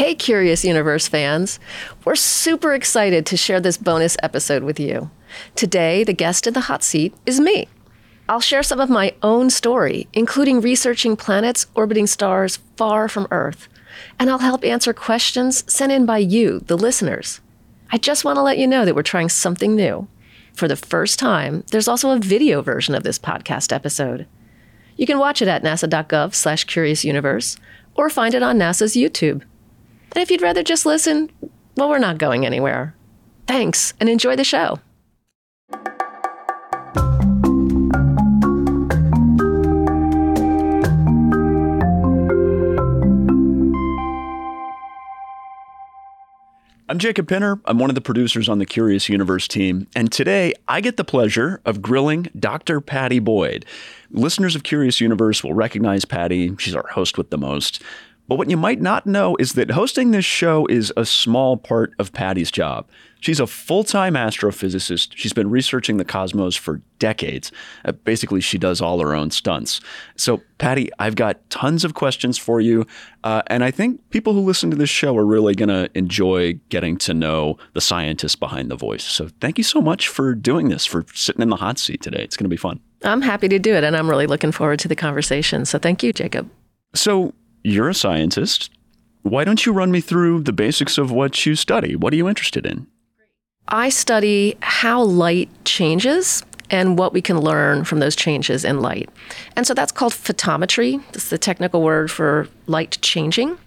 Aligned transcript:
Hey, 0.00 0.14
Curious 0.14 0.64
Universe 0.64 1.08
fans. 1.08 1.60
We're 2.06 2.14
super 2.14 2.72
excited 2.72 3.26
to 3.26 3.36
share 3.36 3.60
this 3.60 3.76
bonus 3.76 4.16
episode 4.22 4.62
with 4.62 4.80
you. 4.80 5.10
Today, 5.56 6.04
the 6.04 6.14
guest 6.14 6.46
in 6.46 6.54
the 6.54 6.62
hot 6.62 6.82
seat 6.82 7.12
is 7.26 7.38
me. 7.38 7.68
I'll 8.26 8.40
share 8.40 8.62
some 8.62 8.80
of 8.80 8.88
my 8.88 9.12
own 9.22 9.50
story, 9.50 10.08
including 10.14 10.62
researching 10.62 11.18
planets 11.18 11.66
orbiting 11.74 12.06
stars 12.06 12.60
far 12.78 13.08
from 13.08 13.28
Earth. 13.30 13.68
And 14.18 14.30
I'll 14.30 14.38
help 14.38 14.64
answer 14.64 14.94
questions 14.94 15.70
sent 15.70 15.92
in 15.92 16.06
by 16.06 16.16
you, 16.16 16.60
the 16.60 16.78
listeners. 16.78 17.42
I 17.92 17.98
just 17.98 18.24
want 18.24 18.36
to 18.36 18.42
let 18.42 18.56
you 18.56 18.66
know 18.66 18.86
that 18.86 18.94
we're 18.94 19.02
trying 19.02 19.28
something 19.28 19.76
new. 19.76 20.08
For 20.54 20.66
the 20.66 20.76
first 20.76 21.18
time, 21.18 21.62
there's 21.72 21.88
also 21.88 22.08
a 22.08 22.18
video 22.18 22.62
version 22.62 22.94
of 22.94 23.02
this 23.02 23.18
podcast 23.18 23.70
episode. 23.70 24.26
You 24.96 25.04
can 25.04 25.18
watch 25.18 25.42
it 25.42 25.48
at 25.48 25.62
nasa.gov 25.62 26.34
slash 26.34 26.64
curious 26.64 27.04
universe 27.04 27.58
or 27.94 28.08
find 28.08 28.32
it 28.32 28.42
on 28.42 28.58
NASA's 28.58 28.94
YouTube. 28.94 29.42
And 30.12 30.22
if 30.22 30.30
you'd 30.30 30.42
rather 30.42 30.62
just 30.62 30.86
listen, 30.86 31.30
well, 31.76 31.88
we're 31.88 31.98
not 31.98 32.18
going 32.18 32.44
anywhere. 32.44 32.94
Thanks 33.46 33.94
and 34.00 34.08
enjoy 34.08 34.36
the 34.36 34.44
show. 34.44 34.80
I'm 46.88 46.98
Jacob 46.98 47.28
Pinter. 47.28 47.60
I'm 47.66 47.78
one 47.78 47.88
of 47.88 47.94
the 47.94 48.00
producers 48.00 48.48
on 48.48 48.58
the 48.58 48.66
Curious 48.66 49.08
Universe 49.08 49.46
team. 49.46 49.86
And 49.94 50.10
today 50.10 50.54
I 50.66 50.80
get 50.80 50.96
the 50.96 51.04
pleasure 51.04 51.60
of 51.64 51.80
grilling 51.80 52.26
Dr. 52.36 52.80
Padi 52.80 53.20
Boyd. 53.20 53.64
Listeners 54.10 54.56
of 54.56 54.64
Curious 54.64 55.00
Universe 55.00 55.44
will 55.44 55.54
recognize 55.54 56.04
Padi. 56.04 56.52
She's 56.58 56.74
our 56.74 56.88
host 56.88 57.16
with 57.16 57.30
the 57.30 57.38
most. 57.38 57.80
But 58.30 58.38
what 58.38 58.48
you 58.48 58.56
might 58.56 58.80
not 58.80 59.06
know 59.06 59.34
is 59.40 59.54
that 59.54 59.72
hosting 59.72 60.12
this 60.12 60.24
show 60.24 60.64
is 60.66 60.92
a 60.96 61.04
small 61.04 61.56
part 61.56 61.94
of 61.98 62.12
Padi's 62.12 62.52
job. 62.52 62.88
She's 63.18 63.40
a 63.40 63.46
full 63.48 63.82
time 63.82 64.14
astrophysicist. 64.14 65.14
She's 65.16 65.32
been 65.32 65.50
researching 65.50 65.96
the 65.96 66.04
cosmos 66.04 66.54
for 66.54 66.80
decades. 67.00 67.50
Uh, 67.84 67.90
basically, 67.90 68.40
she 68.40 68.56
does 68.56 68.80
all 68.80 69.00
her 69.00 69.16
own 69.16 69.32
stunts. 69.32 69.80
So, 70.14 70.42
Padi, 70.58 70.90
I've 71.00 71.16
got 71.16 71.50
tons 71.50 71.84
of 71.84 71.94
questions 71.94 72.38
for 72.38 72.60
you. 72.60 72.86
Uh, 73.24 73.42
and 73.48 73.64
I 73.64 73.72
think 73.72 74.08
people 74.10 74.32
who 74.32 74.42
listen 74.42 74.70
to 74.70 74.76
this 74.76 74.90
show 74.90 75.16
are 75.18 75.26
really 75.26 75.56
going 75.56 75.68
to 75.68 75.90
enjoy 75.98 76.52
getting 76.68 76.98
to 76.98 77.12
know 77.12 77.58
the 77.74 77.80
scientists 77.80 78.36
behind 78.36 78.70
the 78.70 78.76
voice. 78.76 79.02
So, 79.02 79.28
thank 79.40 79.58
you 79.58 79.64
so 79.64 79.82
much 79.82 80.06
for 80.06 80.36
doing 80.36 80.68
this, 80.68 80.86
for 80.86 81.04
sitting 81.14 81.42
in 81.42 81.48
the 81.48 81.56
hot 81.56 81.80
seat 81.80 82.00
today. 82.00 82.22
It's 82.22 82.36
going 82.36 82.44
to 82.44 82.48
be 82.48 82.56
fun. 82.56 82.78
I'm 83.02 83.22
happy 83.22 83.48
to 83.48 83.58
do 83.58 83.74
it, 83.74 83.82
and 83.82 83.96
I'm 83.96 84.08
really 84.08 84.28
looking 84.28 84.52
forward 84.52 84.78
to 84.78 84.88
the 84.88 84.94
conversation. 84.94 85.64
So, 85.64 85.80
thank 85.80 86.04
you, 86.04 86.12
Jacob. 86.12 86.48
So, 86.94 87.34
you're 87.62 87.88
a 87.88 87.94
scientist. 87.94 88.70
Why 89.22 89.44
don't 89.44 89.66
you 89.66 89.72
run 89.72 89.90
me 89.90 90.00
through 90.00 90.40
the 90.42 90.52
basics 90.52 90.98
of 90.98 91.10
what 91.10 91.44
you 91.44 91.54
study? 91.54 91.94
What 91.94 92.12
are 92.12 92.16
you 92.16 92.28
interested 92.28 92.64
in? 92.64 92.86
I 93.68 93.90
study 93.90 94.56
how 94.62 95.02
light 95.02 95.48
changes 95.64 96.42
and 96.70 96.98
what 96.98 97.12
we 97.12 97.20
can 97.20 97.38
learn 97.38 97.84
from 97.84 97.98
those 97.98 98.16
changes 98.16 98.64
in 98.64 98.80
light. 98.80 99.10
And 99.56 99.66
so 99.66 99.74
that's 99.74 99.92
called 99.92 100.12
photometry. 100.12 101.02
That's 101.12 101.30
the 101.30 101.38
technical 101.38 101.82
word 101.82 102.10
for 102.10 102.48
light 102.66 102.98
changing. 103.02 103.58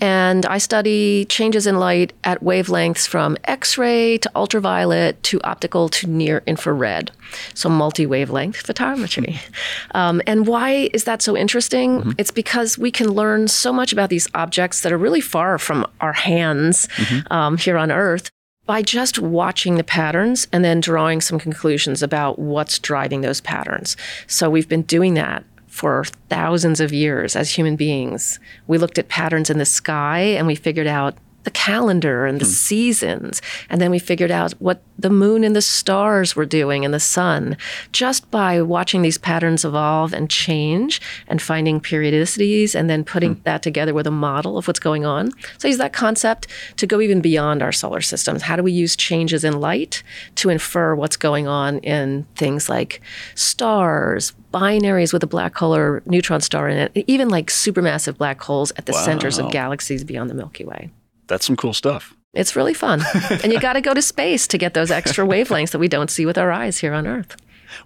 And 0.00 0.44
I 0.46 0.58
study 0.58 1.24
changes 1.26 1.66
in 1.66 1.78
light 1.78 2.12
at 2.24 2.42
wavelengths 2.42 3.06
from 3.06 3.36
X 3.44 3.78
ray 3.78 4.18
to 4.18 4.30
ultraviolet 4.34 5.22
to 5.24 5.40
optical 5.42 5.88
to 5.90 6.06
near 6.06 6.42
infrared. 6.46 7.10
So, 7.54 7.68
multi 7.68 8.06
wavelength 8.06 8.66
photometry. 8.66 9.38
Um, 9.92 10.20
and 10.26 10.46
why 10.46 10.90
is 10.92 11.04
that 11.04 11.22
so 11.22 11.36
interesting? 11.36 12.00
Mm-hmm. 12.00 12.10
It's 12.18 12.30
because 12.30 12.76
we 12.76 12.90
can 12.90 13.08
learn 13.10 13.48
so 13.48 13.72
much 13.72 13.92
about 13.92 14.10
these 14.10 14.28
objects 14.34 14.82
that 14.82 14.92
are 14.92 14.98
really 14.98 15.20
far 15.20 15.58
from 15.58 15.86
our 16.00 16.12
hands 16.12 16.86
mm-hmm. 16.96 17.32
um, 17.32 17.56
here 17.56 17.78
on 17.78 17.90
Earth 17.90 18.30
by 18.66 18.82
just 18.82 19.18
watching 19.18 19.76
the 19.76 19.84
patterns 19.84 20.48
and 20.52 20.64
then 20.64 20.80
drawing 20.80 21.20
some 21.20 21.38
conclusions 21.38 22.02
about 22.02 22.38
what's 22.38 22.78
driving 22.78 23.22
those 23.22 23.40
patterns. 23.40 23.96
So, 24.26 24.50
we've 24.50 24.68
been 24.68 24.82
doing 24.82 25.14
that 25.14 25.44
for 25.76 26.04
thousands 26.30 26.80
of 26.80 26.90
years 26.90 27.36
as 27.36 27.50
human 27.50 27.76
beings. 27.76 28.40
We 28.66 28.78
looked 28.78 28.98
at 28.98 29.08
patterns 29.08 29.50
in 29.50 29.58
the 29.58 29.66
sky 29.66 30.20
and 30.20 30.46
we 30.46 30.54
figured 30.54 30.86
out 30.86 31.18
the 31.46 31.50
calendar 31.52 32.26
and 32.26 32.40
the 32.40 32.44
hmm. 32.44 32.50
seasons. 32.50 33.40
And 33.70 33.80
then 33.80 33.92
we 33.92 34.00
figured 34.00 34.32
out 34.32 34.52
what 34.54 34.82
the 34.98 35.08
moon 35.08 35.44
and 35.44 35.54
the 35.54 35.62
stars 35.62 36.34
were 36.34 36.44
doing 36.44 36.84
and 36.84 36.92
the 36.92 36.98
sun 36.98 37.56
just 37.92 38.28
by 38.32 38.60
watching 38.60 39.02
these 39.02 39.16
patterns 39.16 39.64
evolve 39.64 40.12
and 40.12 40.28
change 40.28 41.00
and 41.28 41.40
finding 41.40 41.80
periodicities 41.80 42.74
and 42.74 42.90
then 42.90 43.04
putting 43.04 43.34
hmm. 43.34 43.42
that 43.44 43.62
together 43.62 43.94
with 43.94 44.08
a 44.08 44.10
model 44.10 44.58
of 44.58 44.66
what's 44.66 44.80
going 44.80 45.06
on. 45.06 45.30
So 45.58 45.66
I 45.66 45.68
use 45.68 45.78
that 45.78 45.92
concept 45.92 46.48
to 46.78 46.86
go 46.86 47.00
even 47.00 47.20
beyond 47.20 47.62
our 47.62 47.70
solar 47.70 48.00
systems. 48.00 48.42
How 48.42 48.56
do 48.56 48.64
we 48.64 48.72
use 48.72 48.96
changes 48.96 49.44
in 49.44 49.60
light 49.60 50.02
to 50.34 50.50
infer 50.50 50.96
what's 50.96 51.16
going 51.16 51.46
on 51.46 51.78
in 51.78 52.26
things 52.34 52.68
like 52.68 53.00
stars, 53.36 54.32
binaries 54.52 55.12
with 55.12 55.22
a 55.22 55.28
black 55.28 55.56
hole 55.56 55.76
or 55.76 56.02
neutron 56.06 56.40
star 56.40 56.68
in 56.68 56.76
it, 56.76 57.04
even 57.06 57.28
like 57.28 57.46
supermassive 57.46 58.18
black 58.18 58.42
holes 58.42 58.72
at 58.76 58.86
the 58.86 58.92
wow. 58.92 59.04
centers 59.04 59.38
of 59.38 59.52
galaxies 59.52 60.02
beyond 60.02 60.28
the 60.28 60.34
Milky 60.34 60.64
Way 60.64 60.90
that's 61.26 61.46
some 61.46 61.56
cool 61.56 61.72
stuff. 61.72 62.14
It's 62.34 62.54
really 62.54 62.74
fun. 62.74 63.02
and 63.42 63.52
you 63.52 63.58
got 63.60 63.74
to 63.74 63.80
go 63.80 63.94
to 63.94 64.02
space 64.02 64.46
to 64.48 64.58
get 64.58 64.74
those 64.74 64.90
extra 64.90 65.26
wavelengths 65.26 65.70
that 65.70 65.78
we 65.78 65.88
don't 65.88 66.10
see 66.10 66.26
with 66.26 66.36
our 66.36 66.52
eyes 66.52 66.78
here 66.78 66.92
on 66.92 67.06
Earth. 67.06 67.36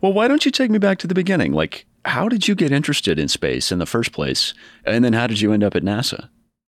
Well, 0.01 0.13
why 0.13 0.29
don't 0.29 0.45
you 0.45 0.51
take 0.51 0.71
me 0.71 0.79
back 0.79 0.99
to 0.99 1.07
the 1.07 1.15
beginning? 1.15 1.53
Like, 1.53 1.87
how 2.05 2.29
did 2.29 2.49
you 2.49 2.55
get 2.55 2.73
interested 2.73 3.19
in 3.19 3.29
space 3.29 3.71
in 3.71 3.79
the 3.79 3.87
first 3.87 4.13
place? 4.13 4.55
And 4.85 5.05
then 5.05 5.13
how 5.13 5.27
did 5.27 5.41
you 5.41 5.53
end 5.53 5.63
up 5.63 5.77
at 5.77 5.83
NASA? 5.83 6.29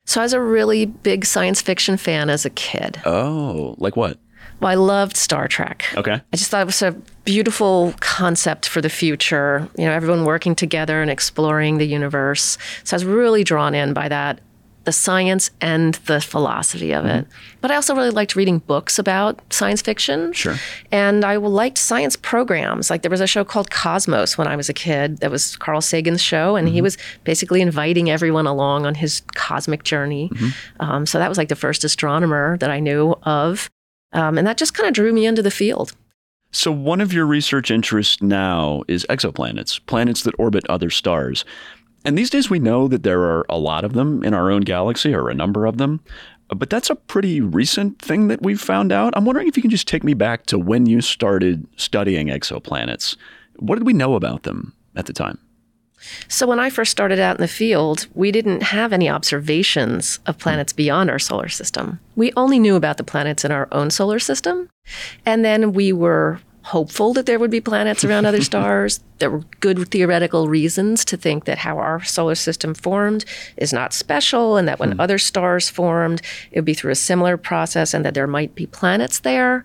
So 0.06 0.20
I 0.20 0.24
was 0.24 0.32
a 0.32 0.40
really 0.40 0.86
big 0.86 1.24
science 1.24 1.62
fiction 1.62 1.96
fan 1.96 2.28
as 2.30 2.44
a 2.44 2.50
kid. 2.50 3.00
Oh, 3.04 3.74
like 3.78 3.96
what? 3.96 4.18
Well, 4.60 4.70
I 4.70 4.74
loved 4.74 5.16
Star 5.16 5.48
Trek. 5.48 5.84
Okay. 5.96 6.12
I 6.32 6.36
just 6.36 6.50
thought 6.50 6.62
it 6.62 6.66
was 6.66 6.82
a 6.82 6.92
beautiful 7.24 7.94
concept 8.00 8.68
for 8.68 8.80
the 8.80 8.88
future. 8.90 9.68
You 9.76 9.86
know, 9.86 9.92
everyone 9.92 10.24
working 10.24 10.54
together 10.54 11.00
and 11.02 11.10
exploring 11.10 11.78
the 11.78 11.86
universe. 11.86 12.56
So 12.84 12.94
I 12.94 12.96
was 12.96 13.04
really 13.04 13.44
drawn 13.44 13.74
in 13.74 13.94
by 13.94 14.08
that 14.08 14.40
the 14.84 14.92
science 14.92 15.50
and 15.60 15.94
the 16.06 16.20
philosophy 16.20 16.92
of 16.92 17.04
it. 17.04 17.24
Mm-hmm. 17.24 17.58
But 17.60 17.70
I 17.70 17.76
also 17.76 17.94
really 17.94 18.10
liked 18.10 18.36
reading 18.36 18.58
books 18.58 18.98
about 18.98 19.40
science 19.52 19.82
fiction. 19.82 20.32
Sure. 20.32 20.56
And 20.92 21.24
I 21.24 21.36
liked 21.36 21.78
science 21.78 22.16
programs. 22.16 22.90
Like 22.90 23.02
there 23.02 23.10
was 23.10 23.20
a 23.20 23.26
show 23.26 23.44
called 23.44 23.70
Cosmos 23.70 24.36
when 24.36 24.46
I 24.46 24.56
was 24.56 24.68
a 24.68 24.74
kid 24.74 25.18
that 25.18 25.30
was 25.30 25.56
Carl 25.56 25.80
Sagan's 25.80 26.22
show, 26.22 26.56
and 26.56 26.66
mm-hmm. 26.66 26.74
he 26.74 26.82
was 26.82 26.98
basically 27.24 27.60
inviting 27.60 28.10
everyone 28.10 28.46
along 28.46 28.86
on 28.86 28.94
his 28.94 29.22
cosmic 29.34 29.84
journey. 29.84 30.28
Mm-hmm. 30.34 30.48
Um, 30.80 31.06
so 31.06 31.18
that 31.18 31.28
was 31.28 31.38
like 31.38 31.48
the 31.48 31.56
first 31.56 31.84
astronomer 31.84 32.58
that 32.58 32.70
I 32.70 32.80
knew 32.80 33.14
of. 33.22 33.70
Um, 34.12 34.38
and 34.38 34.46
that 34.46 34.56
just 34.56 34.74
kind 34.74 34.86
of 34.86 34.94
drew 34.94 35.12
me 35.12 35.26
into 35.26 35.42
the 35.42 35.50
field. 35.50 35.94
So, 36.54 36.70
one 36.70 37.00
of 37.00 37.12
your 37.12 37.26
research 37.26 37.68
interests 37.72 38.22
now 38.22 38.84
is 38.86 39.04
exoplanets, 39.10 39.84
planets 39.86 40.22
that 40.22 40.36
orbit 40.38 40.64
other 40.68 40.88
stars. 40.88 41.44
And 42.04 42.18
these 42.18 42.30
days 42.30 42.50
we 42.50 42.58
know 42.58 42.88
that 42.88 43.02
there 43.02 43.22
are 43.22 43.46
a 43.48 43.58
lot 43.58 43.84
of 43.84 43.94
them 43.94 44.22
in 44.22 44.34
our 44.34 44.50
own 44.50 44.62
galaxy 44.62 45.14
or 45.14 45.30
a 45.30 45.34
number 45.34 45.66
of 45.66 45.78
them. 45.78 46.00
But 46.48 46.70
that's 46.70 46.90
a 46.90 46.94
pretty 46.94 47.40
recent 47.40 48.00
thing 48.00 48.28
that 48.28 48.42
we've 48.42 48.60
found 48.60 48.92
out. 48.92 49.14
I'm 49.16 49.24
wondering 49.24 49.48
if 49.48 49.56
you 49.56 49.62
can 49.62 49.70
just 49.70 49.88
take 49.88 50.04
me 50.04 50.14
back 50.14 50.46
to 50.46 50.58
when 50.58 50.86
you 50.86 51.00
started 51.00 51.66
studying 51.76 52.28
exoplanets. 52.28 53.16
What 53.56 53.76
did 53.76 53.86
we 53.86 53.94
know 53.94 54.14
about 54.14 54.42
them 54.42 54.74
at 54.94 55.06
the 55.06 55.12
time? 55.12 55.38
So, 56.28 56.46
when 56.46 56.60
I 56.60 56.68
first 56.68 56.90
started 56.90 57.18
out 57.18 57.38
in 57.38 57.40
the 57.40 57.48
field, 57.48 58.08
we 58.12 58.30
didn't 58.30 58.62
have 58.62 58.92
any 58.92 59.08
observations 59.08 60.18
of 60.26 60.36
planets 60.36 60.72
beyond 60.72 61.10
our 61.10 61.18
solar 61.18 61.48
system. 61.48 61.98
We 62.14 62.30
only 62.36 62.58
knew 62.58 62.76
about 62.76 62.98
the 62.98 63.04
planets 63.04 63.42
in 63.42 63.50
our 63.50 63.68
own 63.72 63.90
solar 63.90 64.18
system. 64.18 64.68
And 65.24 65.46
then 65.46 65.72
we 65.72 65.94
were 65.94 66.40
hopeful 66.64 67.12
that 67.12 67.26
there 67.26 67.38
would 67.38 67.50
be 67.50 67.60
planets 67.60 68.04
around 68.04 68.24
other 68.24 68.40
stars. 68.50 69.00
There 69.18 69.30
were 69.30 69.42
good 69.60 69.88
theoretical 69.90 70.48
reasons 70.48 71.04
to 71.06 71.16
think 71.16 71.44
that 71.44 71.58
how 71.58 71.78
our 71.78 72.02
solar 72.02 72.34
system 72.34 72.74
formed 72.74 73.24
is 73.56 73.72
not 73.72 73.92
special, 73.92 74.56
and 74.56 74.66
that 74.66 74.78
when 74.78 74.92
hmm. 74.92 75.00
other 75.00 75.18
stars 75.18 75.68
formed, 75.68 76.22
it 76.50 76.60
would 76.60 76.64
be 76.64 76.74
through 76.74 76.92
a 76.92 76.96
similar 76.96 77.36
process, 77.36 77.92
and 77.94 78.04
that 78.04 78.14
there 78.14 78.26
might 78.26 78.54
be 78.54 78.66
planets 78.66 79.20
there. 79.20 79.64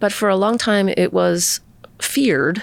But 0.00 0.12
for 0.12 0.28
a 0.28 0.36
long 0.36 0.58
time, 0.58 0.88
it 0.88 1.12
was 1.12 1.60
feared 2.00 2.62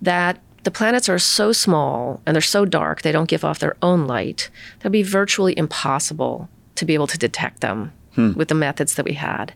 that 0.00 0.38
the 0.62 0.70
planets 0.70 1.08
are 1.08 1.18
so 1.18 1.52
small 1.52 2.20
and 2.26 2.34
they're 2.34 2.42
so 2.42 2.64
dark, 2.64 3.02
they 3.02 3.12
don't 3.12 3.28
give 3.28 3.44
off 3.44 3.58
their 3.58 3.76
own 3.82 4.06
light, 4.06 4.50
that 4.78 4.86
would 4.86 4.92
be 4.92 5.02
virtually 5.02 5.56
impossible 5.56 6.48
to 6.74 6.84
be 6.84 6.94
able 6.94 7.06
to 7.06 7.18
detect 7.18 7.60
them 7.60 7.92
hmm. 8.14 8.32
with 8.32 8.48
the 8.48 8.54
methods 8.54 8.94
that 8.94 9.04
we 9.04 9.14
had. 9.14 9.54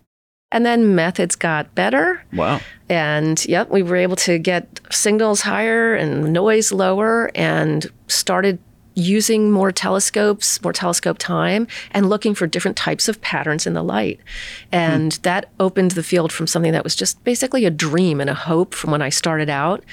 And 0.52 0.66
then 0.66 0.94
methods 0.94 1.36
got 1.36 1.74
better. 1.74 2.22
Wow. 2.32 2.60
And 2.88 3.44
yep, 3.46 3.70
we 3.70 3.82
were 3.82 3.96
able 3.96 4.16
to 4.16 4.38
get 4.38 4.80
signals 4.90 5.42
higher 5.42 5.94
and 5.94 6.32
noise 6.32 6.72
lower 6.72 7.30
and 7.36 7.86
started 8.08 8.58
using 8.94 9.50
more 9.50 9.72
telescopes, 9.72 10.62
more 10.62 10.72
telescope 10.72 11.18
time, 11.18 11.66
and 11.92 12.08
looking 12.08 12.34
for 12.34 12.46
different 12.46 12.76
types 12.76 13.08
of 13.08 13.20
patterns 13.20 13.66
in 13.66 13.74
the 13.74 13.82
light. 13.82 14.20
And 14.72 15.14
hmm. 15.14 15.22
that 15.22 15.50
opened 15.60 15.92
the 15.92 16.02
field 16.02 16.32
from 16.32 16.46
something 16.46 16.72
that 16.72 16.84
was 16.84 16.94
just 16.94 17.22
basically 17.24 17.64
a 17.64 17.70
dream 17.70 18.20
and 18.20 18.30
a 18.30 18.34
hope 18.34 18.74
from 18.74 18.90
when 18.90 19.02
I 19.02 19.08
started 19.08 19.48
out 19.48 19.84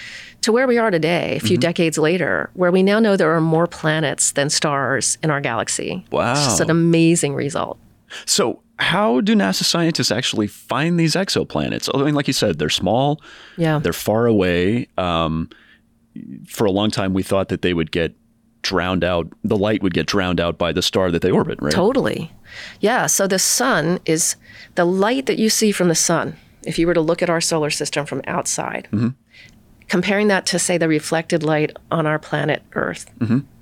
to 0.41 0.51
where 0.51 0.67
we 0.67 0.77
are 0.77 0.91
today, 0.91 1.35
a 1.35 1.39
few 1.39 1.57
mm-hmm. 1.57 1.61
decades 1.61 1.97
later, 1.97 2.49
where 2.53 2.71
we 2.71 2.83
now 2.83 2.99
know 2.99 3.15
there 3.15 3.35
are 3.35 3.41
more 3.41 3.67
planets 3.67 4.31
than 4.31 4.49
stars 4.49 5.17
in 5.23 5.31
our 5.31 5.41
galaxy. 5.41 6.05
Wow. 6.11 6.33
It's 6.33 6.43
just 6.43 6.61
an 6.61 6.69
amazing 6.69 7.33
result. 7.33 7.79
So, 8.25 8.61
how 8.79 9.21
do 9.21 9.35
NASA 9.35 9.63
scientists 9.63 10.11
actually 10.11 10.47
find 10.47 10.99
these 10.99 11.15
exoplanets? 11.15 11.89
I 11.93 12.03
mean, 12.03 12.13
like 12.15 12.27
you 12.27 12.33
said, 12.33 12.59
they're 12.59 12.69
small, 12.69 13.21
Yeah. 13.57 13.79
they're 13.79 13.93
far 13.93 14.25
away. 14.27 14.87
Um, 14.97 15.49
for 16.47 16.65
a 16.65 16.71
long 16.71 16.91
time, 16.91 17.13
we 17.13 17.23
thought 17.23 17.49
that 17.49 17.61
they 17.61 17.73
would 17.73 17.91
get 17.91 18.15
drowned 18.63 19.03
out, 19.03 19.27
the 19.43 19.57
light 19.57 19.81
would 19.83 19.93
get 19.93 20.05
drowned 20.07 20.39
out 20.41 20.57
by 20.57 20.71
the 20.71 20.81
star 20.81 21.09
that 21.11 21.21
they 21.21 21.31
orbit, 21.31 21.59
right? 21.61 21.71
Totally. 21.71 22.31
Yeah. 22.79 23.05
So 23.05 23.27
the 23.27 23.39
sun 23.39 23.99
is 24.05 24.35
the 24.75 24.85
light 24.85 25.25
that 25.27 25.37
you 25.39 25.49
see 25.49 25.71
from 25.71 25.87
the 25.87 25.95
sun. 25.95 26.35
If 26.65 26.77
you 26.77 26.85
were 26.87 26.93
to 26.93 27.01
look 27.01 27.21
at 27.21 27.29
our 27.29 27.39
solar 27.41 27.69
system 27.69 28.05
from 28.05 28.21
outside, 28.27 28.87
comparing 29.87 30.27
that 30.27 30.45
to, 30.47 30.59
say, 30.59 30.77
the 30.77 30.87
reflected 30.87 31.43
light 31.43 31.75
on 31.91 32.05
our 32.05 32.19
planet 32.19 32.61
Earth, 32.73 33.09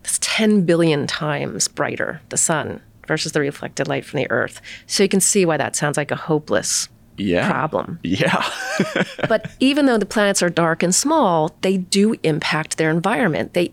it's 0.03 0.17
10 0.21 0.65
billion 0.65 1.05
times 1.07 1.67
brighter, 1.67 2.21
the 2.29 2.37
sun, 2.37 2.81
versus 3.07 3.31
the 3.31 3.39
reflected 3.39 3.87
light 3.87 4.05
from 4.05 4.17
the 4.19 4.29
Earth. 4.31 4.61
So 4.87 5.03
you 5.03 5.09
can 5.09 5.19
see 5.21 5.45
why 5.45 5.57
that 5.57 5.75
sounds 5.75 5.97
like 5.97 6.11
a 6.11 6.15
hopeless 6.15 6.89
Yeah. 7.17 7.49
problem. 7.49 7.99
Yeah. 8.03 8.45
but 9.29 9.51
even 9.59 9.85
though 9.85 9.97
the 9.97 10.05
planets 10.05 10.41
are 10.43 10.49
dark 10.49 10.83
and 10.83 10.93
small, 10.93 11.55
they 11.61 11.77
do 11.77 12.15
impact 12.23 12.77
their 12.77 12.89
environment. 12.89 13.53
They 13.53 13.71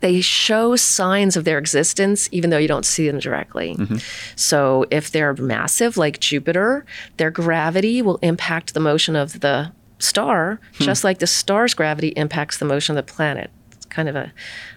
they 0.00 0.20
show 0.20 0.76
signs 0.76 1.36
of 1.36 1.44
their 1.44 1.58
existence 1.58 2.28
even 2.30 2.50
though 2.50 2.58
you 2.58 2.68
don't 2.68 2.84
see 2.84 3.08
them 3.08 3.18
directly. 3.18 3.74
Mm-hmm. 3.74 3.96
So 4.36 4.84
if 4.90 5.10
they're 5.10 5.34
massive 5.34 5.96
like 5.96 6.20
Jupiter, 6.20 6.84
their 7.16 7.30
gravity 7.30 8.02
will 8.02 8.18
impact 8.18 8.74
the 8.74 8.80
motion 8.80 9.16
of 9.16 9.40
the 9.40 9.72
star, 9.98 10.60
hmm. 10.76 10.84
just 10.84 11.02
like 11.04 11.18
the 11.20 11.26
star's 11.26 11.72
gravity 11.72 12.08
impacts 12.08 12.58
the 12.58 12.66
motion 12.66 12.96
of 12.96 13.06
the 13.06 13.10
planet. 13.12 13.50
Kind 13.96 14.10
of 14.10 14.16
a, 14.16 14.30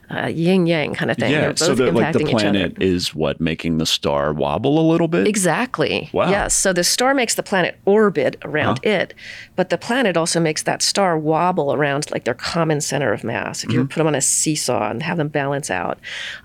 a 0.10 0.30
yin 0.30 0.66
yang 0.66 0.94
kind 0.94 1.12
of 1.12 1.18
thing. 1.18 1.34
yeah. 1.34 1.54
So, 1.56 1.76
the, 1.76 1.92
like 1.92 2.14
the 2.14 2.20
impacting 2.20 2.30
each 2.30 2.36
other. 2.36 2.52
planet 2.52 2.82
is 2.82 3.14
what 3.14 3.42
making 3.42 3.80
the 3.80 3.86
star 3.86 4.32
wobble 4.32 4.80
a 4.80 4.86
little 4.90 5.10
bit? 5.10 5.28
Exactly. 5.28 6.10
Wow. 6.14 6.30
Yes. 6.30 6.56
So 6.56 6.72
the 6.72 6.86
star 6.86 7.14
makes 7.14 7.36
the 7.36 7.44
planet 7.44 7.78
orbit 7.84 8.38
around 8.46 8.80
it, 8.86 9.14
but 9.58 9.70
the 9.70 9.78
planet 9.78 10.16
also 10.16 10.40
makes 10.40 10.64
that 10.64 10.82
star 10.82 11.18
wobble 11.20 11.74
around 11.74 12.10
like 12.12 12.24
their 12.24 12.34
common 12.34 12.80
center 12.80 13.12
of 13.12 13.26
mass. 13.26 13.66
If 13.66 13.74
you 13.74 13.86
put 13.86 13.98
them 13.98 14.08
on 14.08 14.16
a 14.16 14.22
seesaw 14.22 14.90
and 14.90 15.04
have 15.04 15.18
them 15.18 15.28
balance 15.28 15.70
out. 15.70 16.00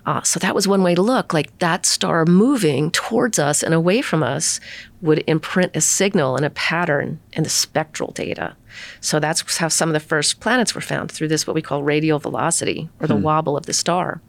Uh, 0.05 0.21
so 0.23 0.37
that 0.41 0.53
was 0.53 0.67
one 0.67 0.83
way 0.83 0.93
to 0.93 1.01
look. 1.01 1.33
Like 1.33 1.57
that 1.59 1.85
star 1.85 2.25
moving 2.25 2.91
towards 2.91 3.39
us 3.39 3.63
and 3.63 3.73
away 3.73 4.01
from 4.01 4.21
us 4.21 4.59
would 5.05 5.23
imprint 5.27 5.75
a 5.75 5.81
signal 5.81 6.35
and 6.35 6.45
a 6.45 6.49
pattern 6.49 7.19
in 7.33 7.43
the 7.43 7.49
spectral 7.49 8.11
data. 8.11 8.55
So 8.99 9.19
that's 9.19 9.57
how 9.57 9.67
some 9.67 9.89
of 9.89 9.93
the 9.93 9.99
first 9.99 10.39
planets 10.39 10.75
were 10.75 10.81
found 10.81 11.11
through 11.11 11.29
this, 11.29 11.47
what 11.47 11.55
we 11.55 11.61
call 11.61 11.83
radial 11.83 12.19
velocity 12.19 12.89
or 12.99 13.07
the 13.07 13.15
hmm. 13.15 13.23
wobble 13.23 13.55
of 13.55 13.67
the 13.67 13.73
star. 13.73 14.21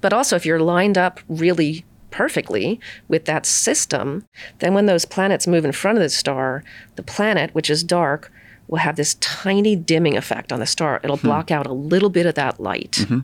But 0.00 0.12
also, 0.12 0.36
if 0.36 0.46
you're 0.46 0.60
lined 0.60 0.96
up 0.96 1.20
really 1.28 1.84
perfectly 2.10 2.78
with 3.08 3.24
that 3.24 3.44
system, 3.44 4.24
then 4.60 4.72
when 4.72 4.86
those 4.86 5.04
planets 5.04 5.46
move 5.46 5.64
in 5.64 5.72
front 5.72 5.98
of 5.98 6.02
the 6.02 6.08
star, 6.08 6.62
the 6.94 7.02
planet, 7.02 7.52
which 7.54 7.68
is 7.68 7.82
dark, 7.82 8.30
will 8.68 8.78
have 8.78 8.96
this 8.96 9.14
tiny 9.16 9.76
dimming 9.76 10.16
effect 10.16 10.52
on 10.52 10.60
the 10.60 10.66
star. 10.66 11.00
It'll 11.02 11.16
hmm. 11.16 11.26
block 11.26 11.50
out 11.50 11.66
a 11.66 11.72
little 11.72 12.10
bit 12.10 12.26
of 12.26 12.34
that 12.34 12.60
light. 12.60 12.92
Mm-hmm. 12.92 13.20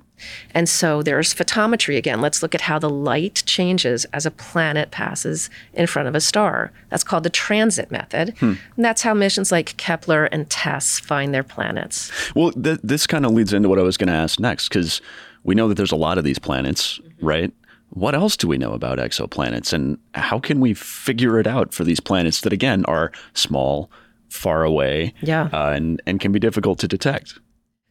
And 0.54 0.68
so 0.68 1.02
there's 1.02 1.34
photometry 1.34 1.96
again. 1.96 2.20
Let's 2.20 2.42
look 2.42 2.54
at 2.54 2.60
how 2.62 2.78
the 2.78 2.90
light 2.90 3.42
changes 3.46 4.04
as 4.12 4.26
a 4.26 4.30
planet 4.30 4.90
passes 4.90 5.48
in 5.72 5.86
front 5.86 6.08
of 6.08 6.14
a 6.14 6.20
star. 6.20 6.72
That's 6.90 7.04
called 7.04 7.24
the 7.24 7.30
transit 7.30 7.90
method. 7.90 8.36
Hmm. 8.38 8.54
And 8.76 8.84
that's 8.84 9.02
how 9.02 9.14
missions 9.14 9.50
like 9.50 9.76
Kepler 9.76 10.26
and 10.26 10.48
TESS 10.50 11.00
find 11.00 11.32
their 11.32 11.42
planets. 11.42 12.12
Well, 12.34 12.52
th- 12.52 12.80
this 12.82 13.06
kind 13.06 13.24
of 13.24 13.32
leads 13.32 13.52
into 13.52 13.68
what 13.68 13.78
I 13.78 13.82
was 13.82 13.96
going 13.96 14.08
to 14.08 14.14
ask 14.14 14.38
next 14.38 14.68
because 14.68 15.00
we 15.42 15.54
know 15.54 15.68
that 15.68 15.76
there's 15.76 15.92
a 15.92 15.96
lot 15.96 16.18
of 16.18 16.24
these 16.24 16.38
planets, 16.38 16.98
mm-hmm. 16.98 17.26
right? 17.26 17.52
What 17.90 18.14
else 18.14 18.36
do 18.36 18.46
we 18.46 18.56
know 18.56 18.72
about 18.72 18.98
exoplanets 18.98 19.72
and 19.72 19.98
how 20.14 20.38
can 20.38 20.60
we 20.60 20.74
figure 20.74 21.40
it 21.40 21.46
out 21.46 21.74
for 21.74 21.82
these 21.82 21.98
planets 21.98 22.42
that, 22.42 22.52
again, 22.52 22.84
are 22.84 23.10
small, 23.34 23.90
far 24.30 24.64
away, 24.64 25.12
Yeah. 25.20 25.48
uh, 25.52 25.70
and, 25.70 26.00
and 26.06 26.18
can 26.20 26.32
be 26.32 26.38
difficult 26.38 26.78
to 26.80 26.88
detect? 26.88 27.38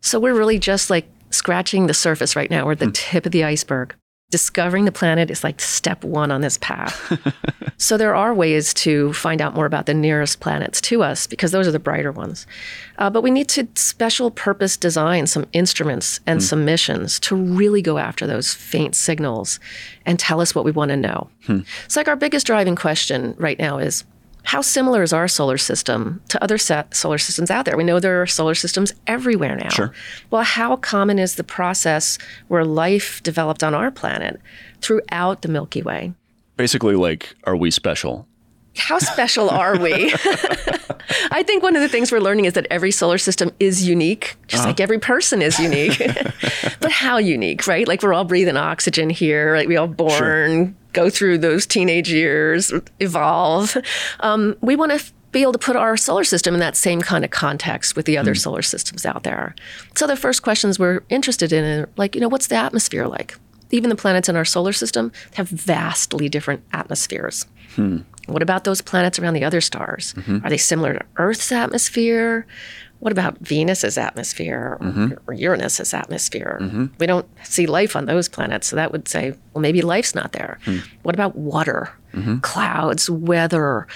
So 0.02 0.20
we're 0.20 0.36
really 0.36 0.58
just 0.60 0.90
like 0.90 1.06
scratching 1.30 1.88
the 1.88 1.94
surface 1.94 2.36
right 2.36 2.50
now. 2.50 2.66
We're 2.66 2.72
at 2.72 2.80
the 2.80 2.92
tip 2.92 3.26
of 3.26 3.32
the 3.32 3.44
iceberg. 3.44 3.94
Discovering 4.32 4.86
the 4.86 4.92
planet 4.92 5.32
is 5.32 5.44
like 5.44 5.60
step 5.60 6.04
one 6.04 6.30
on 6.30 6.42
this 6.42 6.60
path. 6.60 7.18
so 7.78 7.98
there 7.98 8.14
are 8.14 8.32
ways 8.32 8.76
to 8.76 9.12
find 9.14 9.42
out 9.42 9.56
more 9.56 9.66
about 9.66 9.88
the 9.88 9.94
nearest 9.96 10.40
planets 10.40 10.80
to 10.82 11.02
us 11.02 11.26
because 11.26 11.52
those 11.52 11.68
are 11.68 11.72
the 11.72 11.80
brighter 11.80 12.12
ones. 12.12 12.46
Uh, 13.00 13.10
but 13.10 13.24
we 13.24 13.32
need 13.32 13.50
to 13.50 13.68
special 13.74 14.30
purpose 14.30 14.78
design 14.78 15.26
some 15.26 15.48
instruments 15.52 16.20
and 16.28 16.44
some 16.44 16.64
missions 16.64 17.20
to 17.22 17.36
really 17.36 17.82
go 17.82 17.98
after 17.98 18.28
those 18.28 18.54
faint 18.54 18.96
signals 18.96 19.60
and 20.06 20.20
tell 20.20 20.40
us 20.42 20.54
what 20.54 20.64
we 20.64 20.70
want 20.72 20.90
to 20.90 20.98
know. 20.98 21.28
It's 21.86 21.96
like 21.96 22.08
our 22.08 22.16
biggest 22.16 22.46
driving 22.46 22.76
question 22.76 23.34
right 23.40 23.58
now 23.58 23.80
is 23.80 24.04
how 24.44 24.62
similar 24.62 25.04
is 25.04 25.14
our 25.14 25.28
solar 25.28 25.58
system 25.58 26.22
to 26.30 26.42
other 26.44 26.58
solar 26.58 27.18
systems 27.18 27.52
out 27.52 27.66
there? 27.66 27.78
We 27.78 27.84
know 27.84 28.00
there 28.00 28.22
are 28.22 28.28
solar 28.28 28.56
systems 28.56 28.94
everywhere 29.06 29.56
now. 29.56 29.70
Sure. 29.70 29.94
Well, 30.32 30.44
how 30.44 30.76
common 30.78 31.20
is 31.20 31.36
the 31.36 31.44
process 31.44 32.18
where 32.48 32.66
life 32.66 33.22
developed 33.24 33.64
on 33.64 33.74
our 33.74 33.92
planet 33.92 34.40
throughout 34.82 35.42
the 35.42 35.50
Milky 35.50 35.82
Way? 35.82 36.14
Basically, 36.58 36.96
like, 36.96 37.36
are 37.44 37.56
we 37.56 37.72
special? 37.72 38.28
How 38.78 39.00
special 39.00 39.50
are 39.50 39.78
we? 39.78 40.14
I 41.32 41.44
think 41.44 41.64
one 41.64 41.76
of 41.76 41.82
the 41.82 41.90
things 41.90 42.12
we're 42.12 42.20
learning 42.20 42.46
is 42.46 42.54
that 42.54 42.68
every 42.70 42.92
solar 42.92 43.18
system 43.18 43.52
is 43.60 43.88
unique, 43.88 44.36
just 44.48 44.62
uh-huh. 44.62 44.70
like 44.70 44.80
every 44.80 45.00
person 45.00 45.42
is 45.42 45.60
unique. 45.60 45.98
but 46.80 46.92
how 46.92 47.18
unique, 47.18 47.68
right? 47.68 47.88
Like 47.88 48.04
we're 48.04 48.14
all 48.14 48.26
breathing 48.26 48.58
oxygen 48.58 49.10
here, 49.10 49.56
like 49.56 49.68
we 49.68 49.76
all 49.76 49.88
born, 49.88 50.76
go 50.94 51.10
through 51.10 51.38
those 51.40 51.66
teenage 51.66 52.12
years, 52.12 52.74
evolve. 53.00 53.78
Um, 54.22 54.56
we 54.62 54.76
want 54.76 54.92
to 54.92 54.96
f- 54.96 55.14
be 55.32 55.42
able 55.44 55.54
to 55.54 55.60
put 55.60 55.76
our 55.76 55.96
solar 55.96 56.24
system 56.24 56.54
in 56.56 56.60
that 56.60 56.76
same 56.76 57.02
kind 57.02 57.24
of 57.24 57.30
context 57.32 57.96
with 57.96 58.06
the 58.06 58.18
other 58.18 58.34
solar 58.34 58.64
systems 58.64 59.06
out 59.06 59.24
there. 59.24 59.54
So 59.96 60.08
the 60.08 60.16
first 60.16 60.42
questions 60.42 60.80
we're 60.80 61.04
interested 61.10 61.54
in 61.54 61.64
are 61.64 61.90
like, 61.98 62.16
you 62.16 62.22
know, 62.22 62.30
what's 62.30 62.48
the 62.48 62.56
atmosphere 62.56 63.06
like? 63.08 63.38
Even 63.72 63.90
the 63.92 63.96
planets 63.96 64.28
in 64.28 64.36
our 64.36 64.46
solar 64.46 64.74
system 64.74 65.12
have 65.36 65.48
vastly 65.48 66.28
different 66.30 66.64
atmospheres. 66.74 67.46
What 68.32 68.42
about 68.42 68.64
those 68.64 68.82
planets 68.82 69.20
around 69.20 69.34
the 69.34 69.44
other 69.44 69.62
stars? 69.62 70.14
Mm-hmm. 70.14 70.46
Are 70.46 70.50
they 70.50 70.58
similar 70.58 70.94
to 70.94 71.06
Earth's 71.18 71.52
atmosphere? 71.52 72.46
What 73.00 73.12
about 73.12 73.38
Venus's 73.40 73.98
atmosphere 73.98 74.78
or, 74.80 74.86
mm-hmm. 74.86 75.14
or 75.28 75.34
Uranus's 75.34 75.94
atmosphere? 75.94 76.60
Mm-hmm. 76.62 76.86
We 77.00 77.08
don't 77.08 77.28
see 77.44 77.66
life 77.66 77.96
on 77.96 78.06
those 78.06 78.28
planets, 78.28 78.68
so 78.68 78.76
that 78.76 78.92
would 78.92 79.08
say, 79.08 79.34
well, 79.54 79.62
maybe 79.62 79.82
life's 79.82 80.14
not 80.14 80.34
there. 80.34 80.60
Hmm. 80.66 80.80
What 81.04 81.16
about 81.16 81.36
water, 81.38 81.94
clouds, 82.42 83.10
weather, 83.10 83.88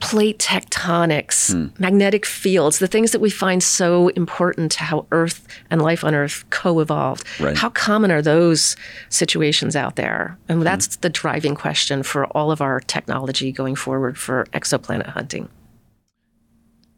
plate 0.00 0.38
tectonics, 0.38 1.52
hmm. 1.52 1.80
magnetic 1.80 2.26
fields, 2.26 2.78
the 2.78 2.86
things 2.86 3.12
that 3.12 3.20
we 3.20 3.30
find 3.30 3.62
so 3.62 4.08
important 4.08 4.72
to 4.72 4.82
how 4.82 5.06
Earth 5.10 5.46
and 5.70 5.82
life 5.82 6.04
on 6.04 6.14
Earth 6.14 6.44
co 6.50 6.80
evolved. 6.80 7.24
Right. 7.40 7.56
How 7.56 7.70
common 7.70 8.10
are 8.10 8.22
those 8.22 8.76
situations 9.08 9.74
out 9.74 9.96
there? 9.96 10.38
And 10.48 10.58
hmm. 10.58 10.64
that's 10.64 10.96
the 10.96 11.10
driving 11.10 11.54
question 11.54 12.02
for 12.02 12.26
all 12.26 12.50
of 12.50 12.60
our 12.60 12.80
technology 12.80 13.52
going 13.52 13.74
forward 13.74 14.18
for 14.18 14.46
exoplanet 14.52 15.08
hunting. 15.08 15.48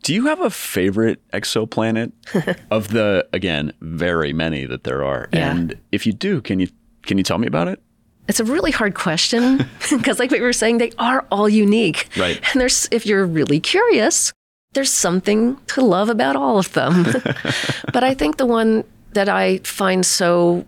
Do 0.02 0.14
you 0.14 0.26
have 0.26 0.40
a 0.40 0.50
favorite 0.50 1.20
exoplanet 1.32 2.12
of 2.70 2.88
the 2.88 3.28
again 3.32 3.72
very 3.80 4.32
many 4.32 4.64
that 4.64 4.84
there 4.84 5.04
are? 5.04 5.28
Yeah. 5.32 5.50
And 5.50 5.78
if 5.92 6.06
you 6.06 6.12
do, 6.12 6.40
can 6.40 6.60
you 6.60 6.68
can 7.02 7.18
you 7.18 7.24
tell 7.24 7.38
me 7.38 7.46
about 7.46 7.68
it? 7.68 7.82
It's 8.28 8.40
a 8.40 8.44
really 8.44 8.70
hard 8.70 8.94
question 8.94 9.66
because, 9.90 10.18
like 10.18 10.30
we 10.30 10.40
were 10.40 10.52
saying, 10.52 10.78
they 10.78 10.92
are 10.98 11.26
all 11.30 11.48
unique. 11.48 12.08
Right. 12.16 12.40
And 12.52 12.60
there's, 12.60 12.86
if 12.90 13.06
you're 13.06 13.26
really 13.26 13.58
curious, 13.58 14.32
there's 14.74 14.92
something 14.92 15.56
to 15.68 15.80
love 15.80 16.08
about 16.08 16.36
all 16.36 16.58
of 16.58 16.72
them. 16.74 17.04
but 17.92 18.04
I 18.04 18.14
think 18.14 18.36
the 18.36 18.46
one 18.46 18.84
that 19.12 19.28
I 19.28 19.58
find 19.58 20.04
so 20.04 20.66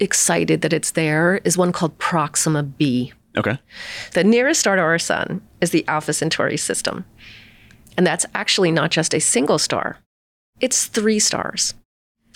excited 0.00 0.62
that 0.62 0.72
it's 0.72 0.92
there 0.92 1.40
is 1.44 1.58
one 1.58 1.72
called 1.72 1.98
Proxima 1.98 2.62
b. 2.62 3.12
Okay. 3.36 3.58
The 4.14 4.24
nearest 4.24 4.60
star 4.60 4.76
to 4.76 4.82
our 4.82 4.98
sun 4.98 5.42
is 5.60 5.70
the 5.70 5.86
Alpha 5.86 6.12
Centauri 6.12 6.56
system. 6.56 7.04
And 7.96 8.06
that's 8.06 8.24
actually 8.34 8.70
not 8.70 8.90
just 8.90 9.14
a 9.14 9.20
single 9.20 9.58
star, 9.58 9.98
it's 10.60 10.86
three 10.86 11.18
stars. 11.18 11.74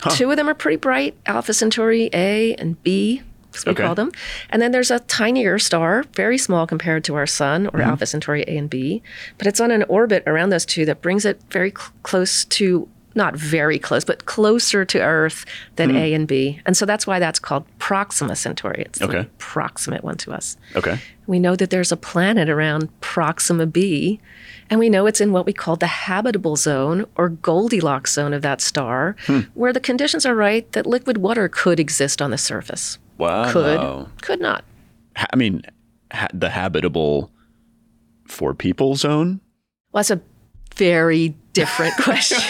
Huh. 0.01 0.11
Two 0.11 0.31
of 0.31 0.37
them 0.37 0.49
are 0.49 0.55
pretty 0.55 0.77
bright 0.77 1.17
Alpha 1.27 1.55
Centauri 1.55 2.11
A 2.13 2.55
and 2.57 2.83
B, 2.83 3.23
as 3.55 3.65
we 3.65 3.73
Okay. 3.73 3.83
call 3.83 3.95
them. 3.95 4.13
And 4.51 4.61
then 4.61 4.73
there's 4.73 4.91
a 4.91 5.01
tinier 5.01 5.59
star, 5.59 6.05
very 6.15 6.39
small 6.39 6.67
compared 6.67 7.05
to 7.05 7.15
our 7.15 7.27
sun, 7.27 7.67
or 7.69 7.81
mm-hmm. 7.81 7.91
Alpha 7.91 8.07
Centauri 8.07 8.45
A 8.49 8.57
and 8.57 8.71
B. 8.71 9.03
But 9.39 9.47
it's 9.47 9.61
on 9.61 9.71
an 9.71 9.85
orbit 9.89 10.23
around 10.27 10.51
those 10.51 10.67
two 10.67 10.85
that 10.87 11.03
brings 11.03 11.25
it 11.25 11.41
very 11.51 11.71
cl- 11.71 11.93
close 12.03 12.45
to, 12.47 12.89
not 13.15 13.37
very 13.37 13.79
close, 13.79 14.05
but 14.05 14.25
closer 14.25 14.85
to 14.85 15.01
Earth 15.01 15.45
than 15.77 15.91
mm-hmm. 15.91 15.99
A 15.99 16.15
and 16.15 16.27
B. 16.27 16.61
And 16.65 16.77
so 16.77 16.87
that's 16.87 17.07
why 17.07 17.19
that's 17.19 17.39
called 17.39 17.65
Proxima 17.79 18.37
Centauri. 18.37 18.83
It's 18.87 18.99
the 18.99 19.29
proximate 19.39 20.03
one 20.03 20.17
to 20.19 20.33
us. 20.33 20.57
Okay. 20.75 20.99
We 21.27 21.39
know 21.39 21.55
that 21.57 21.71
there's 21.71 21.93
a 21.93 21.97
planet 21.97 22.49
around 22.49 22.89
Proxima 23.01 23.67
b, 23.67 24.21
and 24.69 24.81
we 24.81 24.91
know 24.91 25.07
it's 25.07 25.21
in 25.21 25.33
what 25.33 25.47
we 25.47 25.53
call 25.53 25.77
the 25.77 25.87
habitable 25.87 26.57
zone 26.57 27.07
or 27.17 27.29
Goldilocks 27.29 28.13
zone 28.15 28.33
of 28.35 28.43
that 28.43 28.61
star, 28.61 29.17
hmm. 29.27 29.41
where 29.55 29.73
the 29.73 29.81
conditions 29.81 30.27
are 30.27 30.35
right 30.35 30.71
that 30.73 30.87
liquid 30.87 31.19
water 31.19 31.49
could 31.49 31.79
exist 31.79 32.21
on 32.21 32.31
the 32.31 32.39
surface. 32.39 32.99
Wow. 33.19 33.51
Could, 33.53 34.23
could 34.23 34.41
not. 34.41 34.65
I 35.17 35.37
mean, 35.37 35.63
ha- 36.13 36.29
the 36.33 36.49
habitable 36.51 37.31
for 38.27 38.55
people 38.55 38.97
zone? 38.97 39.41
Well, 39.93 40.01
that's 40.01 40.11
a 40.11 40.21
very 40.77 41.35
different 41.53 41.95
question. 42.03 42.49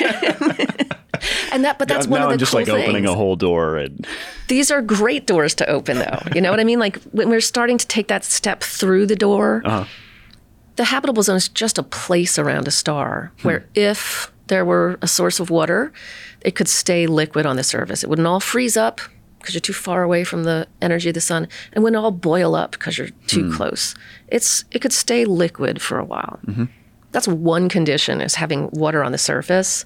and 1.52 1.64
that, 1.64 1.78
but 1.78 1.88
that's 1.88 2.07
now, 2.07 2.11
one 2.12 2.21
now 2.21 2.26
of 2.26 2.31
the 2.31 2.33
I'm 2.35 2.38
just 2.38 2.52
cool 2.52 2.61
like 2.61 2.69
opening 2.69 3.07
a 3.07 3.14
whole 3.14 3.37
door 3.37 3.76
and 3.76 4.07
These 4.49 4.71
are 4.71 4.81
great 4.81 5.26
doors 5.26 5.54
to 5.57 5.66
open, 5.69 5.99
though. 5.99 6.21
You 6.35 6.40
know 6.40 6.50
what 6.50 6.61
I 6.61 6.64
mean? 6.64 6.78
Like 6.78 7.02
when 7.12 7.28
we're 7.28 7.40
starting 7.40 7.78
to 7.78 7.87
take 7.87 8.09
that 8.09 8.25
step 8.25 8.62
through 8.62 9.07
the 9.07 9.16
door, 9.16 9.62
Uh-huh. 9.64 9.85
the 10.76 10.85
habitable 10.85 11.23
zone 11.23 11.37
is 11.37 11.49
just 11.49 11.78
a 11.78 11.83
place 11.83 12.38
around 12.38 12.69
a 12.69 12.71
star 12.73 13.33
Hmm. 13.40 13.49
where 13.49 13.66
if 13.75 14.33
there 14.47 14.64
were 14.64 14.99
a 15.02 15.09
source 15.09 15.40
of 15.40 15.50
water, 15.50 15.92
it 16.42 16.54
could 16.54 16.69
stay 16.69 17.07
liquid 17.07 17.47
on 17.47 17.57
the 17.57 17.64
surface. 17.64 18.02
It 18.04 18.11
wouldn't 18.11 18.26
all 18.26 18.40
freeze 18.40 18.76
up 18.76 19.00
because 19.42 19.54
you're 19.54 19.61
too 19.61 19.72
far 19.72 20.02
away 20.02 20.25
from 20.25 20.44
the 20.44 20.66
energy 20.80 21.08
of 21.11 21.14
the 21.14 21.20
sun, 21.20 21.49
and 21.72 21.82
wouldn't 21.84 22.02
all 22.02 22.11
boil 22.11 22.54
up 22.54 22.72
because 22.72 22.96
you're 22.99 23.11
too 23.26 23.50
Hmm. 23.50 23.56
close. 23.56 23.94
It's 24.28 24.64
it 24.70 24.80
could 24.80 24.92
stay 24.92 25.25
liquid 25.25 25.82
for 25.82 25.99
a 25.99 26.04
while. 26.04 26.38
Mm-hmm. 26.46 26.64
That's 27.12 27.28
one 27.28 27.68
condition 27.68 28.20
is 28.20 28.37
having 28.37 28.70
water 28.72 29.04
on 29.04 29.12
the 29.12 29.18
surface. 29.18 29.84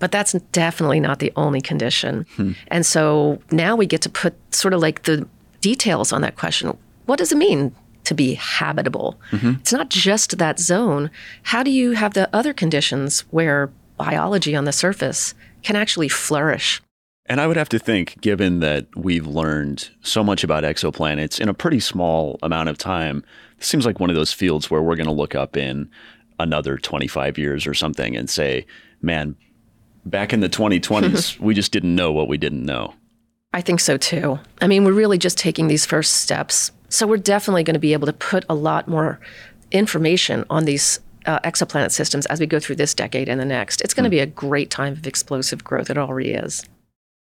But 0.00 0.10
that's 0.10 0.32
definitely 0.52 0.98
not 0.98 1.20
the 1.20 1.32
only 1.36 1.60
condition. 1.60 2.26
Hmm. 2.36 2.52
And 2.68 2.84
so 2.84 3.38
now 3.52 3.76
we 3.76 3.86
get 3.86 4.02
to 4.02 4.10
put 4.10 4.34
sort 4.52 4.74
of 4.74 4.80
like 4.80 5.04
the 5.04 5.26
details 5.60 6.12
on 6.12 6.20
that 6.22 6.34
question. 6.36 6.76
What 7.06 7.18
does 7.20 7.30
it 7.30 7.38
mean 7.38 7.72
to 8.04 8.14
be 8.14 8.34
habitable? 8.34 9.18
Mm-hmm. 9.30 9.52
It's 9.60 9.72
not 9.72 9.88
just 9.90 10.36
that 10.38 10.58
zone. 10.58 11.10
How 11.44 11.62
do 11.62 11.70
you 11.70 11.92
have 11.92 12.14
the 12.14 12.28
other 12.34 12.52
conditions 12.52 13.20
where 13.30 13.70
biology 13.96 14.56
on 14.56 14.64
the 14.64 14.72
surface 14.72 15.32
can 15.62 15.76
actually 15.76 16.08
flourish? 16.08 16.82
And 17.26 17.40
I 17.40 17.46
would 17.46 17.56
have 17.56 17.70
to 17.70 17.78
think, 17.78 18.20
given 18.20 18.60
that 18.60 18.86
we've 18.94 19.26
learned 19.26 19.90
so 20.02 20.22
much 20.22 20.44
about 20.44 20.62
exoplanets 20.62 21.40
in 21.40 21.48
a 21.48 21.54
pretty 21.54 21.80
small 21.80 22.38
amount 22.42 22.68
of 22.68 22.76
time, 22.76 23.24
this 23.58 23.66
seems 23.66 23.86
like 23.86 23.98
one 23.98 24.10
of 24.10 24.16
those 24.16 24.32
fields 24.32 24.70
where 24.70 24.82
we're 24.82 24.96
going 24.96 25.06
to 25.06 25.12
look 25.12 25.34
up 25.34 25.56
in 25.56 25.90
another 26.38 26.76
25 26.76 27.38
years 27.38 27.66
or 27.66 27.72
something 27.72 28.14
and 28.14 28.28
say, 28.28 28.66
man, 29.00 29.36
back 30.04 30.34
in 30.34 30.40
the 30.40 30.50
2020s, 30.50 31.38
we 31.40 31.54
just 31.54 31.72
didn't 31.72 31.94
know 31.94 32.12
what 32.12 32.28
we 32.28 32.36
didn't 32.36 32.64
know. 32.64 32.94
I 33.54 33.62
think 33.62 33.80
so 33.80 33.96
too. 33.96 34.38
I 34.60 34.66
mean, 34.66 34.84
we're 34.84 34.92
really 34.92 35.16
just 35.16 35.38
taking 35.38 35.68
these 35.68 35.86
first 35.86 36.14
steps. 36.18 36.72
So 36.90 37.06
we're 37.06 37.16
definitely 37.16 37.62
going 37.62 37.74
to 37.74 37.80
be 37.80 37.94
able 37.94 38.06
to 38.06 38.12
put 38.12 38.44
a 38.50 38.54
lot 38.54 38.86
more 38.86 39.18
information 39.70 40.44
on 40.50 40.66
these 40.66 41.00
uh, 41.24 41.38
exoplanet 41.40 41.92
systems 41.92 42.26
as 42.26 42.38
we 42.38 42.46
go 42.46 42.60
through 42.60 42.76
this 42.76 42.92
decade 42.92 43.28
and 43.30 43.40
the 43.40 43.46
next. 43.46 43.80
It's 43.80 43.94
going 43.94 44.04
to 44.04 44.10
be 44.10 44.18
a 44.18 44.26
great 44.26 44.70
time 44.70 44.92
of 44.92 45.06
explosive 45.06 45.64
growth. 45.64 45.88
It 45.88 45.96
already 45.96 46.32
is. 46.32 46.64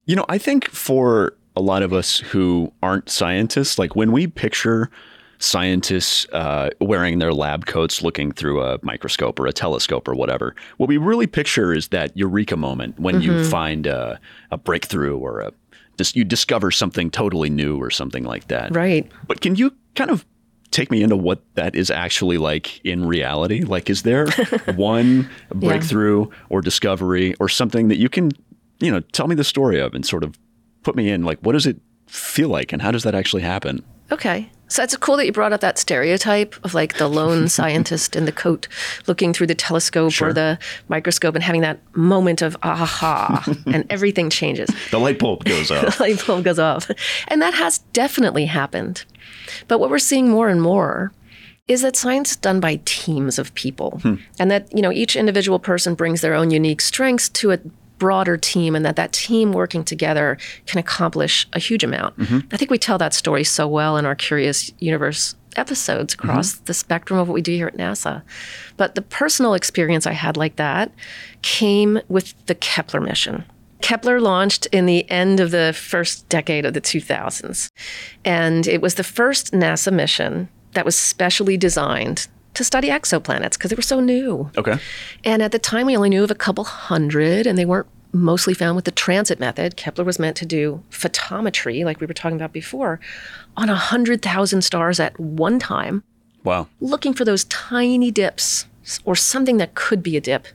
You 0.05 0.15
know, 0.15 0.25
I 0.29 0.37
think 0.37 0.69
for 0.69 1.33
a 1.55 1.61
lot 1.61 1.83
of 1.83 1.93
us 1.93 2.19
who 2.19 2.71
aren't 2.83 3.09
scientists, 3.09 3.79
like 3.79 3.95
when 3.95 4.11
we 4.11 4.27
picture 4.27 4.89
scientists 5.37 6.25
uh, 6.31 6.69
wearing 6.79 7.19
their 7.19 7.33
lab 7.33 7.65
coats 7.65 8.01
looking 8.01 8.31
through 8.31 8.61
a 8.61 8.79
microscope 8.81 9.39
or 9.39 9.47
a 9.47 9.53
telescope 9.53 10.07
or 10.07 10.15
whatever, 10.15 10.55
what 10.77 10.87
we 10.87 10.97
really 10.97 11.27
picture 11.27 11.73
is 11.73 11.89
that 11.89 12.15
eureka 12.15 12.55
moment 12.55 12.99
when 12.99 13.21
you 13.21 13.43
find 13.45 13.87
a, 13.87 14.19
a 14.51 14.57
breakthrough 14.57 15.17
or 15.17 15.41
a 15.41 15.51
you 16.13 16.23
discover 16.23 16.71
something 16.71 17.09
totally 17.09 17.49
new 17.49 17.81
or 17.81 17.89
something 17.89 18.23
like 18.23 18.47
that. 18.49 18.75
Right. 18.75 19.09
But 19.27 19.41
can 19.41 19.55
you 19.55 19.73
kind 19.95 20.11
of 20.11 20.25
take 20.71 20.91
me 20.91 21.01
into 21.01 21.15
what 21.15 21.41
that 21.55 21.73
is 21.73 21.89
actually 21.89 22.37
like 22.37 22.83
in 22.85 23.05
reality? 23.05 23.61
Like, 23.61 23.89
is 23.89 24.03
there 24.03 24.27
one 24.75 25.29
breakthrough 25.53 26.27
or 26.49 26.61
discovery 26.61 27.33
or 27.39 27.47
something 27.47 27.87
that 27.87 27.97
you 27.97 28.09
can, 28.09 28.31
you 28.79 28.91
know, 28.91 28.99
tell 28.99 29.27
me 29.27 29.35
the 29.35 29.43
story 29.43 29.79
of 29.79 29.93
and 29.93 30.05
sort 30.05 30.23
of 30.23 30.37
put 30.83 30.95
me 30.95 31.09
in? 31.09 31.23
Like, 31.23 31.39
what 31.39 31.53
does 31.53 31.65
it 31.65 31.77
feel 32.07 32.49
like 32.49 32.71
and 32.71 32.81
how 32.81 32.91
does 32.91 33.03
that 33.03 33.15
actually 33.15 33.41
happen? 33.41 33.83
Okay. 34.11 34.49
So 34.67 34.83
it's 34.83 34.95
cool 34.97 35.17
that 35.17 35.25
you 35.25 35.31
brought 35.31 35.53
up 35.53 35.61
that 35.61 35.77
stereotype 35.77 36.55
of 36.63 36.73
like 36.73 36.97
the 36.97 37.07
lone 37.07 37.47
scientist 37.57 38.15
in 38.15 38.25
the 38.25 38.31
coat 38.31 38.67
looking 39.07 39.33
through 39.33 39.47
the 39.47 39.55
telescope 39.55 40.11
Sure. 40.11 40.29
or 40.29 40.33
the 40.33 40.59
microscope 40.89 41.35
and 41.35 41.43
having 41.43 41.61
that 41.61 41.79
moment 41.95 42.41
of 42.41 42.57
aha 42.63 43.43
and 43.65 43.85
everything 43.89 44.29
changes. 44.29 44.69
The 44.91 44.99
light 44.99 45.19
bulb 45.19 45.43
goes 45.45 45.71
off. 45.71 45.97
the 45.97 46.03
light 46.03 46.25
bulb 46.25 46.43
goes 46.43 46.59
off. 46.59 46.89
And 47.27 47.41
that 47.41 47.53
has 47.53 47.79
definitely 47.93 48.45
happened. 48.45 49.05
But 49.67 49.79
what 49.79 49.89
we're 49.89 49.99
seeing 49.99 50.29
more 50.29 50.49
and 50.49 50.61
more 50.61 51.11
is 51.67 51.81
that 51.81 51.95
science 51.95 52.31
is 52.31 52.37
done 52.37 52.59
by 52.59 52.79
teams 52.85 53.39
of 53.39 53.53
people 53.55 53.99
hmm. 54.03 54.15
and 54.37 54.51
that 54.51 54.71
you 54.75 54.83
know 54.83 54.91
each 54.91 55.15
individual 55.15 55.57
person 55.57 55.95
brings 55.95 56.21
their 56.21 56.35
own 56.35 56.51
unique 56.51 56.79
strengths 56.79 57.27
to 57.29 57.51
a 57.53 57.59
broader 57.97 58.37
team 58.37 58.75
and 58.75 58.85
that 58.85 58.95
that 58.95 59.13
team 59.13 59.51
working 59.53 59.83
together 59.83 60.37
can 60.65 60.79
accomplish 60.79 61.47
a 61.53 61.59
huge 61.59 61.83
amount. 61.83 62.17
Mm-hmm. 62.17 62.39
I 62.51 62.57
think 62.57 62.71
we 62.71 62.77
tell 62.77 62.97
that 62.97 63.13
story 63.13 63.43
so 63.43 63.67
well 63.67 63.97
in 63.97 64.05
our 64.05 64.15
curious 64.15 64.71
universe 64.79 65.35
episodes 65.55 66.13
across 66.13 66.55
mm-hmm. 66.55 66.65
the 66.65 66.73
spectrum 66.73 67.19
of 67.19 67.27
what 67.27 67.33
we 67.33 67.41
do 67.41 67.53
here 67.53 67.67
at 67.67 67.77
nasa. 67.77 68.21
But 68.77 68.95
the 68.95 69.01
personal 69.01 69.53
experience 69.53 70.05
i 70.05 70.11
had 70.11 70.37
like 70.37 70.57
that 70.57 70.91
came 71.41 71.99
with 72.09 72.33
the 72.47 72.55
kepler 72.55 73.01
mission. 73.01 73.45
Kepler 73.81 74.19
launched 74.19 74.65
in 74.71 74.85
the 74.85 75.09
end 75.11 75.39
of 75.39 75.51
the 75.51 75.73
first 75.77 76.27
decade 76.29 76.65
of 76.65 76.73
the 76.73 76.81
2000s. 76.81 77.69
And 78.23 78.67
it 78.67 78.81
was 78.81 78.95
the 78.95 79.03
first 79.03 79.53
NASA 79.53 79.93
mission 79.93 80.49
that 80.73 80.85
was 80.85 80.97
specially 80.97 81.55
designed 81.55 82.27
to 82.55 82.63
study 82.63 82.89
exoplanets 82.89 83.53
because 83.53 83.69
they 83.69 83.75
were 83.75 83.81
so 83.81 83.99
new. 83.99 84.49
Okay. 84.57 84.77
And 85.23 85.41
at 85.41 85.51
the 85.51 85.59
time, 85.59 85.85
we 85.85 85.95
only 85.95 86.09
knew 86.09 86.23
of 86.23 86.31
a 86.31 86.35
couple 86.35 86.63
hundred, 86.63 87.47
and 87.47 87.57
they 87.57 87.65
weren't 87.65 87.87
mostly 88.11 88.53
found 88.53 88.75
with 88.75 88.85
the 88.85 88.91
transit 88.91 89.39
method. 89.39 89.75
Kepler 89.75 90.05
was 90.05 90.17
meant 90.17 90.37
to 90.37 90.45
do 90.45 90.81
photometry, 90.89 91.83
like 91.83 91.99
we 91.99 92.07
were 92.07 92.13
talking 92.13 92.37
about 92.37 92.53
before, 92.53 92.99
on 93.57 93.67
100,000 93.67 94.61
stars 94.61 94.99
at 94.99 95.19
one 95.19 95.59
time, 95.59 96.03
Wow. 96.43 96.67
looking 96.79 97.13
for 97.13 97.25
those 97.25 97.43
tiny 97.45 98.11
dips 98.11 98.65
or 99.03 99.15
something 99.15 99.57
that 99.57 99.75
could 99.75 100.01
be 100.01 100.15
a 100.15 100.21
dip. 100.21 100.47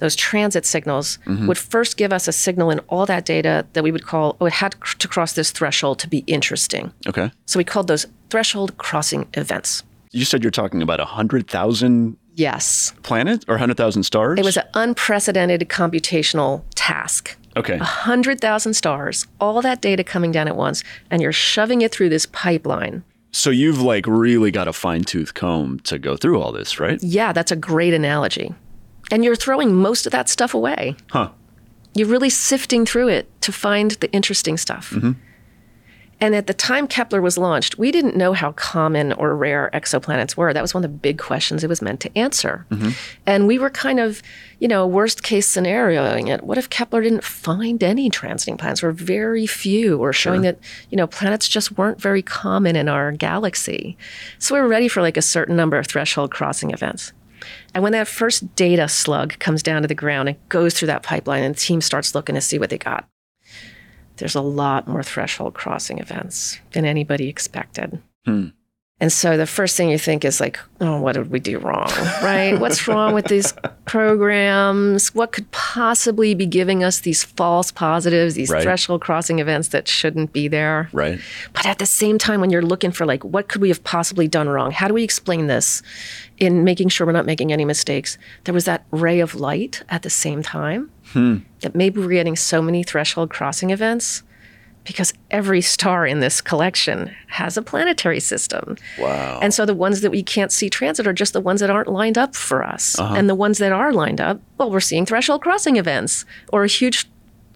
Those 0.00 0.16
transit 0.16 0.66
signals 0.66 1.18
mm-hmm. 1.24 1.46
would 1.46 1.56
first 1.56 1.96
give 1.96 2.12
us 2.12 2.28
a 2.28 2.32
signal 2.32 2.70
in 2.70 2.80
all 2.80 3.06
that 3.06 3.24
data 3.24 3.64
that 3.72 3.82
we 3.82 3.92
would 3.92 4.04
call, 4.04 4.36
oh, 4.40 4.46
it 4.46 4.54
had 4.54 4.72
to 4.98 5.08
cross 5.08 5.32
this 5.32 5.50
threshold 5.50 5.98
to 6.00 6.08
be 6.08 6.18
interesting. 6.26 6.92
Okay. 7.06 7.30
So 7.46 7.58
we 7.58 7.64
called 7.64 7.86
those 7.86 8.06
threshold 8.28 8.76
crossing 8.76 9.28
events. 9.34 9.84
You 10.14 10.24
said 10.24 10.42
you're 10.42 10.50
talking 10.50 10.80
about 10.82 11.00
100,000 11.00 12.16
Yes. 12.36 12.92
planets 13.02 13.44
or 13.48 13.54
100,000 13.54 14.02
stars? 14.04 14.38
It 14.38 14.44
was 14.44 14.56
an 14.56 14.64
unprecedented 14.74 15.68
computational 15.68 16.62
task. 16.74 17.36
Okay. 17.56 17.78
100,000 17.78 18.74
stars, 18.74 19.26
all 19.40 19.62
that 19.62 19.80
data 19.80 20.02
coming 20.02 20.32
down 20.32 20.48
at 20.48 20.56
once, 20.56 20.82
and 21.10 21.22
you're 21.22 21.32
shoving 21.32 21.82
it 21.82 21.92
through 21.92 22.08
this 22.08 22.26
pipeline. 22.26 23.04
So 23.30 23.50
you've 23.50 23.80
like 23.80 24.06
really 24.06 24.50
got 24.50 24.68
a 24.68 24.72
fine 24.72 25.02
tooth 25.04 25.34
comb 25.34 25.80
to 25.80 25.98
go 25.98 26.16
through 26.16 26.40
all 26.40 26.52
this, 26.52 26.78
right? 26.80 27.00
Yeah, 27.02 27.32
that's 27.32 27.52
a 27.52 27.56
great 27.56 27.94
analogy. 27.94 28.54
And 29.10 29.24
you're 29.24 29.36
throwing 29.36 29.74
most 29.74 30.06
of 30.06 30.12
that 30.12 30.28
stuff 30.28 30.54
away. 30.54 30.96
Huh. 31.10 31.30
You're 31.94 32.08
really 32.08 32.30
sifting 32.30 32.84
through 32.86 33.08
it 33.08 33.28
to 33.42 33.52
find 33.52 33.92
the 33.92 34.10
interesting 34.12 34.56
stuff. 34.56 34.90
Mm-hmm. 34.90 35.12
And 36.24 36.34
at 36.34 36.46
the 36.46 36.54
time 36.54 36.86
Kepler 36.86 37.20
was 37.20 37.36
launched, 37.36 37.76
we 37.76 37.92
didn't 37.92 38.16
know 38.16 38.32
how 38.32 38.52
common 38.52 39.12
or 39.12 39.36
rare 39.36 39.68
exoplanets 39.74 40.38
were. 40.38 40.54
That 40.54 40.62
was 40.62 40.72
one 40.72 40.82
of 40.82 40.90
the 40.90 40.96
big 40.96 41.18
questions 41.18 41.62
it 41.62 41.68
was 41.68 41.82
meant 41.82 42.00
to 42.00 42.18
answer. 42.18 42.64
Mm-hmm. 42.70 42.88
And 43.26 43.46
we 43.46 43.58
were 43.58 43.68
kind 43.68 44.00
of, 44.00 44.22
you 44.58 44.66
know, 44.66 44.86
worst 44.86 45.22
case 45.22 45.46
scenarioing 45.46 46.30
it. 46.30 46.42
What 46.42 46.56
if 46.56 46.70
Kepler 46.70 47.02
didn't 47.02 47.24
find 47.24 47.84
any 47.84 48.08
transiting 48.08 48.56
planets 48.56 48.82
or 48.82 48.90
very 48.90 49.46
few 49.46 49.98
or 49.98 50.14
showing 50.14 50.40
that, 50.40 50.58
you 50.88 50.96
know, 50.96 51.06
planets 51.06 51.46
just 51.46 51.76
weren't 51.76 52.00
very 52.00 52.22
common 52.22 52.74
in 52.74 52.88
our 52.88 53.12
galaxy? 53.12 53.98
So 54.38 54.54
we 54.54 54.62
were 54.62 54.68
ready 54.68 54.88
for 54.88 55.02
like 55.02 55.18
a 55.18 55.22
certain 55.22 55.56
number 55.56 55.76
of 55.76 55.86
threshold 55.86 56.30
crossing 56.30 56.70
events. 56.70 57.12
And 57.74 57.82
when 57.82 57.92
that 57.92 58.08
first 58.08 58.56
data 58.56 58.88
slug 58.88 59.38
comes 59.40 59.62
down 59.62 59.82
to 59.82 59.88
the 59.88 59.94
ground, 59.94 60.30
it 60.30 60.48
goes 60.48 60.72
through 60.72 60.86
that 60.86 61.02
pipeline 61.02 61.42
and 61.44 61.54
the 61.54 61.60
team 61.60 61.82
starts 61.82 62.14
looking 62.14 62.34
to 62.34 62.40
see 62.40 62.58
what 62.58 62.70
they 62.70 62.78
got. 62.78 63.06
There's 64.16 64.34
a 64.34 64.40
lot 64.40 64.86
more 64.88 65.02
threshold 65.02 65.54
crossing 65.54 65.98
events 65.98 66.58
than 66.72 66.84
anybody 66.84 67.28
expected. 67.28 68.00
Hmm. 68.24 68.48
And 69.00 69.12
so 69.12 69.36
the 69.36 69.46
first 69.46 69.76
thing 69.76 69.90
you 69.90 69.98
think 69.98 70.24
is 70.24 70.40
like, 70.40 70.58
oh, 70.80 71.00
what 71.00 71.14
did 71.14 71.28
we 71.30 71.40
do 71.40 71.58
wrong? 71.58 71.90
Right? 72.22 72.54
What's 72.58 72.86
wrong 72.88 73.12
with 73.12 73.26
these 73.26 73.52
programs? 73.86 75.12
What 75.14 75.32
could 75.32 75.50
possibly 75.50 76.32
be 76.34 76.46
giving 76.46 76.84
us 76.84 77.00
these 77.00 77.24
false 77.24 77.72
positives, 77.72 78.34
these 78.34 78.50
Right. 78.50 78.62
threshold 78.62 79.00
crossing 79.00 79.40
events 79.40 79.68
that 79.68 79.88
shouldn't 79.88 80.32
be 80.32 80.46
there? 80.46 80.88
Right. 80.92 81.18
But 81.52 81.66
at 81.66 81.80
the 81.80 81.86
same 81.86 82.18
time, 82.18 82.40
when 82.40 82.50
you're 82.50 82.62
looking 82.62 82.92
for 82.92 83.04
like, 83.04 83.24
what 83.24 83.48
could 83.48 83.60
we 83.60 83.68
have 83.68 83.82
possibly 83.82 84.28
done 84.28 84.48
wrong? 84.48 84.70
How 84.70 84.86
do 84.86 84.94
we 84.94 85.02
explain 85.02 85.48
this 85.48 85.82
in 86.38 86.62
making 86.62 86.88
sure 86.90 87.04
we're 87.06 87.12
not 87.12 87.26
making 87.26 87.52
any 87.52 87.64
mistakes? 87.64 88.16
There 88.44 88.54
was 88.54 88.64
that 88.66 88.84
ray 88.92 89.18
of 89.18 89.34
light 89.34 89.82
at 89.88 90.02
the 90.02 90.10
same 90.10 90.42
time 90.42 90.90
Hmm. 91.12 91.38
that 91.60 91.74
maybe 91.74 92.00
we're 92.00 92.08
getting 92.08 92.36
so 92.36 92.62
many 92.62 92.82
threshold 92.82 93.30
crossing 93.30 93.70
events 93.70 94.22
because 94.84 95.12
every 95.30 95.60
star 95.60 96.06
in 96.06 96.20
this 96.20 96.40
collection 96.40 97.14
has 97.28 97.56
a 97.56 97.62
planetary 97.62 98.20
system. 98.20 98.76
Wow. 98.98 99.38
And 99.40 99.52
so 99.52 99.64
the 99.64 99.74
ones 99.74 100.02
that 100.02 100.10
we 100.10 100.22
can't 100.22 100.52
see 100.52 100.68
transit 100.68 101.06
are 101.06 101.12
just 101.12 101.32
the 101.32 101.40
ones 101.40 101.60
that 101.60 101.70
aren't 101.70 101.88
lined 101.88 102.18
up 102.18 102.34
for 102.34 102.62
us. 102.62 102.98
Uh-huh. 102.98 103.14
And 103.14 103.28
the 103.28 103.34
ones 103.34 103.58
that 103.58 103.72
are 103.72 103.92
lined 103.92 104.20
up, 104.20 104.40
well, 104.58 104.70
we're 104.70 104.80
seeing 104.80 105.06
threshold 105.06 105.42
crossing 105.42 105.76
events 105.76 106.24
or 106.52 106.64
a 106.64 106.68
huge 106.68 107.08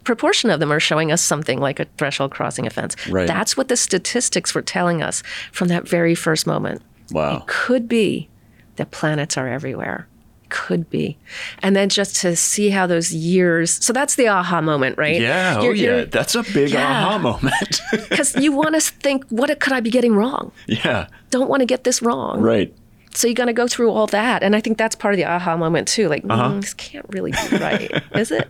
proportion 0.05 0.49
of 0.49 0.59
them 0.59 0.73
are 0.73 0.81
showing 0.81 1.13
us 1.13 1.21
something 1.21 1.61
like 1.61 1.79
a 1.79 1.87
threshold 1.99 2.31
crossing 2.31 2.65
event. 2.65 2.97
Right. 3.11 3.27
That's 3.27 3.57
what 3.57 3.69
the 3.69 3.77
statistics 3.77 4.55
were 4.55 4.63
telling 4.63 5.03
us 5.03 5.23
from 5.53 5.69
that 5.69 5.87
very 5.87 6.15
first 6.15 6.47
moment. 6.47 6.83
Wow. 7.13 7.39
It 7.39 7.47
could 7.47 7.89
be 7.89 8.31
that 8.77 8.91
planets 8.91 9.37
are 9.37 9.49
everywhere. 9.49 10.09
Could 10.51 10.89
be. 10.91 11.19
And 11.63 11.75
then 11.77 11.89
just 11.89 12.17
to 12.23 12.35
see 12.37 12.71
how 12.71 12.87
those 12.87 13.13
years, 13.13 13.71
so 13.85 13.93
that's 13.93 14.15
the 14.15 14.29
aha 14.29 14.61
moment, 14.61 14.97
right? 14.99 15.21
Yeah. 15.21 15.57
Oh, 15.59 15.63
You're- 15.65 15.79
yeah. 15.79 15.85
you're- 15.91 16.05
That's 16.05 16.35
a 16.35 16.43
big 16.43 16.71
Yeah. 16.71 16.87
aha 17.07 17.19
moment. 17.19 17.81
Because 18.09 18.35
you 18.37 18.53
want 18.53 18.75
to 18.75 18.81
think, 18.81 19.25
what 19.29 19.49
could 19.61 19.73
I 19.73 19.81
be 19.81 19.91
getting 19.91 20.15
wrong? 20.15 20.53
yeah. 20.67 21.07
Don't 21.31 21.49
want 21.49 21.61
to 21.61 21.67
get 21.67 21.85
this 21.85 22.01
wrong. 22.03 22.41
Right. 22.41 22.75
So 23.15 23.27
you're 23.27 23.35
going 23.35 23.49
to 23.49 23.53
go 23.63 23.67
through 23.67 23.91
all 23.91 24.07
that. 24.09 24.43
And 24.43 24.55
I 24.57 24.61
think 24.61 24.79
that's 24.79 24.95
part 24.95 25.15
of 25.15 25.19
the 25.19 25.25
aha 25.25 25.57
moment 25.57 25.89
too. 25.89 26.09
Like, 26.09 26.25
Uh-huh. 26.29 26.51
mm, 26.51 26.61
this 26.61 26.75
can't 26.75 27.07
really 27.11 27.33
be 27.33 27.57
right, 27.59 27.91
is 28.15 28.31
it? 28.31 28.49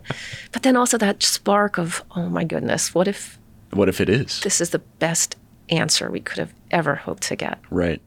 But 0.52 0.62
then 0.62 0.76
also 0.76 0.98
that 0.98 1.22
spark 1.22 1.78
of, 1.78 2.02
oh 2.16 2.28
my 2.28 2.44
goodness, 2.44 2.94
what 2.94 3.08
if 3.08 3.38
What 3.72 3.88
if 3.88 4.00
it 4.00 4.08
is? 4.08 4.40
this 4.40 4.60
is 4.60 4.70
the 4.70 4.80
best 4.98 5.36
answer 5.70 6.10
we 6.10 6.20
could 6.20 6.38
have 6.38 6.52
ever 6.70 6.94
hoped 6.96 7.22
to 7.28 7.36
get? 7.36 7.58
Right. 7.70 8.00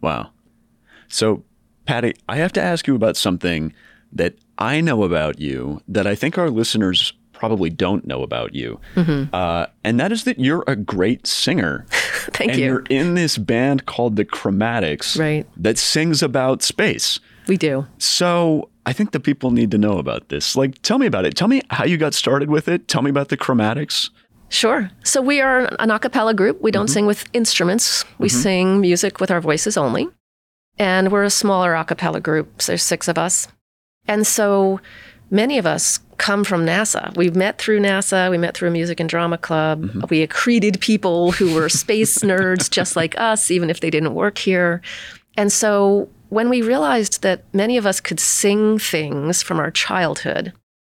Wow. 0.00 0.30
So, 1.08 1.42
Padi, 1.86 2.14
I 2.28 2.36
have 2.36 2.52
to 2.54 2.62
ask 2.62 2.86
you 2.86 2.94
about 2.94 3.16
something 3.16 3.72
that 4.12 4.34
I 4.58 4.80
know 4.80 5.04
about 5.04 5.40
you 5.40 5.80
that 5.88 6.06
I 6.06 6.14
think 6.14 6.38
our 6.38 6.50
listeners 6.50 7.12
probably 7.32 7.68
don't 7.70 8.06
know 8.06 8.22
about 8.22 8.54
you. 8.54 8.80
Mm-hmm. 8.94 9.34
Uh, 9.34 9.66
and 9.84 10.00
that 10.00 10.10
is 10.10 10.24
that 10.24 10.38
you're 10.38 10.64
a 10.66 10.74
great 10.74 11.26
singer. 11.26 11.84
Thank 11.90 12.52
and 12.52 12.60
you. 12.60 12.66
you're 12.66 12.84
in 12.88 13.14
this 13.14 13.36
band 13.38 13.86
called 13.86 14.16
the 14.16 14.24
Chromatics 14.24 15.18
Right. 15.18 15.46
that 15.56 15.78
sings 15.78 16.22
about 16.22 16.62
space. 16.62 17.20
We 17.46 17.56
do. 17.56 17.86
So 17.98 18.70
I 18.86 18.92
think 18.92 19.12
the 19.12 19.20
people 19.20 19.50
need 19.50 19.70
to 19.72 19.78
know 19.78 19.98
about 19.98 20.28
this. 20.30 20.56
Like, 20.56 20.80
tell 20.82 20.98
me 20.98 21.06
about 21.06 21.26
it. 21.26 21.36
Tell 21.36 21.48
me 21.48 21.60
how 21.70 21.84
you 21.84 21.96
got 21.98 22.14
started 22.14 22.50
with 22.50 22.68
it. 22.68 22.88
Tell 22.88 23.02
me 23.02 23.10
about 23.10 23.28
the 23.28 23.36
Chromatics. 23.36 24.10
Sure. 24.48 24.90
So 25.04 25.20
we 25.20 25.40
are 25.40 25.68
an 25.78 25.90
a 25.90 25.98
cappella 25.98 26.32
group. 26.32 26.62
We 26.62 26.70
don't 26.70 26.88
sing 26.88 27.04
with 27.06 27.24
instruments. 27.32 28.04
We 28.18 28.28
sing 28.28 28.80
music 28.80 29.20
with 29.20 29.30
our 29.30 29.40
voices 29.40 29.76
only. 29.76 30.08
And 30.78 31.10
we're 31.10 31.24
a 31.24 31.30
smaller 31.30 31.74
a 31.74 31.84
cappella 31.84 32.20
group. 32.20 32.60
So 32.60 32.72
there's 32.72 32.82
six 32.82 33.08
of 33.08 33.18
us. 33.18 33.48
And 34.06 34.26
so 34.26 34.80
many 35.30 35.58
of 35.58 35.66
us 35.66 36.00
come 36.18 36.44
from 36.44 36.64
NASA. 36.64 37.14
We've 37.16 37.36
met 37.36 37.58
through 37.58 37.80
NASA. 37.80 38.30
We 38.30 38.38
met 38.38 38.56
through 38.56 38.68
a 38.68 38.72
music 38.72 39.00
and 39.00 39.08
drama 39.08 39.38
club. 39.38 39.84
Mm-hmm. 39.84 40.00
We 40.10 40.26
accreted 40.26 40.80
people 40.80 41.32
who 41.32 41.54
were 41.54 41.68
space 41.68 42.18
nerds 42.22 42.70
just 42.70 42.96
like 42.96 43.18
us, 43.18 43.50
even 43.50 43.70
if 43.70 43.80
they 43.80 43.90
didn't 43.90 44.14
work 44.14 44.38
here. 44.38 44.82
And 45.36 45.52
so 45.52 46.08
when 46.28 46.48
we 46.48 46.62
realized 46.62 47.22
that 47.22 47.44
many 47.52 47.76
of 47.76 47.86
us 47.86 48.00
could 48.00 48.20
sing 48.20 48.78
things 48.78 49.42
from 49.42 49.58
our 49.58 49.70
childhood, 49.70 50.52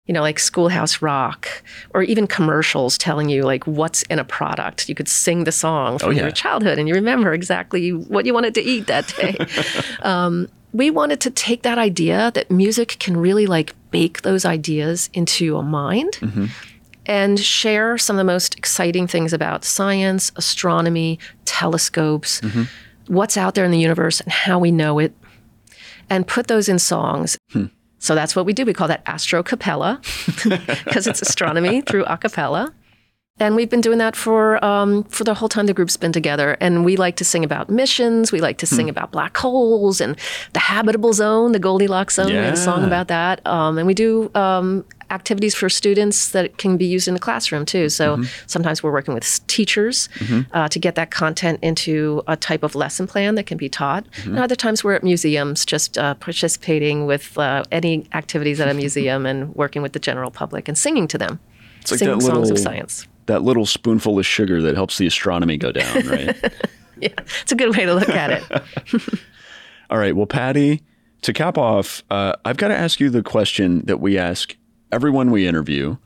you 0.08 0.14
know, 0.14 0.22
like 0.22 0.40
Schoolhouse 0.40 1.02
Rock, 1.02 1.48
or 1.94 2.02
even 2.04 2.28
commercials 2.28 2.98
telling 2.98 3.30
you 3.30 3.44
like 3.44 3.66
what's 3.68 4.04
in 4.04 4.20
a 4.20 4.24
product. 4.24 4.88
You 4.90 4.96
could 4.96 5.08
sing 5.10 5.44
the 5.44 5.52
song 5.52 6.00
from 6.00 6.10
Oh, 6.10 6.12
yeah. 6.12 6.22
your 6.24 6.32
childhood 6.32 6.80
and 6.80 6.88
you 6.88 6.94
remember 6.96 7.34
exactly 7.34 7.92
what 7.92 8.26
you 8.26 8.34
wanted 8.34 8.56
to 8.56 8.62
eat 8.62 8.88
that 8.88 9.08
day. 9.18 9.38
um, 10.02 10.48
we 10.74 10.90
wanted 10.92 11.20
to 11.22 11.30
take 11.32 11.64
that 11.64 11.78
idea 11.78 12.32
that 12.36 12.50
music 12.52 12.98
can 13.00 13.18
really 13.18 13.48
like 13.48 13.74
bake 13.92 14.22
those 14.22 14.46
ideas 14.46 15.10
into 15.14 15.58
a 15.58 15.64
mind 15.64 16.14
Mm-hmm. 16.22 16.46
and 17.06 17.40
share 17.40 17.98
some 17.98 18.16
of 18.16 18.18
the 18.18 18.24
most 18.32 18.58
exciting 18.58 19.08
things 19.08 19.34
about 19.34 19.64
science, 19.64 20.32
astronomy, 20.36 21.20
telescopes, 21.46 22.42
Mm-hmm. 22.42 22.64
what's 23.14 23.38
out 23.38 23.56
there 23.56 23.66
in 23.66 23.72
the 23.72 23.80
universe 23.80 24.20
and 24.22 24.32
how 24.32 24.60
we 24.60 24.72
know 24.72 25.00
it, 25.00 25.14
and 26.10 26.26
put 26.28 26.48
those 26.48 26.70
in 26.70 26.80
songs. 26.80 27.38
So 28.00 28.16
that's 28.16 28.36
what 28.36 28.46
we 28.46 28.54
do. 28.54 28.66
We 28.66 28.74
call 28.74 28.88
that 28.88 29.02
astro 29.06 29.44
capella 29.44 30.02
because 30.44 31.08
it's 31.08 31.22
astronomy 31.22 31.82
through 31.82 32.06
a 32.06 32.18
cappella. 32.18 32.74
And 33.40 33.56
we've 33.56 33.70
been 33.70 33.82
doing 33.82 34.00
that 34.00 34.16
for 34.16 34.64
um, 34.66 35.04
for 35.06 35.24
the 35.24 35.36
whole 35.36 35.48
time 35.48 35.68
the 35.68 35.74
group's 35.74 35.96
been 35.96 36.12
together. 36.12 36.58
And 36.60 36.84
we 36.84 36.98
like 36.98 37.18
to 37.18 37.26
sing 37.26 37.44
about 37.44 37.70
missions. 37.70 38.32
We 38.32 38.42
like 38.42 38.58
to 38.60 38.66
sing 38.66 38.90
about 38.90 39.12
black 39.12 39.38
holes 39.38 40.02
and 40.02 40.18
the 40.54 40.60
habitable 40.60 41.14
zone, 41.14 41.52
the 41.52 41.60
Goldilocks 41.60 42.16
zone. 42.16 42.28
We 42.28 42.34
have 42.46 42.54
a 42.56 42.58
song 42.58 42.84
about 42.84 43.10
that. 43.10 43.46
Um, 43.46 43.78
and 43.78 43.86
we 43.86 43.94
do 43.94 44.32
um, 44.34 44.86
activities 45.10 45.56
for 45.56 45.70
students 45.70 46.30
that 46.30 46.58
can 46.58 46.78
be 46.78 46.86
used 46.86 47.08
in 47.08 47.14
the 47.14 47.20
classroom 47.20 47.66
too. 47.66 47.90
So 47.90 48.24
sometimes 48.46 48.84
we're 48.84 48.92
working 48.92 49.14
with 49.14 49.46
teachers 49.48 50.10
uh, 50.54 50.68
to 50.70 50.80
get 50.80 50.96
that 50.96 51.12
content 51.12 51.60
into 51.62 52.24
a 52.28 52.36
type 52.36 52.64
of 52.64 52.76
lesson 52.76 53.08
plan 53.08 53.36
that 53.36 53.46
can 53.46 53.58
be 53.58 53.70
taught. 53.70 54.06
And 54.26 54.40
other 54.40 54.56
times 54.56 54.84
we're 54.84 54.94
at 54.94 55.04
museums 55.04 55.66
just 55.66 55.98
uh, 55.98 56.14
participating 56.16 57.06
with 57.06 57.38
uh, 57.38 57.64
any 57.72 58.06
activities 58.14 58.60
at 58.60 58.68
a 58.68 58.74
museum 58.74 59.26
and 59.26 59.54
working 59.56 59.82
with 59.82 59.94
the 59.94 60.00
general 60.00 60.32
public 60.32 60.68
and 60.68 60.78
singing 60.78 61.08
to 61.10 61.18
them. 61.18 61.40
It's 61.82 61.92
like 61.92 62.00
singing 62.00 62.20
that 62.20 62.26
songs 62.26 62.50
of 62.50 62.58
little- 62.58 62.58
science. 62.58 63.08
That 63.28 63.44
little 63.44 63.66
spoonful 63.66 64.18
of 64.20 64.26
sugar 64.26 64.62
that 64.62 64.76
helps 64.76 64.98
the 64.98 65.06
astronomy 65.06 65.58
go 65.58 65.74
down, 65.74 66.08
right? 66.08 66.36
Yeah, 67.00 67.10
it's 67.42 67.52
a 67.52 67.56
good 67.56 67.76
way 67.76 67.86
to 67.86 67.94
look 67.94 68.08
at 68.10 68.32
it. 68.32 69.04
All 69.90 69.98
right. 69.98 70.16
Well, 70.16 70.26
Padi, 70.26 70.82
to 71.24 71.34
cap 71.34 71.58
off, 71.58 72.04
uh, 72.10 72.34
I've 72.46 72.58
got 72.58 72.70
to 72.70 72.76
ask 72.76 73.00
you 73.00 73.10
the 73.10 73.22
question 73.24 73.82
that 73.86 74.00
we 74.00 74.18
ask 74.18 74.56
everyone 74.92 75.32
we 75.32 75.48
interview. 75.48 75.98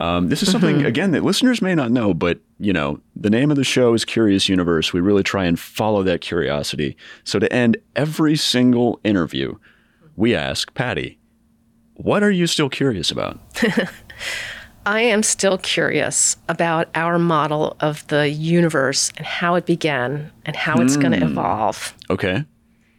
Um, 0.00 0.28
this 0.28 0.42
is 0.42 0.50
something 0.50 0.84
again 0.84 1.12
that 1.12 1.22
listeners 1.22 1.62
may 1.62 1.74
not 1.74 1.92
know, 1.92 2.14
but 2.14 2.40
you 2.58 2.72
know 2.72 3.00
the 3.14 3.30
name 3.30 3.50
of 3.50 3.56
the 3.56 3.64
show 3.64 3.94
is 3.94 4.04
Curious 4.04 4.48
Universe. 4.48 4.92
We 4.92 5.00
really 5.00 5.22
try 5.22 5.44
and 5.44 5.58
follow 5.58 6.02
that 6.02 6.20
curiosity. 6.20 6.96
So 7.22 7.38
to 7.38 7.52
end 7.52 7.76
every 7.94 8.36
single 8.36 8.98
interview, 9.04 9.56
we 10.16 10.34
ask 10.34 10.74
Padi, 10.74 11.18
"What 11.94 12.24
are 12.24 12.30
you 12.30 12.48
still 12.48 12.68
curious 12.68 13.12
about?" 13.12 13.38
I 14.86 15.00
am 15.00 15.22
still 15.22 15.56
curious 15.58 16.36
about 16.48 16.88
our 16.94 17.18
model 17.18 17.76
of 17.80 18.06
the 18.08 18.28
universe 18.28 19.10
and 19.16 19.24
how 19.24 19.54
it 19.54 19.64
began 19.64 20.30
and 20.44 20.54
how 20.56 20.76
it's 20.82 20.96
going 20.96 21.12
to 21.12 21.24
evolve. 21.24 21.94
Okay, 22.10 22.44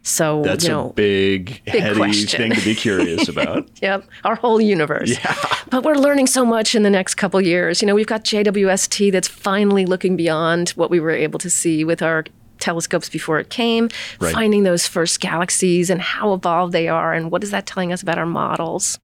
So, 0.08 0.42
that's 0.42 0.64
you 0.64 0.70
a 0.70 0.72
know, 0.74 0.88
big, 0.94 1.68
heady 1.68 1.96
question. 1.96 2.40
thing 2.42 2.52
to 2.52 2.64
be 2.64 2.74
curious 2.86 3.28
about. 3.28 3.68
Yep, 3.82 4.04
our 4.24 4.36
whole 4.36 4.60
universe. 4.60 5.10
Yeah. 5.10 5.34
But 5.68 5.82
we're 5.82 5.96
learning 5.96 6.28
so 6.28 6.44
much 6.44 6.76
in 6.76 6.84
the 6.84 6.90
next 6.90 7.16
couple 7.16 7.40
years. 7.40 7.82
You 7.82 7.86
know, 7.86 7.94
we've 7.96 8.06
got 8.06 8.22
JWST 8.24 9.10
that's 9.10 9.26
finally 9.26 9.84
looking 9.84 10.16
beyond 10.16 10.70
what 10.70 10.90
we 10.90 11.00
were 11.00 11.10
able 11.10 11.40
to 11.40 11.50
see 11.50 11.82
with 11.84 12.02
our 12.02 12.24
telescopes 12.60 13.08
before 13.08 13.38
it 13.40 13.50
came, 13.50 13.88
Right. 14.20 14.32
finding 14.32 14.62
those 14.62 14.86
first 14.86 15.20
galaxies 15.20 15.90
and 15.90 16.00
how 16.00 16.32
evolved 16.32 16.72
they 16.72 16.86
are 16.88 17.12
and 17.12 17.30
what 17.32 17.42
is 17.42 17.50
that 17.50 17.66
telling 17.66 17.92
us 17.92 18.00
about 18.00 18.16
our 18.16 18.26
models. 18.26 18.98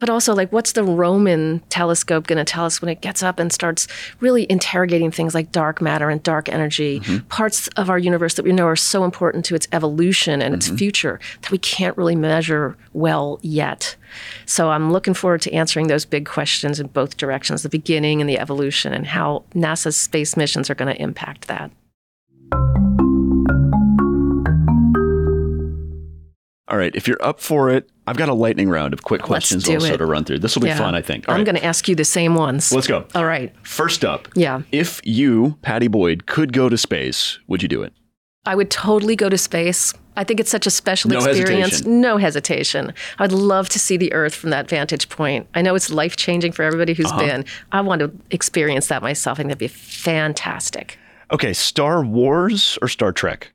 But 0.00 0.08
also, 0.08 0.34
like, 0.34 0.50
what's 0.50 0.72
the 0.72 0.82
Roman 0.82 1.60
telescope 1.68 2.26
going 2.26 2.38
to 2.38 2.44
tell 2.44 2.64
us 2.64 2.80
when 2.80 2.88
it 2.88 3.02
gets 3.02 3.22
up 3.22 3.38
and 3.38 3.52
starts 3.52 3.86
really 4.20 4.46
interrogating 4.48 5.10
things 5.10 5.34
like 5.34 5.52
dark 5.52 5.82
matter 5.82 6.08
and 6.08 6.22
dark 6.22 6.48
energy, 6.48 7.00
mm-hmm. 7.00 7.26
parts 7.26 7.68
of 7.76 7.90
our 7.90 7.98
universe 7.98 8.32
that 8.34 8.44
we 8.44 8.52
know 8.52 8.66
are 8.66 8.76
so 8.76 9.04
important 9.04 9.44
to 9.44 9.54
its 9.54 9.68
evolution 9.72 10.40
and 10.40 10.54
its 10.54 10.68
mm-hmm. 10.68 10.76
future 10.76 11.20
that 11.42 11.50
we 11.50 11.58
can't 11.58 11.98
really 11.98 12.16
measure 12.16 12.78
well 12.94 13.38
yet. 13.42 13.94
So 14.46 14.70
I'm 14.70 14.90
looking 14.90 15.12
forward 15.12 15.42
to 15.42 15.52
answering 15.52 15.88
those 15.88 16.06
big 16.06 16.24
questions 16.24 16.80
in 16.80 16.86
both 16.86 17.18
directions 17.18 17.62
the 17.62 17.68
beginning 17.68 18.22
and 18.22 18.30
the 18.30 18.38
evolution, 18.38 18.94
and 18.94 19.06
how 19.06 19.44
NASA's 19.54 19.98
space 19.98 20.34
missions 20.34 20.70
are 20.70 20.74
going 20.74 20.92
to 20.92 21.00
impact 21.00 21.46
that. 21.48 21.70
All 26.68 26.78
right, 26.78 26.94
if 26.94 27.06
you're 27.06 27.22
up 27.22 27.40
for 27.40 27.68
it, 27.68 27.90
I've 28.10 28.16
got 28.16 28.28
a 28.28 28.34
lightning 28.34 28.68
round 28.68 28.92
of 28.92 29.02
quick 29.02 29.22
questions 29.22 29.68
also 29.68 29.94
it. 29.94 29.98
to 29.98 30.06
run 30.06 30.24
through. 30.24 30.40
This 30.40 30.54
will 30.56 30.62
be 30.62 30.68
Yeah. 30.68 30.78
fun, 30.78 30.94
I 30.94 31.00
think. 31.02 31.28
All 31.28 31.34
I'm 31.34 31.40
right, 31.40 31.44
going 31.46 31.56
to 31.56 31.64
ask 31.64 31.88
you 31.88 31.94
the 31.94 32.04
same 32.04 32.34
ones. 32.34 32.72
let's 32.72 32.86
go. 32.86 33.04
All 33.14 33.24
right. 33.24 33.54
First 33.62 34.04
up, 34.04 34.28
Yeah. 34.34 34.62
if 34.72 35.00
you, 35.04 35.56
Padi 35.62 35.88
Boyd, 35.88 36.26
could 36.26 36.52
go 36.52 36.68
to 36.68 36.76
space, 36.76 37.38
would 37.46 37.62
you 37.62 37.68
do 37.68 37.82
it? 37.82 37.92
I 38.44 38.54
would 38.54 38.70
totally 38.70 39.16
go 39.16 39.28
to 39.28 39.36
space. 39.38 39.92
I 40.16 40.24
think 40.24 40.40
it's 40.40 40.50
such 40.50 40.66
a 40.66 40.70
special 40.70 41.10
No 41.10 41.18
experience. 41.18 41.70
hesitation. 41.70 42.00
No 42.00 42.16
hesitation. 42.16 42.92
I'd 43.18 43.32
love 43.32 43.68
to 43.70 43.78
see 43.78 43.96
the 43.96 44.12
Earth 44.12 44.34
from 44.34 44.50
that 44.50 44.68
vantage 44.68 45.08
point. 45.08 45.46
I 45.54 45.62
know 45.62 45.74
it's 45.74 45.90
life 45.90 46.16
changing 46.16 46.52
for 46.52 46.62
everybody 46.62 46.94
who's 46.94 47.06
Uh-huh. 47.06 47.20
been. 47.26 47.44
I 47.70 47.80
want 47.82 48.00
to 48.00 48.10
experience 48.30 48.88
that 48.88 49.02
myself. 49.02 49.36
I 49.36 49.42
think 49.42 49.48
that'd 49.50 49.58
be 49.58 49.68
fantastic. 49.68 50.98
Okay, 51.32 51.52
Star 51.52 52.02
Wars 52.04 52.76
or 52.82 52.88
Star 52.88 53.12
Trek? 53.12 53.52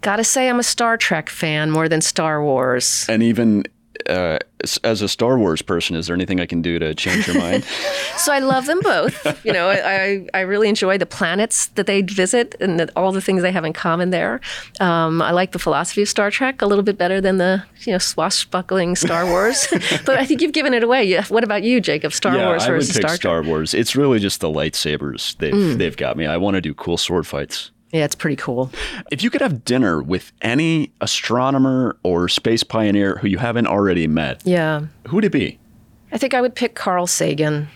Gotta 0.00 0.24
say, 0.24 0.48
I'm 0.48 0.58
a 0.58 0.62
Star 0.64 0.96
Trek 0.96 1.28
fan 1.28 1.70
more 1.70 1.88
than 1.88 2.00
Star 2.00 2.42
Wars. 2.42 3.04
And 3.08 3.22
even 3.22 3.64
uh, 4.08 4.38
as 4.84 5.02
a 5.02 5.08
Star 5.08 5.38
Wars 5.38 5.62
person, 5.62 5.96
is 5.96 6.06
there 6.06 6.14
anything 6.14 6.40
I 6.40 6.46
can 6.46 6.62
do 6.62 6.78
to 6.78 6.94
change 6.94 7.26
your 7.26 7.38
mind? 7.38 7.66
So 8.18 8.32
I 8.32 8.38
love 8.38 8.66
them 8.66 8.78
both. 8.80 9.44
You 9.44 9.52
know, 9.52 9.68
I, 9.68 10.28
I 10.32 10.40
really 10.40 10.68
enjoy 10.68 10.96
the 10.96 11.06
planets 11.06 11.66
that 11.68 11.86
they 11.86 12.02
visit 12.02 12.54
and 12.60 12.78
the, 12.78 12.92
all 12.94 13.10
the 13.10 13.20
things 13.20 13.42
they 13.42 13.50
have 13.50 13.64
in 13.64 13.72
common 13.72 14.10
there. 14.10 14.40
Um, 14.78 15.20
I 15.20 15.32
like 15.32 15.50
the 15.50 15.58
philosophy 15.58 16.02
of 16.02 16.08
Star 16.08 16.30
Trek 16.30 16.62
a 16.62 16.66
little 16.66 16.84
bit 16.84 16.96
better 16.96 17.20
than 17.20 17.38
the 17.38 17.64
you 17.80 17.92
know 17.92 17.98
swashbuckling 17.98 18.94
Star 18.94 19.26
Wars. 19.26 19.66
but 20.06 20.18
I 20.18 20.24
think 20.24 20.40
you've 20.40 20.52
given 20.52 20.72
it 20.72 20.84
away. 20.84 21.02
Yeah. 21.04 21.24
What 21.26 21.42
about 21.42 21.64
you, 21.64 21.80
Jacob? 21.80 22.12
Star 22.12 22.36
yeah, 22.36 22.46
Wars 22.46 22.62
I 22.62 22.70
would 22.70 22.76
versus 22.76 22.92
pick 22.92 23.02
Star 23.02 23.16
Star, 23.16 23.40
Trek? 23.40 23.46
Mm. 23.46 23.48
Wars. 23.48 23.74
It's 23.74 23.96
really 23.96 24.20
just 24.20 24.40
the 24.40 24.48
lightsabers 24.48 25.36
they've 25.38 25.78
they've 25.78 25.96
got 25.96 26.16
me. 26.16 26.26
I 26.26 26.36
want 26.36 26.54
to 26.54 26.60
do 26.60 26.74
cool 26.74 26.96
sword 26.96 27.26
fights. 27.26 27.72
Yeah, 27.92 28.04
it's 28.04 28.14
pretty 28.14 28.36
cool. 28.36 28.70
If 29.10 29.22
you 29.22 29.28
could 29.30 29.42
have 29.42 29.64
dinner 29.64 30.02
with 30.02 30.32
any 30.40 30.92
astronomer 31.00 31.96
or 32.02 32.28
space 32.28 32.62
pioneer 32.64 33.16
who 33.18 33.28
you 33.28 33.38
haven't 33.38 33.66
already 33.66 34.06
met, 34.06 34.40
Yeah. 34.44 34.86
who 35.08 35.16
would 35.16 35.24
it 35.26 35.32
be? 35.32 35.58
I 36.10 36.18
think 36.18 36.32
I 36.34 36.40
would 36.40 36.54
pick 36.54 36.74
Carl 36.74 37.06
Sagan. 37.06 37.68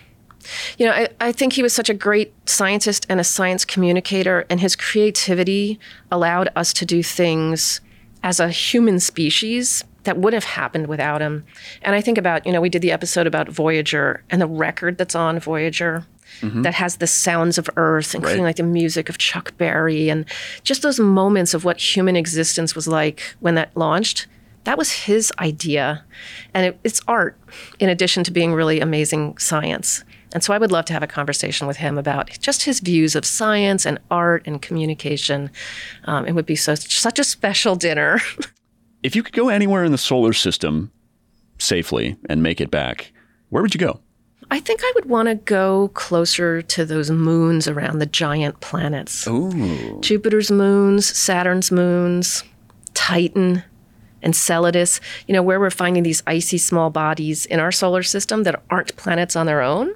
You 0.77 0.85
know, 0.87 0.91
I, 0.93 1.09
I 1.19 1.31
think 1.31 1.53
he 1.53 1.61
was 1.63 1.73
such 1.73 1.89
a 1.89 1.93
great 1.93 2.33
scientist 2.49 3.05
and 3.09 3.19
a 3.19 3.23
science 3.23 3.65
communicator, 3.65 4.45
and 4.49 4.59
his 4.59 4.75
creativity 4.75 5.79
allowed 6.11 6.49
us 6.55 6.73
to 6.73 6.85
do 6.85 7.03
things 7.03 7.81
as 8.23 8.39
a 8.39 8.49
human 8.49 8.99
species 8.99 9.83
that 10.07 10.17
would 10.17 10.33
have 10.33 10.43
happened 10.43 10.87
without 10.87 11.21
him. 11.21 11.45
And 11.83 11.93
I 11.95 12.01
think 12.01 12.17
about, 12.17 12.45
you 12.45 12.51
know, 12.51 12.59
we 12.61 12.69
did 12.69 12.81
the 12.81 12.91
episode 12.91 13.27
about 13.27 13.47
Voyager 13.49 14.23
and 14.29 14.41
the 14.41 14.47
record 14.47 14.97
that's 14.97 15.15
on 15.15 15.39
Voyager. 15.39 16.05
That 16.41 16.73
has 16.75 16.97
the 16.97 17.07
sounds 17.07 17.57
of 17.57 17.69
Earth, 17.77 18.13
including 18.13 18.41
Right. 18.43 18.49
like 18.49 18.55
the 18.57 18.63
music 18.63 19.09
of 19.09 19.17
Chuck 19.17 19.57
Berry, 19.57 20.09
and 20.09 20.25
just 20.63 20.81
those 20.81 20.99
moments 20.99 21.53
of 21.53 21.63
what 21.63 21.77
human 21.79 22.15
existence 22.17 22.75
was 22.75 22.87
like 22.87 23.21
when 23.39 23.55
that 23.55 23.75
launched. 23.75 24.27
That 24.65 24.77
was 24.77 24.91
his 24.91 25.31
idea, 25.39 26.03
and 26.53 26.65
it, 26.67 26.79
it's 26.83 27.01
art 27.07 27.37
in 27.79 27.87
addition 27.89 28.23
to 28.25 28.31
being 28.31 28.53
really 28.53 28.81
amazing 28.81 29.37
science. 29.37 30.03
And 30.33 30.43
so 30.43 30.53
I 30.53 30.57
would 30.57 30.71
love 30.71 30.83
to 30.85 30.93
have 30.93 31.01
a 31.01 31.07
conversation 31.07 31.65
with 31.65 31.77
him 31.77 31.97
about 31.97 32.29
just 32.41 32.63
his 32.63 32.81
views 32.81 33.15
of 33.15 33.25
science 33.25 33.85
and 33.85 33.97
art 34.11 34.43
and 34.45 34.61
communication. 34.61 35.49
Um, 36.03 36.25
it 36.27 36.33
would 36.33 36.45
be 36.45 36.57
so 36.57 36.75
such 36.75 37.17
a 37.19 37.23
special 37.23 37.75
dinner. 37.77 38.19
If 39.03 39.15
you 39.15 39.23
could 39.23 39.33
go 39.33 39.49
anywhere 39.49 39.83
in 39.83 39.91
the 39.91 39.97
solar 39.97 40.33
system 40.33 40.91
safely 41.59 42.17
and 42.29 42.41
make 42.43 42.59
it 42.61 42.71
back, 42.71 43.11
where 43.49 43.61
would 43.61 43.73
you 43.73 43.79
go? 43.79 43.99
I 44.49 44.59
think 44.59 44.79
I 44.83 44.91
would 44.95 45.05
want 45.05 45.27
to 45.27 45.35
go 45.35 45.89
closer 45.89 46.61
to 46.61 46.85
those 46.85 47.11
moons 47.11 47.67
around 47.67 47.99
the 47.99 48.05
giant 48.05 48.59
planets. 48.61 49.27
Ooh. 49.27 49.99
Jupiter's 50.01 50.49
moons, 50.49 51.05
Saturn's 51.17 51.69
moons, 51.71 52.43
Titan, 52.93 53.63
Enceladus, 54.23 54.99
you 55.27 55.33
know, 55.33 55.43
where 55.43 55.59
we're 55.59 55.69
finding 55.69 56.03
these 56.03 56.23
icy 56.25 56.57
small 56.57 56.89
bodies 56.89 57.45
in 57.45 57.59
our 57.59 57.71
solar 57.71 58.03
system 58.03 58.43
that 58.43 58.61
aren't 58.69 58.95
planets 58.95 59.35
on 59.35 59.45
their 59.45 59.61
own, 59.61 59.93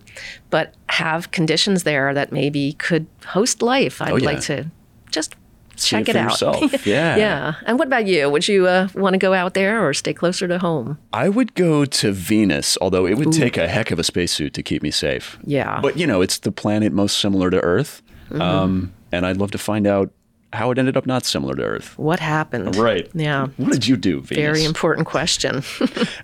but 0.50 0.76
have 0.90 1.32
conditions 1.32 1.84
there 1.84 2.14
that 2.14 2.32
maybe 2.32 2.74
could 2.74 3.08
host 3.26 3.62
life. 3.62 4.02
I'd 4.02 4.12
Oh, 4.12 4.18
yeah. 4.18 4.26
like 4.26 4.42
to 4.42 4.66
just 5.10 5.36
See 5.82 5.90
check 5.90 6.10
it 6.10 6.16
it, 6.16 6.20
out. 6.20 6.32
yourself. 6.32 6.86
Yeah. 6.86 7.16
yeah. 7.16 7.54
And 7.66 7.78
what 7.78 7.88
about 7.88 8.08
you? 8.08 8.30
Would 8.30 8.48
you 8.48 8.68
uh, 8.68 8.88
want 8.96 9.14
to 9.14 9.18
go 9.18 9.34
out 9.34 9.54
there 9.54 9.86
or 9.86 9.94
stay 9.94 10.14
closer 10.14 10.48
to 10.48 10.58
home? 10.58 10.98
I 11.14 11.30
would 11.30 11.54
go 11.56 11.86
to 11.86 12.12
Venus, 12.12 12.78
although 12.82 13.06
it 13.06 13.18
would 13.18 13.32
take 13.32 13.58
a 13.58 13.68
heck 13.68 13.92
of 13.92 14.00
a 14.00 14.04
spacesuit 14.04 14.54
to 14.54 14.64
keep 14.64 14.82
me 14.82 14.92
safe. 14.92 15.38
Yeah. 15.44 15.80
But, 15.82 15.98
you 15.98 16.08
know, 16.08 16.22
it's 16.22 16.40
the 16.40 16.52
planet 16.52 16.92
most 16.94 17.20
similar 17.20 17.50
to 17.50 17.60
Earth. 17.60 18.02
Mm-hmm. 18.30 18.42
Um, 18.42 18.94
and 19.12 19.26
I'd 19.26 19.38
love 19.38 19.52
to 19.52 19.58
find 19.58 19.86
out 19.86 20.12
how 20.54 20.70
it 20.72 20.78
ended 20.78 20.98
up 20.98 21.06
not 21.06 21.24
similar 21.26 21.56
to 21.56 21.64
Earth. 21.64 21.98
what 21.98 22.20
happened? 22.20 22.76
Right. 22.76 23.10
Yeah. 23.14 23.48
What 23.58 23.72
did 23.72 23.88
you 23.88 23.96
do, 23.98 24.22
Venus? 24.22 24.44
Very 24.44 24.64
important 24.66 25.08
question. 25.08 25.64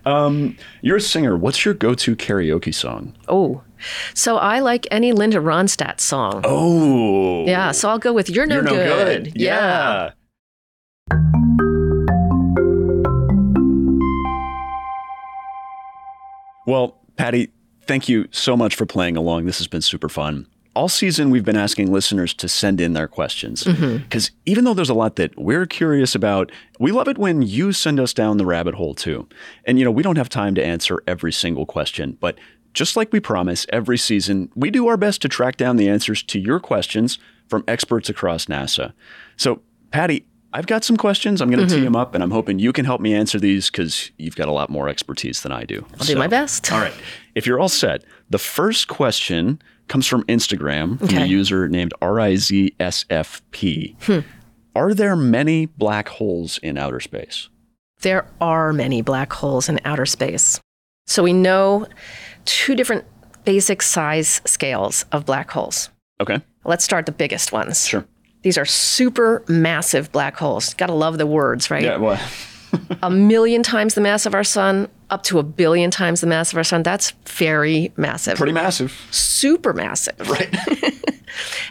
Um, 0.06 0.56
you're 0.82 0.98
a 0.98 1.02
singer. 1.02 1.36
What's 1.36 1.66
your 1.66 1.74
go 1.74 1.94
to 1.94 2.16
karaoke 2.16 2.74
song? 2.74 3.14
oh, 3.28 3.62
so 4.14 4.38
I 4.38 4.60
like 4.60 4.88
any 4.90 5.12
Linda 5.12 5.38
Ronstadt 5.38 6.00
song. 6.00 6.42
Oh. 6.46 7.46
Yeah, 7.46 7.72
so 7.72 7.90
I'll 7.90 8.00
go 8.00 8.14
with 8.14 8.30
You're 8.30 8.46
No, 8.46 8.56
You're 8.56 8.64
no 8.64 8.70
good. 8.72 9.24
good. 9.26 9.34
Yeah. 9.42 10.12
Well, 16.66 17.00
Padi, 17.16 17.50
thank 17.86 18.10
you 18.10 18.28
so 18.32 18.58
much 18.58 18.76
for 18.76 18.86
playing 18.86 19.16
along. 19.18 19.46
This 19.46 19.58
has 19.60 19.68
been 19.68 19.82
super 19.82 20.10
fun. 20.10 20.48
All 20.78 20.90
season, 20.90 21.32
we've 21.32 21.44
been 21.44 21.58
asking 21.58 21.92
listeners 21.92 22.36
to 22.36 22.48
send 22.48 22.80
in 22.80 22.94
their 22.94 23.08
questions. 23.08 23.64
Mm-hmm. 23.64 24.04
Because 24.04 24.30
even 24.46 24.64
though 24.64 24.76
there's 24.76 24.92
a 24.92 24.94
lot 24.94 25.16
that 25.16 25.36
we're 25.36 25.66
curious 25.66 26.14
about, 26.14 26.52
we 26.80 26.92
love 26.92 27.08
it 27.08 27.18
when 27.18 27.42
you 27.42 27.74
send 27.74 28.00
us 28.00 28.14
down 28.14 28.38
the 28.38 28.46
rabbit 28.46 28.76
hole 28.76 28.94
too. 28.94 29.28
And, 29.66 29.80
you 29.80 29.86
know, 29.86 29.90
we 29.90 30.04
don't 30.04 30.18
have 30.18 30.30
time 30.30 30.54
to 30.54 30.64
answer 30.64 31.02
every 31.08 31.32
single 31.32 31.66
question, 31.66 32.16
but 32.22 32.38
just 32.76 32.96
like 32.96 33.12
we 33.12 33.20
promise 33.20 33.66
every 33.70 33.98
season, 33.98 34.52
we 34.56 34.70
do 34.70 34.88
our 34.88 34.98
best 34.98 35.20
to 35.24 35.28
track 35.28 35.58
down 35.58 35.78
the 35.78 35.90
answers 35.90 36.22
to 36.22 36.38
your 36.40 36.60
questions 36.60 37.18
from 37.48 37.64
experts 37.68 38.08
across 38.08 38.46
NASA. 38.46 38.94
So, 39.36 39.64
Padi, 39.90 40.28
I've 40.54 40.68
got 40.68 40.84
some 40.84 40.96
questions. 40.96 41.42
I'm 41.42 41.50
going 41.50 41.60
to 41.60 41.66
tee 41.66 41.78
mm-hmm. 41.78 41.86
them 41.86 41.96
up, 41.96 42.14
and 42.14 42.24
I'm 42.24 42.30
hoping 42.30 42.60
you 42.60 42.72
can 42.72 42.86
help 42.86 43.02
me 43.02 43.16
answer 43.16 43.40
these 43.40 43.72
because 43.72 44.12
you've 44.18 44.36
got 44.36 44.48
a 44.48 44.52
lot 44.52 44.70
more 44.70 44.90
expertise 44.90 45.42
than 45.42 45.52
I 45.52 45.64
do. 45.64 45.88
I'll 46.00 46.06
do 46.06 46.16
my 46.16 46.28
best. 46.28 46.72
All 46.72 46.80
right. 46.80 46.94
If 47.34 47.48
you're 47.48 47.60
all 47.60 47.68
set, 47.68 48.04
the 48.30 48.38
first 48.38 48.88
question 48.88 49.60
comes 49.88 50.08
from 50.08 50.24
Instagram 50.24 51.00
from 51.00 51.18
a 51.18 51.26
user 51.26 51.68
named 51.68 51.94
RIZSFP. 52.02 53.96
Hmm. 54.04 54.20
Are 54.76 54.94
there 54.94 55.16
many 55.16 55.66
black 55.66 56.10
holes 56.10 56.60
in 56.60 56.78
outer 56.78 57.00
space? 57.00 57.50
There 58.02 58.28
are 58.40 58.74
many 58.74 59.02
black 59.02 59.34
holes 59.34 59.70
in 59.70 59.80
outer 59.86 60.06
space. 60.06 60.60
So 61.08 61.24
we 61.24 61.34
know 61.34 61.88
two 62.46 62.76
different 62.76 63.06
basic 63.44 63.82
size 63.82 64.42
scales 64.46 65.06
of 65.12 65.26
black 65.26 65.50
holes. 65.50 65.90
Okay. 66.20 66.42
Let's 66.64 66.84
start 66.84 67.06
the 67.06 67.12
biggest 67.12 67.52
ones. 67.52 67.88
Sure. 67.88 68.06
These 68.44 68.58
are 68.58 68.66
super 68.66 69.44
massive 69.48 70.12
black 70.12 70.36
holes. 70.36 70.74
Gotta 70.76 70.94
love 70.94 71.18
the 71.18 71.26
words, 71.26 71.72
right? 71.72 71.84
Yeah, 71.84 71.98
well, 71.98 72.20
A 73.04 73.10
million 73.10 73.64
times 73.64 73.96
the 73.96 74.02
mass 74.02 74.26
of 74.26 74.34
our 74.34 74.44
sun, 74.44 74.90
up 75.10 75.24
to 75.24 75.40
a 75.40 75.44
billion 75.44 75.92
times 75.92 76.22
the 76.22 76.28
mass 76.28 76.52
of 76.52 76.58
our 76.58 76.64
sun. 76.64 76.84
That's 76.84 77.12
very 77.26 77.92
massive. 77.98 78.38
pretty 78.38 78.52
massive. 78.54 79.08
super 79.12 79.74
massive. 79.74 80.30
Right. 80.30 80.54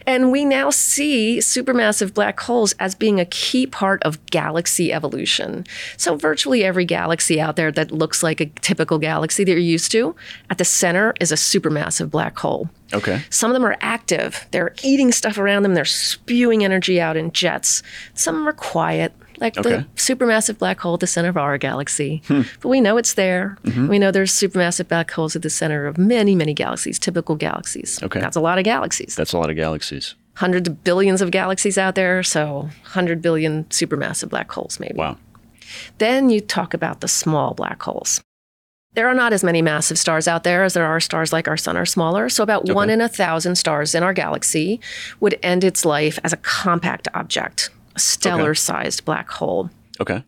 And 0.07 0.31
we 0.31 0.45
now 0.45 0.71
see 0.71 1.39
supermassive 1.39 2.15
black 2.15 2.39
holes 2.41 2.75
as 2.79 2.95
being 2.95 3.19
a 3.19 3.25
key 3.25 3.67
part 3.67 4.03
of 4.03 4.25
galaxy 4.27 4.93
evolution. 4.93 5.65
So, 5.97 6.17
virtually 6.17 6.65
every 6.65 6.85
galaxy 6.85 7.41
out 7.41 7.57
there 7.57 7.73
that 7.73 7.91
looks 7.91 8.23
like 8.23 8.41
a 8.41 8.47
typical 8.47 8.99
galaxy 8.99 9.45
that 9.45 9.51
you're 9.51 9.59
used 9.59 9.91
to, 9.93 10.15
at 10.51 10.59
the 10.59 10.65
center 10.65 11.15
is 11.21 11.33
a 11.33 11.37
supermassive 11.37 12.11
black 12.11 12.39
hole. 12.39 12.69
okay. 12.93 13.23
Some 13.31 13.51
of 13.51 13.55
them 13.55 13.67
are 13.67 13.77
active, 13.81 14.47
they're 14.53 14.75
eating 14.83 15.13
stuff 15.13 15.39
around 15.39 15.63
them, 15.63 15.75
they're 15.75 15.85
spewing 15.85 16.65
energy 16.65 17.01
out 17.01 17.17
in 17.17 17.33
jets. 17.33 17.83
Some 18.15 18.37
of 18.37 18.41
them 18.41 18.49
are 18.49 18.53
quiet. 18.53 19.13
Like 19.41 19.57
Okay. 19.59 19.71
the 19.71 19.87
supermassive 19.97 20.59
black 20.59 20.81
hole 20.81 20.95
at 20.95 21.01
the 21.01 21.07
center 21.07 21.29
of 21.29 21.37
our 21.37 21.59
galaxy. 21.59 22.23
Hmm. 22.29 22.43
But 22.61 22.69
we 22.69 22.81
know 22.81 22.97
it's 22.97 23.15
there. 23.15 23.59
Mm-hmm. 23.65 23.89
We 23.89 23.99
know 23.99 24.11
there's 24.11 24.33
supermassive 24.33 24.89
black 24.89 25.11
holes 25.11 25.37
at 25.37 25.43
the 25.43 25.51
center 25.51 25.87
of 25.87 25.99
many, 25.99 26.35
many 26.35 26.55
galaxies, 26.55 26.99
typical 26.99 27.37
galaxies. 27.37 28.03
Okay. 28.03 28.21
That's 28.21 28.37
a 28.37 28.41
lot 28.41 28.59
of 28.59 28.65
galaxies 28.65 29.15
That's 29.17 29.33
a 29.33 29.39
lot 29.39 29.51
of 29.51 29.57
galaxies. 29.57 30.15
hundreds 30.35 30.69
of 30.69 30.83
billions 30.85 31.21
of 31.23 31.31
galaxies 31.31 31.77
out 31.79 31.95
there, 31.95 32.23
so 32.23 32.69
100 32.83 33.21
billion 33.23 33.65
supermassive 33.65 34.29
black 34.31 34.51
holes, 34.53 34.79
maybe. 34.81 34.95
Wow. 34.95 35.17
Then 35.99 36.31
you 36.31 36.41
talk 36.41 36.75
about 36.75 37.01
the 37.01 37.09
small 37.09 37.55
black 37.55 37.83
holes. 37.83 38.23
There 38.95 39.09
are 39.09 39.15
not 39.15 39.35
as 39.35 39.45
many 39.45 39.61
massive 39.61 39.99
stars 39.99 40.27
out 40.27 40.43
there 40.45 40.63
as 40.65 40.73
there 40.73 40.87
are 40.87 41.01
stars 41.01 41.31
like 41.33 41.49
our 41.49 41.57
sun 41.59 41.77
are 41.77 41.85
smaller. 41.85 42.31
So, 42.31 42.43
about 42.43 42.65
one 42.73 42.89
in 42.89 43.03
a 43.03 43.09
thousand 43.09 43.57
stars 43.57 43.95
in 43.95 44.03
our 44.03 44.15
galaxy 44.15 44.81
would 45.21 45.39
end 45.43 45.65
its 45.65 45.85
life 45.85 46.19
as 46.25 46.33
a 46.33 46.39
compact 46.39 47.07
object, 47.13 47.69
stellar 47.97 48.55
sized 48.55 49.05
black 49.05 49.31
hole. 49.31 49.71
Okay. 50.01 50.25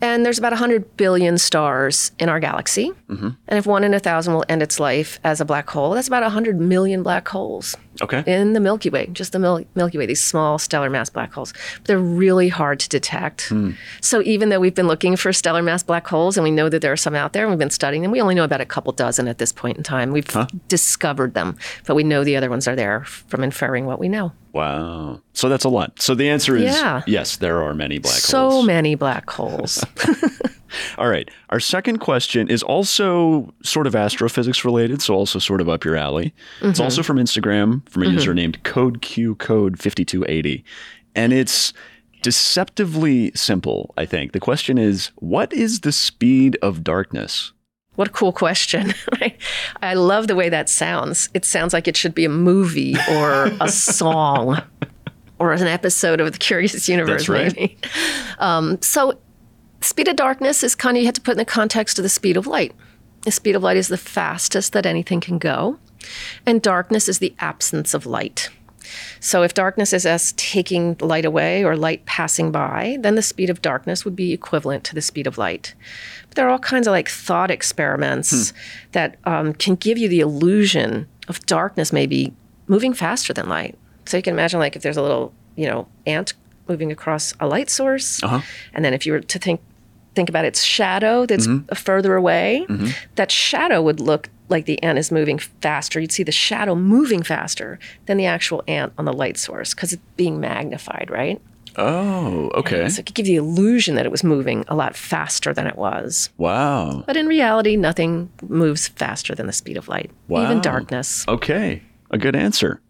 And 0.00 0.24
there's 0.24 0.38
about 0.38 0.52
100 0.52 0.96
billion 0.96 1.38
stars 1.38 2.12
in 2.20 2.28
our 2.28 2.38
galaxy. 2.38 2.92
Mm-hmm. 3.08 3.30
And 3.48 3.58
if 3.58 3.66
one 3.66 3.82
in 3.82 3.94
a 3.94 3.98
thousand 3.98 4.34
will 4.34 4.44
end 4.48 4.62
its 4.62 4.78
life 4.78 5.18
as 5.24 5.40
a 5.40 5.44
black 5.44 5.68
hole, 5.68 5.94
that's 5.94 6.06
about 6.06 6.22
100 6.22 6.60
million 6.60 7.02
black 7.02 7.26
holes 7.26 7.76
Okay. 8.00 8.22
in 8.26 8.52
the 8.52 8.60
Milky 8.60 8.90
Way, 8.90 9.08
just 9.12 9.32
the 9.32 9.38
Mil- 9.38 9.64
Milky 9.74 9.98
Way, 9.98 10.06
these 10.06 10.22
small 10.22 10.58
stellar 10.58 10.88
mass 10.90 11.10
black 11.10 11.32
holes. 11.32 11.52
But 11.78 11.84
they're 11.86 11.98
really 11.98 12.48
hard 12.48 12.78
to 12.80 12.88
detect. 12.88 13.48
Hmm. 13.48 13.72
So 14.00 14.22
even 14.22 14.48
though 14.50 14.60
we've 14.60 14.74
been 14.74 14.86
looking 14.86 15.16
for 15.16 15.32
stellar 15.32 15.62
mass 15.62 15.82
black 15.82 16.06
holes 16.06 16.36
and 16.36 16.44
we 16.44 16.50
know 16.50 16.68
that 16.68 16.80
there 16.82 16.92
are 16.92 16.96
some 16.96 17.14
out 17.14 17.32
there 17.32 17.42
and 17.44 17.50
we've 17.50 17.58
been 17.58 17.70
studying 17.70 18.02
them, 18.02 18.10
we 18.12 18.20
only 18.20 18.34
know 18.34 18.44
about 18.44 18.60
a 18.60 18.66
couple 18.66 18.92
dozen 18.92 19.26
at 19.28 19.38
this 19.38 19.52
point 19.52 19.76
in 19.76 19.82
time. 19.82 20.12
We've 20.12 20.26
discovered 20.68 21.34
them, 21.34 21.56
but 21.86 21.94
we 21.94 22.04
know 22.04 22.24
the 22.24 22.36
other 22.36 22.50
ones 22.50 22.68
are 22.68 22.76
there 22.76 23.04
from 23.04 23.42
inferring 23.42 23.86
what 23.86 23.98
we 23.98 24.08
know. 24.08 24.32
Wow. 24.52 25.20
So 25.34 25.48
that's 25.48 25.64
a 25.64 25.68
lot. 25.68 26.00
So 26.00 26.14
the 26.14 26.28
answer 26.28 26.56
is 26.56 26.64
Yeah. 26.74 27.02
yes, 27.06 27.36
there 27.36 27.62
are 27.62 27.74
many 27.74 27.98
black 27.98 28.14
so 28.14 28.38
holes. 28.48 28.54
So 28.54 28.62
many 28.66 28.94
black 28.94 29.28
holes. 29.30 29.84
All 30.98 31.08
right. 31.08 31.30
Our 31.50 31.60
second 31.60 31.98
question 31.98 32.48
is 32.48 32.62
also 32.62 33.52
sort 33.62 33.86
of 33.86 33.94
astrophysics 33.94 34.64
related, 34.64 35.02
so 35.02 35.14
also 35.14 35.38
sort 35.38 35.60
of 35.60 35.68
up 35.68 35.84
your 35.84 35.96
alley. 35.96 36.34
It's 36.62 36.80
also 36.80 37.02
from 37.02 37.18
Instagram 37.18 37.86
from 37.88 38.04
a 38.04 38.06
user 38.06 38.34
named 38.34 38.62
CodeQCode5280. 38.64 40.64
And 41.14 41.32
it's 41.32 41.72
deceptively 42.22 43.32
simple, 43.34 43.94
I 43.96 44.06
think. 44.06 44.32
The 44.32 44.40
question 44.40 44.78
is 44.78 45.10
what 45.16 45.52
is 45.52 45.80
the 45.80 45.92
speed 45.92 46.56
of 46.62 46.84
darkness? 46.84 47.52
What 47.96 48.08
a 48.08 48.12
cool 48.12 48.32
question. 48.32 48.94
I 49.82 49.94
love 49.94 50.28
the 50.28 50.36
way 50.36 50.48
that 50.48 50.68
sounds. 50.68 51.28
It 51.34 51.44
sounds 51.44 51.72
like 51.72 51.88
it 51.88 51.96
should 51.96 52.14
be 52.14 52.24
a 52.24 52.28
movie 52.28 52.94
or 53.10 53.50
a 53.60 53.68
song 53.68 54.62
or 55.40 55.52
an 55.52 55.66
episode 55.66 56.20
of 56.20 56.30
the 56.30 56.38
Curious 56.38 56.88
Universe, 56.88 57.28
right. 57.28 57.54
maybe. 57.56 57.78
Um, 58.38 58.80
so, 58.82 59.18
speed 59.80 60.08
of 60.08 60.16
darkness 60.16 60.62
is 60.62 60.74
kind 60.74 60.96
of, 60.96 61.00
you 61.02 61.06
have 61.06 61.14
to 61.14 61.20
put 61.20 61.32
in 61.32 61.38
the 61.38 61.44
context 61.44 61.98
of 61.98 62.02
the 62.02 62.08
speed 62.08 62.36
of 62.36 62.46
light. 62.46 62.72
The 63.22 63.30
speed 63.32 63.56
of 63.56 63.62
light 63.62 63.76
is 63.76 63.88
the 63.88 63.96
fastest 63.98 64.72
that 64.72 64.86
anything 64.86 65.20
can 65.20 65.38
go, 65.38 65.78
and 66.46 66.62
darkness 66.62 67.08
is 67.08 67.18
the 67.18 67.34
absence 67.40 67.92
of 67.94 68.06
light. 68.06 68.50
So, 69.20 69.42
if 69.42 69.52
darkness 69.52 69.92
is 69.92 70.06
us 70.06 70.32
taking 70.38 70.96
light 71.00 71.26
away 71.26 71.62
or 71.62 71.76
light 71.76 72.06
passing 72.06 72.50
by, 72.50 72.96
then 73.00 73.16
the 73.16 73.22
speed 73.22 73.50
of 73.50 73.60
darkness 73.60 74.04
would 74.04 74.16
be 74.16 74.32
equivalent 74.32 74.84
to 74.84 74.94
the 74.94 75.02
speed 75.02 75.26
of 75.26 75.36
light. 75.36 75.74
But 76.28 76.36
there 76.36 76.46
are 76.46 76.50
all 76.50 76.58
kinds 76.58 76.86
of 76.86 76.92
like 76.92 77.08
thought 77.08 77.50
experiments 77.50 78.54
that 78.92 79.16
um, 79.24 79.52
can 79.52 79.74
give 79.74 79.98
you 79.98 80.08
the 80.08 80.20
illusion 80.20 81.06
of 81.26 81.44
darkness 81.44 81.92
maybe 81.92 82.32
moving 82.66 82.94
faster 82.94 83.34
than 83.34 83.48
light. 83.48 83.76
So 84.06 84.16
you 84.16 84.22
can 84.22 84.32
imagine, 84.32 84.58
like, 84.58 84.74
if 84.74 84.82
there's 84.82 84.96
a 84.96 85.02
little, 85.02 85.34
you 85.54 85.66
know, 85.66 85.86
ant 86.06 86.32
moving 86.66 86.90
across 86.90 87.34
a 87.40 87.46
light 87.46 87.68
source, 87.68 88.22
Uh-huh. 88.22 88.40
and 88.72 88.84
then 88.84 88.94
if 88.94 89.04
you 89.04 89.12
were 89.12 89.20
to 89.20 89.38
think 89.38 89.60
think 90.18 90.28
about 90.28 90.44
its 90.44 90.62
shadow 90.64 91.26
that's 91.26 91.46
Mm-hmm. 91.46 91.74
further 91.74 92.12
away, 92.16 92.66
that 93.14 93.30
shadow 93.30 93.80
would 93.80 94.00
look 94.00 94.28
like 94.48 94.64
the 94.66 94.82
ant 94.82 94.98
is 94.98 95.12
moving 95.12 95.38
faster. 95.38 96.00
You'd 96.00 96.10
see 96.12 96.24
the 96.24 96.32
shadow 96.32 96.74
moving 96.74 97.22
faster 97.22 97.78
than 98.06 98.16
the 98.16 98.26
actual 98.26 98.62
ant 98.66 98.92
on 98.98 99.04
the 99.04 99.12
light 99.12 99.36
source 99.36 99.74
because 99.74 99.92
it's 99.92 100.02
being 100.16 100.40
magnified, 100.40 101.08
right? 101.10 101.40
Oh, 101.76 102.50
okay. 102.54 102.88
So 102.88 102.98
it 103.00 103.06
could 103.06 103.14
give 103.14 103.26
the 103.26 103.36
illusion 103.36 103.94
that 103.94 104.04
it 104.04 104.10
was 104.10 104.24
moving 104.24 104.64
a 104.66 104.74
lot 104.74 104.96
faster 104.96 105.54
than 105.54 105.66
it 105.68 105.76
was. 105.76 106.30
Wow. 106.36 107.04
But 107.06 107.16
in 107.16 107.26
reality, 107.28 107.76
nothing 107.76 108.30
moves 108.48 108.88
faster 108.88 109.34
than 109.36 109.46
the 109.46 109.52
speed 109.52 109.76
of 109.76 109.86
light, 109.86 110.10
Wow. 110.26 110.42
even 110.44 110.60
darkness. 110.60 111.24
Okay. 111.28 111.82
A 112.10 112.18
good 112.18 112.34
answer. 112.34 112.80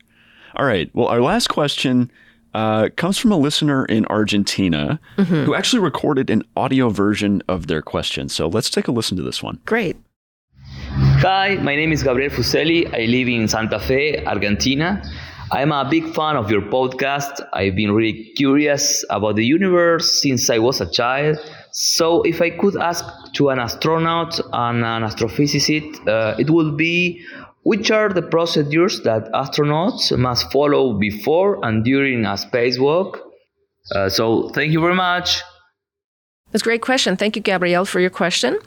All 0.57 0.65
right. 0.65 0.89
Well, 0.95 1.09
our 1.09 1.21
last 1.21 1.49
question 1.49 2.11
uh, 2.55 2.89
comes 2.97 3.19
from 3.19 3.33
a 3.33 3.37
listener 3.37 3.85
in 3.85 4.07
Argentina 4.07 5.01
who 5.17 5.55
actually 5.55 5.81
recorded 5.81 6.31
an 6.31 6.43
audio 6.57 6.89
version 6.89 7.43
of 7.49 7.67
their 7.67 7.83
question. 7.83 8.29
So 8.29 8.49
let's 8.49 8.71
take 8.71 8.89
a 8.89 8.93
listen 8.93 9.17
to 9.17 9.23
this 9.23 9.43
one. 9.43 9.61
Great. 9.65 9.97
Hi, 11.21 11.57
my 11.57 11.75
name 11.75 11.93
is 11.93 12.03
Gabriel 12.03 12.31
Fuseli. 12.31 12.87
I 12.95 13.07
live 13.07 13.29
in 13.29 13.49
Santa 13.49 13.79
Fe, 13.79 14.25
Argentina. 14.25 15.03
I'm 15.51 15.73
a 15.73 15.87
big 15.89 16.15
fan 16.15 16.37
of 16.37 16.51
your 16.51 16.61
podcast. 16.61 17.41
I've 17.55 17.75
been 17.75 17.93
really 17.93 18.33
curious 18.37 19.05
about 19.09 19.37
the 19.37 19.45
universe 19.45 20.21
since 20.21 20.51
I 20.51 20.59
was 20.59 20.81
a 20.81 20.91
child. 20.91 21.39
So, 21.73 22.23
if 22.23 22.43
I 22.43 22.51
could 22.51 22.77
ask 22.77 23.05
to 23.35 23.49
an 23.49 23.59
astronaut 23.59 24.39
and 24.53 24.85
an 24.85 25.03
astrophysicist, 25.03 26.07
uh, 26.07 26.37
it 26.39 26.51
would 26.51 26.77
be 26.77 27.25
which 27.69 27.91
are 27.91 28.09
the 28.09 28.23
procedures 28.23 29.03
that 29.03 29.31
astronauts 29.33 30.17
must 30.17 30.51
follow 30.51 30.95
before 30.95 31.63
and 31.63 31.85
during 31.85 32.25
a 32.25 32.35
spacewalk? 32.45 33.21
Uh, 33.95 34.09
so, 34.09 34.49
thank 34.55 34.73
you 34.73 34.81
very 34.81 34.95
much. 34.95 35.43
That's 36.51 36.63
a 36.63 36.65
great 36.65 36.81
question. 36.81 37.15
Thank 37.19 37.37
you, 37.37 37.43
Gabrielle, 37.43 37.85
for 37.85 38.01
your 38.01 38.09
question. 38.23 38.59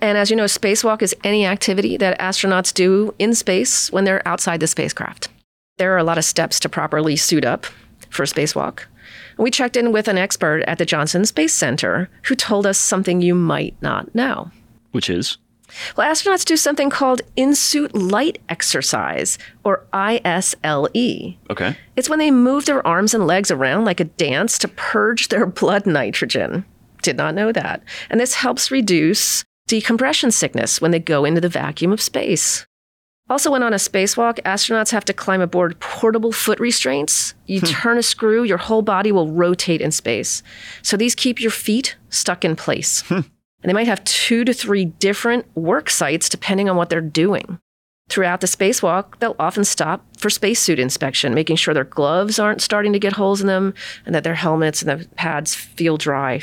And 0.00 0.16
as 0.16 0.30
you 0.30 0.36
know, 0.36 0.44
spacewalk 0.44 1.02
is 1.02 1.12
any 1.24 1.44
activity 1.44 1.96
that 1.96 2.20
astronauts 2.20 2.72
do 2.72 3.12
in 3.18 3.34
space 3.34 3.90
when 3.90 4.04
they're 4.04 4.26
outside 4.28 4.60
the 4.60 4.68
spacecraft. 4.68 5.28
There 5.78 5.92
are 5.92 5.98
a 5.98 6.04
lot 6.04 6.16
of 6.18 6.24
steps 6.24 6.60
to 6.60 6.68
properly 6.68 7.16
suit 7.16 7.44
up 7.44 7.66
for 8.10 8.22
a 8.22 8.26
spacewalk. 8.26 8.84
We 9.38 9.50
checked 9.50 9.76
in 9.76 9.90
with 9.90 10.06
an 10.06 10.18
expert 10.18 10.62
at 10.68 10.78
the 10.78 10.86
Johnson 10.86 11.24
Space 11.24 11.52
Center 11.52 12.08
who 12.26 12.36
told 12.36 12.64
us 12.64 12.78
something 12.78 13.20
you 13.20 13.34
might 13.34 13.74
not 13.82 14.14
know. 14.14 14.52
Which 14.92 15.10
is? 15.10 15.36
Well, 15.96 16.10
astronauts 16.10 16.44
do 16.44 16.56
something 16.56 16.90
called 16.90 17.22
in 17.34 17.54
suit 17.54 17.94
light 17.94 18.40
exercise, 18.48 19.38
or 19.64 19.84
ISLE. 19.92 21.38
Okay. 21.50 21.76
It's 21.96 22.08
when 22.08 22.18
they 22.18 22.30
move 22.30 22.66
their 22.66 22.86
arms 22.86 23.14
and 23.14 23.26
legs 23.26 23.50
around 23.50 23.84
like 23.84 24.00
a 24.00 24.04
dance 24.04 24.58
to 24.58 24.68
purge 24.68 25.28
their 25.28 25.46
blood 25.60 25.86
nitrogen. 25.86 26.64
Did 27.02 27.16
not 27.16 27.34
know 27.34 27.52
that. 27.52 27.82
And 28.10 28.20
this 28.20 28.34
helps 28.34 28.70
reduce 28.70 29.44
decompression 29.66 30.30
sickness 30.30 30.80
when 30.80 30.92
they 30.92 30.98
go 30.98 31.24
into 31.24 31.40
the 31.40 31.48
vacuum 31.48 31.92
of 31.92 32.00
space. 32.00 32.66
Also, 33.28 33.50
when 33.50 33.62
on 33.62 33.72
a 33.72 33.76
spacewalk, 33.76 34.40
astronauts 34.42 34.92
have 34.92 35.04
to 35.04 35.12
climb 35.12 35.40
aboard 35.40 35.80
portable 35.80 36.30
foot 36.30 36.60
restraints. 36.60 37.34
You 37.46 37.58
hmm. 37.58 37.66
turn 37.66 37.98
a 37.98 38.02
screw, 38.02 38.44
your 38.44 38.58
whole 38.58 38.82
body 38.82 39.10
will 39.10 39.32
rotate 39.32 39.80
in 39.80 39.90
space. 39.90 40.44
So 40.82 40.96
these 40.96 41.16
keep 41.16 41.40
your 41.40 41.50
feet 41.50 41.96
stuck 42.08 42.44
in 42.44 42.54
place. 42.54 43.00
Hmm. 43.02 43.20
And 43.62 43.70
they 43.70 43.74
might 43.74 43.86
have 43.86 44.04
two 44.04 44.44
to 44.44 44.52
three 44.52 44.84
different 44.84 45.46
work 45.56 45.90
sites 45.90 46.28
depending 46.28 46.68
on 46.68 46.76
what 46.76 46.90
they're 46.90 47.00
doing. 47.00 47.58
Throughout 48.08 48.40
the 48.40 48.46
spacewalk, 48.46 49.18
they'll 49.18 49.34
often 49.38 49.64
stop 49.64 50.04
for 50.16 50.30
spacesuit 50.30 50.78
inspection, 50.78 51.34
making 51.34 51.56
sure 51.56 51.74
their 51.74 51.84
gloves 51.84 52.38
aren't 52.38 52.62
starting 52.62 52.92
to 52.92 53.00
get 53.00 53.14
holes 53.14 53.40
in 53.40 53.48
them 53.48 53.74
and 54.04 54.14
that 54.14 54.22
their 54.22 54.34
helmets 54.34 54.80
and 54.80 55.00
the 55.00 55.08
pads 55.16 55.54
feel 55.54 55.96
dry. 55.96 56.42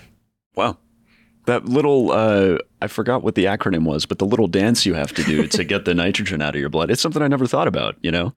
Wow. 0.56 0.78
That 1.45 1.65
little, 1.65 2.12
uh, 2.12 2.58
I 2.82 2.88
forgot 2.88 3.23
what 3.23 3.36
the 3.36 3.45
acronym 3.45 3.86
was, 3.86 4.06
but 4.06 4.19
the 4.19 4.26
little 4.26 4.47
dance 4.47 4.86
you 4.86 4.93
have 4.93 5.13
to 5.13 5.23
do 5.23 5.47
to 5.47 5.63
get 5.63 5.86
the 5.86 5.93
nitrogen 5.95 6.41
out 6.41 6.56
of 6.56 6.60
your 6.60 6.69
blood. 6.69 6.91
It's 6.91 7.02
something 7.02 7.21
I 7.21 7.28
never 7.28 7.47
thought 7.47 7.67
about, 7.67 7.95
you 8.02 8.12
know? 8.12 8.34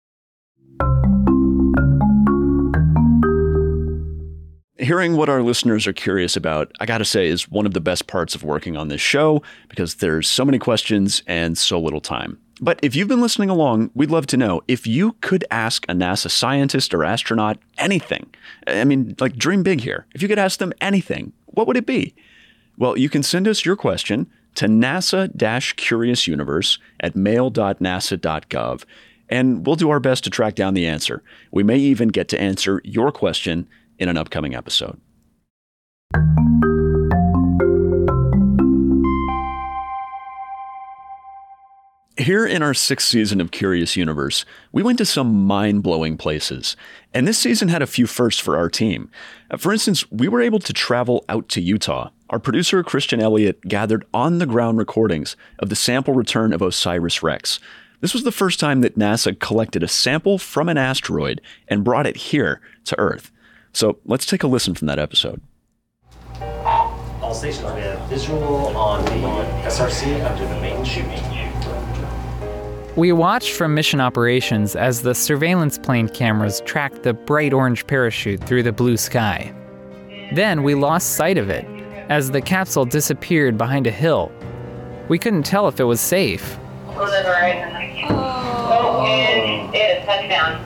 Hearing 4.79 5.17
what 5.17 5.29
our 5.29 5.43
listeners 5.43 5.87
are 5.87 5.93
curious 5.93 6.37
about, 6.37 6.71
I 6.81 6.87
got 6.87 6.99
to 6.99 7.05
say, 7.05 7.29
is 7.29 7.49
one 7.49 7.65
of 7.65 7.73
the 7.73 7.81
best 7.81 8.07
parts 8.07 8.35
of 8.35 8.43
working 8.43 8.77
on 8.77 8.89
this 8.89 9.01
show 9.01 9.43
because 9.69 9.97
there's 9.97 10.29
so 10.29 10.45
many 10.45 10.59
questions 10.59 11.23
and 11.27 11.57
so 11.57 11.81
little 11.81 12.01
time. 12.01 12.39
But 12.61 12.79
if 12.83 12.95
you've 12.95 13.09
been 13.09 13.21
listening 13.21 13.51
along, 13.51 13.91
we'd 13.95 14.11
love 14.11 14.27
to 14.29 14.37
know 14.37 14.63
if 14.67 14.87
you 14.87 15.13
could 15.21 15.45
ask 15.51 15.85
a 15.89 15.93
NASA 15.93 16.31
scientist 16.31 16.95
or 16.95 17.05
astronaut 17.05 17.59
anything. 17.79 18.29
I 18.67 18.85
mean, 18.85 19.15
like, 19.21 19.37
dream 19.37 19.63
big 19.63 19.81
here. 19.81 20.07
If 20.15 20.23
you 20.23 20.29
could 20.29 20.39
ask 20.39 20.59
them 20.59 20.73
anything, 20.81 21.33
what 21.47 21.67
would 21.67 21.77
it 21.77 21.87
be? 21.87 22.15
Well, 22.79 22.99
you 22.99 23.09
can 23.09 23.23
send 23.23 23.49
us 23.49 23.65
your 23.65 23.77
question 23.77 24.31
to 24.57 24.67
NASA 24.67 25.77
Curious 25.77 26.27
Universe 26.27 26.79
at 27.01 27.15
mail.nasa.gov, 27.15 28.85
and 29.29 29.67
we'll 29.67 29.77
do 29.77 29.91
our 29.91 30.01
best 30.01 30.25
to 30.25 30.31
track 30.31 30.55
down 30.55 30.75
the 30.75 30.87
answer. 30.87 31.23
We 31.51 31.63
may 31.63 31.79
even 31.79 32.09
get 32.09 32.29
to 32.29 32.41
answer 32.41 32.81
your 32.85 33.13
question 33.13 33.69
in 33.99 34.09
an 34.09 34.17
upcoming 34.17 34.55
episode. 34.55 35.01
Here 42.19 42.47
in 42.47 42.63
our 42.63 42.73
sixth 42.73 43.09
season 43.09 43.43
of 43.43 43.51
Curious 43.51 43.95
Universe, 43.95 44.47
we 44.73 44.83
went 44.83 44.97
to 44.99 45.05
some 45.05 45.45
mind 45.45 45.83
blowing 45.83 46.17
places. 46.17 46.75
And 47.13 47.29
this 47.29 47.39
season 47.39 47.69
had 47.69 47.83
a 47.83 47.87
few 47.87 48.07
firsts 48.07 48.41
for 48.41 48.57
our 48.57 48.71
team. 48.71 49.11
Uh, 49.51 49.59
For 49.59 49.71
instance, 49.71 50.11
we 50.11 50.27
were 50.27 50.41
able 50.41 50.59
to 50.61 50.73
travel 50.73 51.27
out 51.29 51.51
to 51.51 51.61
Utah. 51.61 52.09
Our 52.31 52.39
producer, 52.39 52.83
Christian 52.83 53.21
Elliott, 53.21 53.61
gathered 53.69 54.07
on 54.15 54.39
the 54.39 54.47
ground 54.47 54.79
recordings 54.79 55.37
of 55.59 55.69
the 55.69 55.77
sample 55.77 56.15
return 56.15 56.55
of 56.55 56.63
OSIRIS 56.63 57.23
REx. 57.23 57.61
This 58.01 58.15
was 58.15 58.25
the 58.25 58.33
first 58.33 58.59
time 58.61 58.81
that 58.81 58.99
NASA 58.99 59.39
collected 59.39 59.83
a 59.83 59.89
sample 59.89 60.39
from 60.39 60.71
an 60.71 60.79
asteroid 60.79 61.43
and 61.69 61.85
brought 61.85 62.07
it 62.07 62.17
here 62.17 62.63
to 62.87 62.99
Earth. 62.99 63.31
So 63.77 63.99
let's 64.07 64.25
take 64.25 64.43
a 64.43 64.47
listen 64.47 64.75
from 64.75 64.87
that 64.87 64.99
episode. 64.99 65.43
All 66.41 67.35
stations, 67.35 67.71
we 67.75 67.83
have 67.83 68.01
visual 68.09 68.75
on 68.75 69.05
the 69.05 69.11
SRC 69.69 70.25
under 70.25 70.47
the 70.47 70.61
main 70.63 70.83
chute. 70.83 71.05
We 72.97 73.13
watched 73.13 73.53
from 73.53 73.75
mission 73.75 74.01
operations 74.01 74.77
as 74.77 75.03
the 75.03 75.15
surveillance 75.15 75.77
plane 75.77 76.09
cameras 76.09 76.63
tracked 76.65 77.03
the 77.03 77.13
bright 77.13 77.53
orange 77.53 77.87
parachute 77.87 78.43
through 78.45 78.63
the 78.63 78.73
blue 78.73 78.97
sky. 78.97 79.55
Then 80.33 80.63
we 80.63 80.75
lost 80.75 81.15
sight 81.15 81.37
of 81.37 81.51
it 81.51 81.67
as 82.09 82.31
the 82.31 82.41
capsule 82.41 82.87
disappeared 82.87 83.59
behind 83.59 83.87
a 83.87 83.91
hill. 83.91 84.33
We 85.11 85.19
couldn't 85.19 85.43
tell 85.43 85.69
if 85.69 85.79
it 85.81 85.85
was 85.85 86.01
safe. 86.01 86.59
Close 86.95 87.11
oh. 87.11 87.13
Oh, 87.13 87.21
it 87.21 87.27
right. 87.29 88.07
Oh, 88.09 89.05
and 89.05 89.75
it 89.75 89.99
is 89.99 90.07
touchdown. 90.07 90.66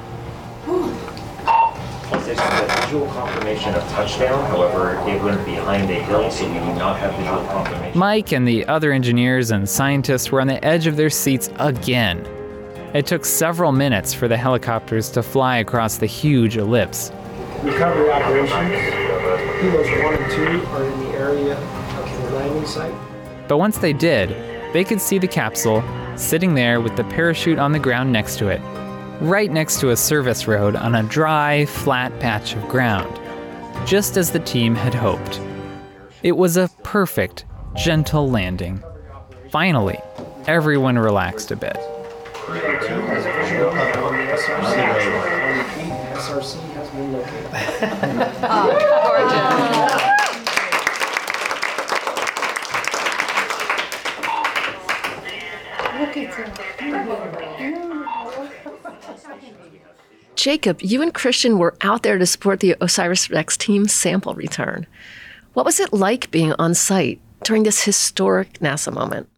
All 2.13 2.21
stations, 2.21 2.39
we 2.39 2.45
have 2.45 2.85
visual 2.85 3.07
confirmation 3.09 3.75
of 3.75 3.83
touchdown. 3.91 4.45
However, 4.51 4.99
it 5.09 5.23
went 5.23 5.45
behind 5.45 5.89
a 5.91 5.95
hill, 5.95 6.31
so 6.31 6.47
we 6.47 6.55
do 6.55 6.75
not 6.75 6.99
have 6.99 7.15
visual 7.15 7.45
confirmation. 7.47 7.99
Mike 7.99 8.33
and 8.33 8.49
the 8.49 8.67
other 8.67 8.93
engineers 8.93 9.51
and 9.53 9.69
scientists 9.69 10.33
were 10.33 10.41
on 10.41 10.49
the 10.49 10.65
edge 10.65 10.87
of 10.87 10.97
their 10.97 11.11
seats 11.11 11.51
again. 11.59 12.27
It 12.95 13.07
took 13.07 13.25
several 13.25 13.71
minutes 13.71 14.13
for 14.13 14.27
the 14.27 14.37
helicopters 14.37 15.09
to 15.11 15.23
fly 15.23 15.59
across 15.59 15.99
the 15.99 16.07
huge 16.07 16.57
ellipse. 16.57 17.13
recovery 17.63 18.11
operations. 18.11 18.95
Helos 19.61 20.03
1 20.05 20.15
and 20.15 20.33
2 20.33 20.67
are 20.69 20.85
in 20.85 20.99
the 21.01 21.11
area 21.19 21.57
of 21.57 22.23
the 22.23 22.31
landing 22.37 22.67
site. 22.67 22.95
But 23.47 23.59
once 23.59 23.79
they 23.79 23.93
did, 23.93 24.31
they 24.73 24.83
could 24.83 25.01
see 25.01 25.19
the 25.19 25.29
capsule 25.29 25.85
sitting 26.17 26.55
there 26.55 26.81
with 26.81 26.97
the 26.97 27.05
parachute 27.05 27.59
on 27.59 27.73
the 27.73 27.79
ground 27.79 28.13
next 28.13 28.39
to 28.39 28.49
it, 28.49 28.61
right 29.21 29.51
next 29.51 29.81
to 29.81 29.91
a 29.91 29.97
service 29.97 30.49
road 30.49 30.75
on 30.77 30.95
a 30.95 31.03
dry, 31.03 31.67
flat 31.67 32.19
patch 32.21 32.55
of 32.55 32.67
ground, 32.69 33.19
just 33.87 34.17
as 34.17 34.31
the 34.31 34.39
team 34.41 34.75
had 34.75 34.95
hoped. 34.95 35.41
It 36.23 36.33
was 36.33 36.57
a 36.57 36.71
perfect, 36.83 37.45
gentle 37.77 38.31
landing. 38.31 38.83
Finally, 39.51 39.99
everyone 40.47 40.99
relaxed 40.99 41.51
a 41.51 41.57
bit. 41.57 41.77
Helo 41.77 42.81
2 42.81 42.95
has 43.03 43.25
visual 43.25 43.69
on 43.69 44.21
Jacob, 60.37 60.81
you 60.81 61.03
and 61.03 61.13
Christian 61.13 61.59
were 61.59 61.77
out 61.83 62.03
there 62.03 62.19
to 62.19 62.27
support 62.27 62.61
the 62.61 62.75
OSIRIS 62.81 63.31
REx 63.31 63.57
team 63.57 63.87
sample 63.87 64.35
return. 64.35 64.87
What 65.53 65.67
was 65.67 65.81
it 65.81 65.93
like 65.93 66.31
being 66.31 66.55
on 66.55 66.75
site 66.75 67.21
during 67.45 67.65
this 67.65 67.85
historic 67.85 68.55
NASA 68.61 68.93
moment? 68.93 69.29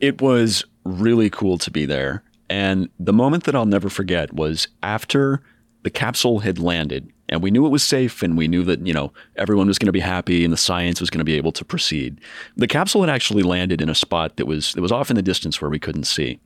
It 0.00 0.22
was 0.22 0.64
really 0.84 1.28
cool 1.28 1.58
to 1.58 1.70
be 1.70 1.84
there. 1.84 2.22
And 2.48 2.88
the 2.98 3.12
moment 3.12 3.44
that 3.44 3.54
I'll 3.54 3.66
never 3.66 3.88
forget 3.88 4.32
was 4.32 4.68
after 4.82 5.42
the 5.82 5.90
capsule 5.90 6.40
had 6.40 6.58
landed 6.58 7.12
and 7.28 7.42
we 7.42 7.50
knew 7.50 7.64
it 7.64 7.70
was 7.70 7.82
safe 7.82 8.22
and 8.22 8.36
we 8.36 8.46
knew 8.46 8.62
that, 8.64 8.86
you 8.86 8.92
know, 8.92 9.10
everyone 9.36 9.66
was 9.66 9.78
going 9.78 9.86
to 9.86 9.92
be 9.92 10.00
happy 10.00 10.44
and 10.44 10.52
the 10.52 10.58
science 10.58 11.00
was 11.00 11.08
going 11.08 11.20
to 11.20 11.24
be 11.24 11.36
able 11.36 11.52
to 11.52 11.64
proceed. 11.64 12.20
The 12.56 12.66
capsule 12.66 13.00
had 13.00 13.08
actually 13.08 13.42
landed 13.42 13.80
in 13.80 13.88
a 13.88 13.94
spot 13.94 14.36
that 14.36 14.46
was 14.46 14.74
that 14.74 14.82
was 14.82 14.92
off 14.92 15.08
in 15.08 15.16
the 15.16 15.22
distance 15.22 15.60
where 15.60 15.70
we 15.70 15.78
couldn't 15.78 16.04
see. 16.04 16.40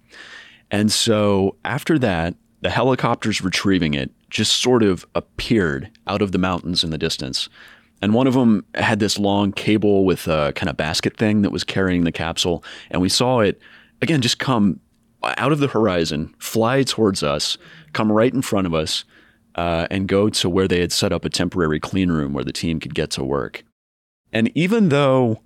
And 0.70 0.92
so 0.92 1.56
after 1.64 1.98
that, 1.98 2.36
the 2.66 2.70
helicopters 2.70 3.42
retrieving 3.42 3.94
it 3.94 4.10
just 4.28 4.56
sort 4.56 4.82
of 4.82 5.06
appeared 5.14 5.88
out 6.08 6.20
of 6.20 6.32
the 6.32 6.38
mountains 6.38 6.82
in 6.82 6.90
the 6.90 6.98
distance. 6.98 7.48
And 8.02 8.12
one 8.12 8.26
of 8.26 8.34
them 8.34 8.64
had 8.74 8.98
this 8.98 9.20
long 9.20 9.52
cable 9.52 10.04
with 10.04 10.26
a 10.26 10.52
kind 10.56 10.68
of 10.68 10.76
basket 10.76 11.16
thing 11.16 11.42
that 11.42 11.52
was 11.52 11.62
carrying 11.62 12.02
the 12.02 12.10
capsule. 12.10 12.64
And 12.90 13.00
we 13.00 13.08
saw 13.08 13.38
it, 13.38 13.60
again, 14.02 14.20
just 14.20 14.40
come 14.40 14.80
out 15.22 15.52
of 15.52 15.60
the 15.60 15.68
horizon, 15.68 16.34
fly 16.40 16.82
towards 16.82 17.22
us, 17.22 17.56
come 17.92 18.10
right 18.10 18.34
in 18.34 18.42
front 18.42 18.66
of 18.66 18.74
us, 18.74 19.04
uh, 19.54 19.86
and 19.88 20.08
go 20.08 20.28
to 20.28 20.50
where 20.50 20.66
they 20.66 20.80
had 20.80 20.90
set 20.90 21.12
up 21.12 21.24
a 21.24 21.30
temporary 21.30 21.78
clean 21.78 22.10
room 22.10 22.32
where 22.32 22.42
the 22.42 22.52
team 22.52 22.80
could 22.80 22.96
get 22.96 23.10
to 23.12 23.22
work. 23.22 23.62
And 24.32 24.50
even 24.56 24.88
though 24.88 25.40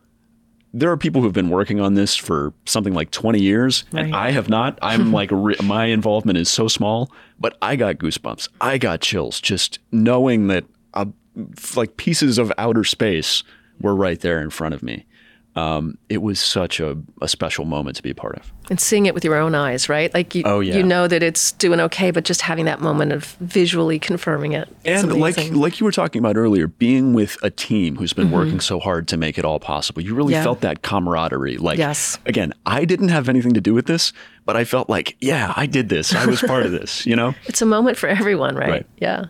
there 0.72 0.90
are 0.90 0.96
people 0.96 1.22
who've 1.22 1.33
been 1.33 1.50
working 1.50 1.80
on 1.80 1.94
this 1.94 2.16
for 2.16 2.52
something 2.64 2.94
like 2.94 3.11
20 3.11 3.40
years, 3.40 3.85
and 3.92 4.14
I 4.14 4.30
have 4.30 4.48
not. 4.48 4.78
I'm 4.83 5.12
like, 5.20 5.30
my 5.62 5.87
involvement 5.87 6.38
is 6.38 6.48
so 6.48 6.68
small, 6.68 7.11
but 7.38 7.56
I 7.61 7.76
got 7.76 7.98
goosebumps. 7.98 8.48
I 8.61 8.78
got 8.78 9.00
chills 9.00 9.40
just 9.40 9.78
knowing 9.90 10.46
that 10.46 10.64
uh, 10.94 11.06
like 11.74 11.96
pieces 11.96 12.38
of 12.38 12.52
outer 12.59 12.85
space 12.85 13.42
were 13.80 13.94
right 13.94 14.20
there 14.20 14.40
in 14.40 14.50
front 14.50 14.74
of 14.74 14.83
me. 14.83 15.06
Um, 15.57 15.99
it 16.09 16.23
was 16.23 16.39
such 16.39 16.79
a, 16.79 16.97
a 17.21 17.27
special 17.27 17.65
moment 17.65 17.97
to 17.97 18.03
be 18.05 18.11
a 18.11 18.15
part 18.15 18.37
of. 18.37 18.53
And 18.71 18.79
seeing 18.81 19.07
it 19.07 19.15
with 19.15 19.25
your 19.25 19.35
own 19.35 19.57
eyes, 19.57 19.89
right? 19.89 20.15
Like 20.15 20.33
you, 20.37 20.45
Oh, 20.47 20.61
yeah. 20.61 20.77
you 20.77 20.85
know 20.85 21.09
that 21.09 21.25
it's 21.25 21.51
doing 21.53 21.81
okay, 21.81 22.13
but 22.13 22.25
just 22.25 22.41
having 22.43 22.67
that 22.67 22.81
moment 22.81 23.11
of 23.11 23.25
visually 23.41 23.99
confirming 23.99 24.53
it. 24.53 24.69
And 24.85 25.13
like 25.19 25.37
like 25.53 25.81
you 25.81 25.85
were 25.85 25.91
talking 25.93 26.21
about 26.21 26.37
earlier, 26.37 26.69
being 26.69 27.15
with 27.15 27.37
a 27.43 27.51
team 27.51 27.97
who's 27.97 28.13
been 28.13 28.31
working 28.31 28.61
so 28.61 28.79
hard 28.79 29.09
to 29.09 29.17
make 29.17 29.39
it 29.39 29.45
all 29.45 29.59
possible, 29.59 30.01
you 30.03 30.15
really 30.15 30.31
Mm-hmm. 30.35 30.39
Yeah. 30.39 30.45
felt 30.45 30.61
that 30.61 30.83
camaraderie. 30.83 31.57
Like, 31.57 31.79
Yes. 31.79 32.17
again, 32.27 32.53
I 32.65 32.85
didn't 32.85 33.09
have 33.09 33.29
anything 33.29 33.55
to 33.55 33.61
do 33.61 33.75
with 33.75 33.87
this, 33.87 34.13
but 34.47 34.57
I 34.57 34.63
felt 34.65 34.89
like, 34.89 35.17
yeah, 35.21 35.53
I 35.57 35.67
did 35.67 35.89
this. 35.89 36.15
I 36.15 36.27
was 36.27 36.41
part 36.41 36.65
of 36.65 36.71
this. 36.71 37.05
You 37.07 37.17
know. 37.17 37.35
it's 37.47 37.61
a 37.61 37.67
moment 37.67 37.97
for 37.99 38.09
everyone, 38.09 38.55
right? 38.55 38.71
Right. 38.71 38.87
Yeah. 38.99 39.25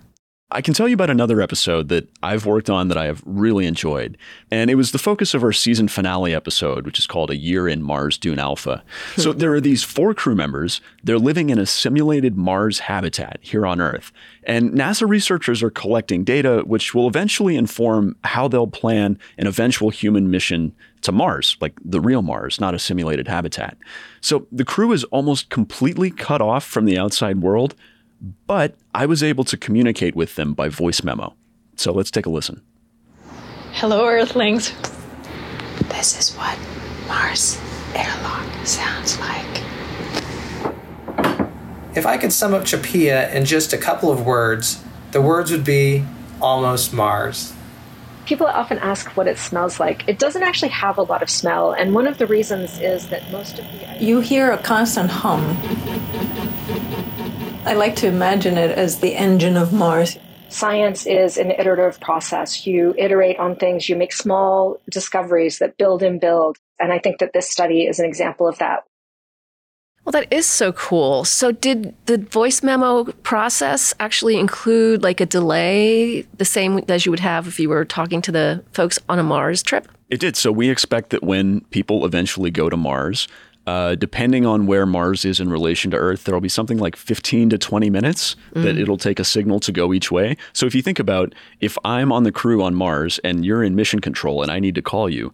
I 0.53 0.63
can 0.63 0.75
tell 0.75 0.89
you 0.89 0.95
about 0.95 1.11
another 1.11 1.41
episode 1.41 1.89
that 1.91 2.09
I've 2.25 2.45
worked 2.45 2.69
on 2.69 2.89
that 2.89 2.97
I 2.97 3.05
have 3.05 3.23
really 3.25 3.67
enjoyed. 3.67 4.19
And 4.51 4.69
it 4.69 4.75
was 4.75 4.91
the 4.91 4.99
focus 4.99 5.33
of 5.33 5.45
our 5.45 5.53
season 5.53 5.87
finale 5.87 6.35
episode, 6.35 6.87
which 6.87 6.99
is 6.99 7.07
called 7.07 7.31
A 7.31 7.37
Year 7.37 7.69
in 7.69 7.83
Mars 7.83 8.19
Dune 8.19 8.41
Alpha. 8.41 8.83
so 9.17 9.33
hmm. 9.33 9.39
there 9.39 9.55
are 9.55 9.61
these 9.61 9.85
four 9.85 10.13
crew 10.13 10.35
members. 10.35 10.81
They're 11.05 11.21
living 11.21 11.51
in 11.51 11.59
a 11.61 11.67
simulated 11.67 12.37
Mars 12.37 12.81
habitat 12.81 13.39
here 13.43 13.65
on 13.65 13.81
Earth. 13.81 14.11
And 14.43 14.73
NASA 14.73 15.09
researchers 15.09 15.63
are 15.63 15.71
collecting 15.71 16.25
data 16.25 16.65
which 16.67 16.95
will 16.95 17.07
eventually 17.07 17.57
inform 17.57 18.17
how 18.25 18.49
they'll 18.49 18.67
plan 18.67 19.19
an 19.39 19.47
eventual 19.47 19.91
human 19.91 20.31
mission 20.31 20.75
to 21.03 21.13
Mars, 21.13 21.57
like 21.61 21.75
the 21.85 22.01
real 22.01 22.23
Mars, 22.23 22.61
not 22.61 22.75
a 22.75 22.79
simulated 22.79 23.29
habitat. 23.29 23.77
So 24.21 24.47
the 24.51 24.65
crew 24.65 24.93
is 24.93 25.05
almost 25.05 25.49
completely 25.49 26.11
cut 26.11 26.43
off 26.43 26.65
from 26.65 26.85
the 26.85 26.99
outside 26.99 27.41
world 27.41 27.75
but 28.47 28.75
I 28.95 29.07
was 29.07 29.23
able 29.23 29.45
to 29.45 29.57
communicate 29.57 30.15
with 30.15 30.37
them 30.37 30.55
by 30.55 30.69
voice 30.69 31.03
memo. 31.03 31.35
So 31.77 31.93
let's 31.93 32.11
take 32.11 32.27
a 32.27 32.31
listen. 32.31 32.63
Hello, 33.73 34.07
Earthlings. 34.07 34.73
This 35.89 36.19
is 36.19 36.35
what 36.37 36.59
Mars 37.09 37.59
airlock 37.95 38.67
sounds 38.67 39.19
like. 39.21 39.63
If 41.97 42.07
I 42.07 42.19
could 42.19 42.33
sum 42.33 42.55
up 42.55 42.63
CHAPEA 42.65 43.35
in 43.35 43.45
just 43.45 43.73
a 43.73 43.79
couple 43.79 44.13
of 44.13 44.25
words, 44.25 44.83
the 45.13 45.21
words 45.21 45.51
would 45.51 45.65
be 45.65 46.05
almost 46.41 46.93
Mars. 46.93 47.53
People 48.27 48.47
often 48.47 48.79
ask 48.79 49.17
what 49.17 49.27
it 49.27 49.39
smells 49.39 49.81
like. 49.81 50.09
It 50.09 50.19
doesn't 50.19 50.43
actually 50.43 50.69
have 50.69 50.99
a 50.99 51.03
lot 51.03 51.21
of 51.23 51.29
smell, 51.29 51.73
and 51.73 51.95
one 51.95 52.07
of 52.07 52.19
the 52.19 52.27
reasons 52.27 52.79
is 52.81 53.09
that 53.09 53.29
most 53.33 53.59
of 53.59 53.65
the. 53.65 54.05
You 54.05 54.21
hear 54.21 54.53
a 54.53 54.59
constant 54.59 55.11
hum. 55.11 55.57
I 57.67 57.75
like 57.75 57.95
to 57.97 58.07
imagine 58.07 58.57
it 58.57 58.71
as 58.71 59.01
the 59.01 59.15
engine 59.15 59.59
of 59.59 59.73
Mars. 59.73 60.19
Science 60.49 61.07
is 61.07 61.37
an 61.37 61.51
iterative 61.51 62.01
process. 62.01 62.67
You 62.67 62.95
iterate 62.97 63.39
on 63.39 63.55
things, 63.55 63.87
you 63.87 63.97
make 63.97 64.15
small 64.15 64.81
discoveries 64.89 65.59
that 65.59 65.77
build 65.77 66.03
and 66.03 66.19
build. 66.19 66.57
And 66.79 66.91
I 66.91 66.99
think 66.99 67.19
that 67.19 67.35
this 67.35 67.51
study 67.51 67.83
is 67.83 67.99
an 67.99 68.07
example 68.07 68.49
of 68.49 68.59
that. 68.59 68.85
Well, 70.05 70.13
that 70.13 70.33
is 70.33 70.47
so 70.47 70.73
cool. 70.73 71.25
So, 71.25 71.53
did 71.53 71.95
the 72.07 72.17
voice 72.17 72.63
memo 72.63 73.05
process 73.23 73.93
actually 74.01 74.39
include 74.39 75.03
like 75.03 75.21
a 75.21 75.27
delay, 75.27 76.23
the 76.39 76.47
same 76.47 76.83
as 76.89 77.05
you 77.05 77.13
would 77.13 77.21
have 77.21 77.47
if 77.47 77.61
you 77.61 77.69
were 77.69 77.85
talking 77.85 78.23
to 78.23 78.33
the 78.33 78.65
folks 78.73 78.99
on 79.11 79.19
a 79.19 79.23
Mars 79.23 79.63
trip? 79.63 79.87
It 80.09 80.19
did. 80.19 80.37
So 80.37 80.51
we 80.51 80.71
expect 80.71 81.11
that 81.11 81.23
when 81.23 81.61
people 81.67 82.05
eventually 82.05 82.51
go 82.51 82.69
to 82.69 82.77
Mars, 82.77 83.29
uh, 83.71 83.95
depending 83.95 84.45
on 84.45 84.67
where 84.67 84.85
Mars 84.85 85.25
is 85.25 85.39
in 85.39 85.49
relation 85.49 85.93
to 85.93 85.97
Earth, 85.97 86.25
there 86.25 86.35
will 86.35 86.41
be 86.41 86.49
something 86.49 86.79
like 86.79 86.97
15 86.97 87.51
to 87.51 87.59
20 87.59 87.89
minutes 87.89 88.35
that 88.55 88.77
it'll 88.77 88.97
take 88.97 89.21
a 89.21 89.25
signal 89.25 89.61
to 89.61 89.71
go 89.71 89.95
each 89.95 90.11
way. 90.11 90.37
So 90.53 90.67
if 90.67 90.75
you 90.75 90.83
think 90.83 90.99
about 90.99 91.37
if 91.61 91.79
I'm 91.85 92.11
on 92.11 92.25
the 92.25 92.33
crew 92.33 92.65
on 92.65 92.75
Mars 92.75 93.21
and 93.23 93.45
you're 93.45 93.63
in 93.63 93.77
mission 93.77 94.01
control 94.01 94.43
and 94.43 94.51
I 94.51 94.59
need 94.59 94.75
to 94.75 94.83
call 94.83 95.09
you, 95.09 95.33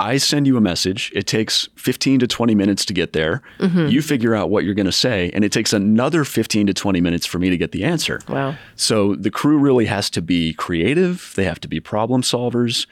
I 0.00 0.16
send 0.16 0.48
you 0.48 0.56
a 0.56 0.60
message. 0.60 1.12
It 1.14 1.28
takes 1.28 1.68
15 1.76 2.18
to 2.18 2.26
20 2.26 2.54
minutes 2.56 2.84
to 2.86 2.92
get 2.92 3.12
there. 3.12 3.42
You 3.88 4.02
figure 4.02 4.34
out 4.34 4.50
what 4.50 4.64
you're 4.64 4.74
going 4.74 4.86
to 4.86 4.92
say, 5.06 5.30
and 5.32 5.44
it 5.44 5.52
takes 5.52 5.72
another 5.72 6.24
15 6.24 6.66
to 6.66 6.74
20 6.74 7.00
minutes 7.00 7.26
for 7.26 7.38
me 7.38 7.48
to 7.48 7.56
get 7.56 7.70
the 7.70 7.84
answer. 7.84 8.20
Wow. 8.28 8.56
So 8.74 9.14
the 9.14 9.30
crew 9.30 9.56
really 9.56 9.86
has 9.86 10.10
to 10.10 10.20
be 10.20 10.52
creative. 10.52 11.32
They 11.36 11.44
have 11.44 11.60
to 11.60 11.68
be 11.68 11.78
problem 11.78 12.22
solvers. 12.22 12.86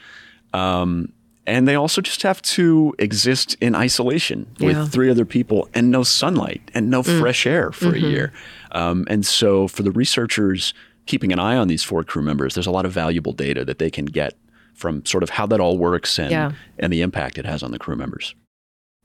Um, 0.52 1.12
and 1.46 1.66
they 1.68 1.74
also 1.74 2.00
just 2.00 2.22
have 2.22 2.42
to 2.42 2.94
exist 2.98 3.56
in 3.60 3.74
isolation 3.74 4.46
Yeah. 4.58 4.66
with 4.80 4.92
three 4.92 5.10
other 5.10 5.24
people 5.24 5.68
and 5.74 5.90
no 5.90 6.02
sunlight 6.02 6.70
and 6.74 6.90
no 6.90 7.02
fresh 7.02 7.46
air 7.46 7.72
for 7.72 7.94
a 7.94 7.98
year. 7.98 8.32
Um, 8.72 9.06
and 9.08 9.24
so 9.24 9.68
for 9.68 9.82
the 9.82 9.90
researchers 9.92 10.74
keeping 11.06 11.32
an 11.32 11.38
eye 11.38 11.56
on 11.56 11.68
these 11.68 11.84
four 11.84 12.02
crew 12.04 12.22
members, 12.22 12.54
there's 12.54 12.66
a 12.66 12.70
lot 12.72 12.84
of 12.84 12.92
valuable 12.92 13.32
data 13.32 13.64
that 13.64 13.78
they 13.78 13.90
can 13.90 14.06
get 14.06 14.34
from 14.74 15.04
sort 15.06 15.22
of 15.22 15.30
how 15.30 15.46
that 15.46 15.60
all 15.60 15.78
works 15.78 16.18
and, 16.18 16.30
Yeah. 16.30 16.52
and 16.78 16.92
the 16.92 17.00
impact 17.00 17.38
it 17.38 17.46
has 17.46 17.62
on 17.62 17.70
the 17.70 17.78
crew 17.78 17.96
members. 17.96 18.34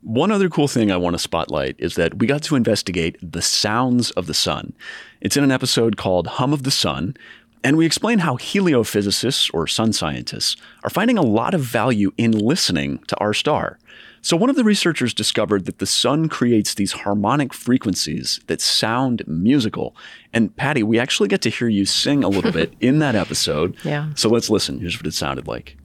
One 0.03 0.31
other 0.31 0.49
cool 0.49 0.67
thing 0.67 0.91
I 0.91 0.97
want 0.97 1.13
to 1.13 1.19
spotlight 1.19 1.75
is 1.77 1.93
that 1.93 2.17
we 2.17 2.25
got 2.25 2.41
to 2.43 2.55
investigate 2.55 3.17
the 3.21 3.41
sounds 3.41 4.09
of 4.11 4.25
the 4.25 4.33
sun. 4.33 4.73
It's 5.21 5.37
in 5.37 5.43
an 5.43 5.51
episode 5.51 5.95
called 5.95 6.25
Hum 6.25 6.53
of 6.53 6.63
the 6.63 6.71
Sun, 6.71 7.15
and 7.63 7.77
we 7.77 7.85
explain 7.85 8.19
how 8.19 8.37
heliophysicists 8.37 9.51
or 9.53 9.67
sun 9.67 9.93
scientists 9.93 10.55
are 10.83 10.89
finding 10.89 11.17
a 11.17 11.21
lot 11.21 11.53
of 11.53 11.61
value 11.61 12.11
in 12.17 12.31
listening 12.31 12.99
to 13.07 13.17
our 13.17 13.33
star. 13.33 13.77
So, 14.23 14.37
one 14.37 14.49
of 14.49 14.55
the 14.55 14.63
researchers 14.63 15.13
discovered 15.13 15.65
that 15.65 15.79
the 15.79 15.85
sun 15.85 16.29
creates 16.29 16.75
these 16.75 16.91
harmonic 16.91 17.53
frequencies 17.53 18.39
that 18.47 18.61
sound 18.61 19.23
musical. 19.27 19.95
And 20.31 20.55
Padi, 20.55 20.83
we 20.83 20.99
actually 20.99 21.27
get 21.27 21.41
to 21.41 21.49
hear 21.49 21.67
you 21.67 21.85
sing 21.85 22.23
a 22.23 22.29
little 22.29 22.51
bit 22.51 22.73
in 22.79 22.99
that 22.99 23.15
episode. 23.15 23.75
Yeah. 23.83 24.13
So, 24.15 24.29
let's 24.29 24.49
listen. 24.49 24.79
Here's 24.79 24.97
what 24.97 25.07
it 25.07 25.13
sounded 25.13 25.47
like. 25.47 25.77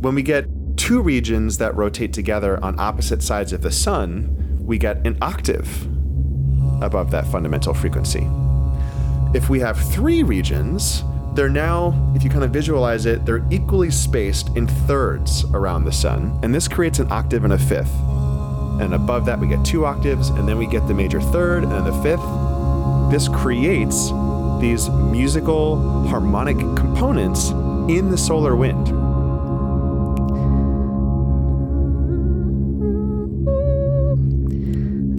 When 0.00 0.14
we 0.14 0.22
get 0.22 0.46
two 0.76 1.00
regions 1.00 1.58
that 1.58 1.76
rotate 1.76 2.12
together 2.12 2.62
on 2.64 2.78
opposite 2.78 3.22
sides 3.22 3.52
of 3.52 3.62
the 3.62 3.70
sun, 3.70 4.58
we 4.60 4.78
get 4.78 5.04
an 5.04 5.18
octave 5.20 5.88
above 6.80 7.10
that 7.10 7.26
fundamental 7.26 7.74
frequency. 7.74 8.28
If 9.34 9.48
we 9.48 9.60
have 9.60 9.78
three 9.78 10.22
regions, 10.22 11.04
they're 11.34 11.48
now, 11.48 11.94
if 12.14 12.22
you 12.22 12.30
kind 12.30 12.44
of 12.44 12.50
visualize 12.50 13.06
it, 13.06 13.24
they're 13.24 13.44
equally 13.50 13.90
spaced 13.90 14.54
in 14.56 14.66
thirds 14.66 15.44
around 15.54 15.84
the 15.84 15.92
sun, 15.92 16.38
and 16.42 16.54
this 16.54 16.68
creates 16.68 16.98
an 16.98 17.10
octave 17.10 17.44
and 17.44 17.52
a 17.52 17.58
fifth. 17.58 17.94
And 18.80 18.94
above 18.94 19.24
that, 19.26 19.38
we 19.38 19.48
get 19.48 19.64
two 19.64 19.86
octaves, 19.86 20.28
and 20.28 20.46
then 20.46 20.58
we 20.58 20.66
get 20.66 20.86
the 20.88 20.94
major 20.94 21.20
third 21.20 21.64
and 21.64 21.86
the 21.86 22.02
fifth. 22.02 23.10
This 23.10 23.28
creates 23.28 24.10
these 24.60 24.88
musical 24.90 26.06
harmonic 26.08 26.58
components 26.58 27.50
in 27.88 28.10
the 28.10 28.18
solar 28.18 28.54
wind. 28.54 29.01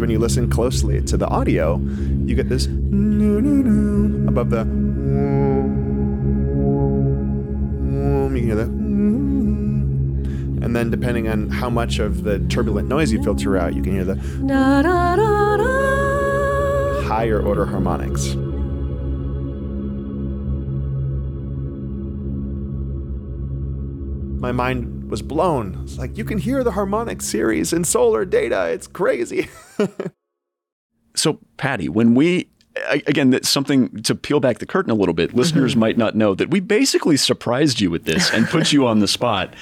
When 0.03 0.09
you 0.09 0.19
listen 0.19 0.49
closely 0.49 1.01
to 1.01 1.15
the 1.15 1.27
audio, 1.29 1.77
you 1.77 2.35
get 2.35 2.49
this 2.49 2.65
above 2.65 4.49
the 4.49 4.65
you 8.35 8.43
hear 8.43 8.55
the 8.55 8.63
and 10.63 10.75
then 10.75 10.91
depending 10.91 11.29
on 11.29 11.47
how 11.47 11.69
much 11.69 11.99
of 11.99 12.25
the 12.25 12.39
turbulent 12.49 12.89
noise 12.89 13.13
you 13.13 13.23
filter 13.23 13.57
out, 13.57 13.75
you 13.75 13.81
can 13.81 13.93
hear 13.93 14.03
the 14.03 14.15
higher 17.07 17.41
order 17.41 17.65
harmonics. 17.65 18.35
My 24.41 24.51
mind 24.51 25.02
was 25.13 25.21
blown. 25.21 25.79
It's 25.83 25.99
like 25.99 26.17
you 26.17 26.25
can 26.25 26.39
hear 26.39 26.63
the 26.63 26.71
harmonic 26.71 27.21
series 27.21 27.71
in 27.71 27.83
solar 27.83 28.25
data. 28.25 28.69
It's 28.69 28.87
crazy. 28.87 29.47
So, 31.15 31.37
Padi, 31.57 31.89
when 31.89 32.15
we 32.15 32.49
again, 33.05 33.29
that's 33.29 33.47
something 33.47 34.01
to 34.01 34.15
peel 34.15 34.39
back 34.39 34.57
the 34.57 34.65
curtain 34.65 34.89
a 34.89 34.95
little 34.95 35.13
bit. 35.13 35.35
Listeners 35.35 35.73
mm-hmm. 35.73 35.79
might 35.81 35.95
not 35.95 36.15
know 36.15 36.33
that 36.33 36.49
we 36.49 36.59
basically 36.59 37.17
surprised 37.17 37.79
you 37.79 37.91
with 37.91 38.05
this 38.05 38.33
and 38.33 38.47
put 38.47 38.73
you 38.73 38.87
on 38.87 38.97
the 38.97 39.07
spot 39.07 39.53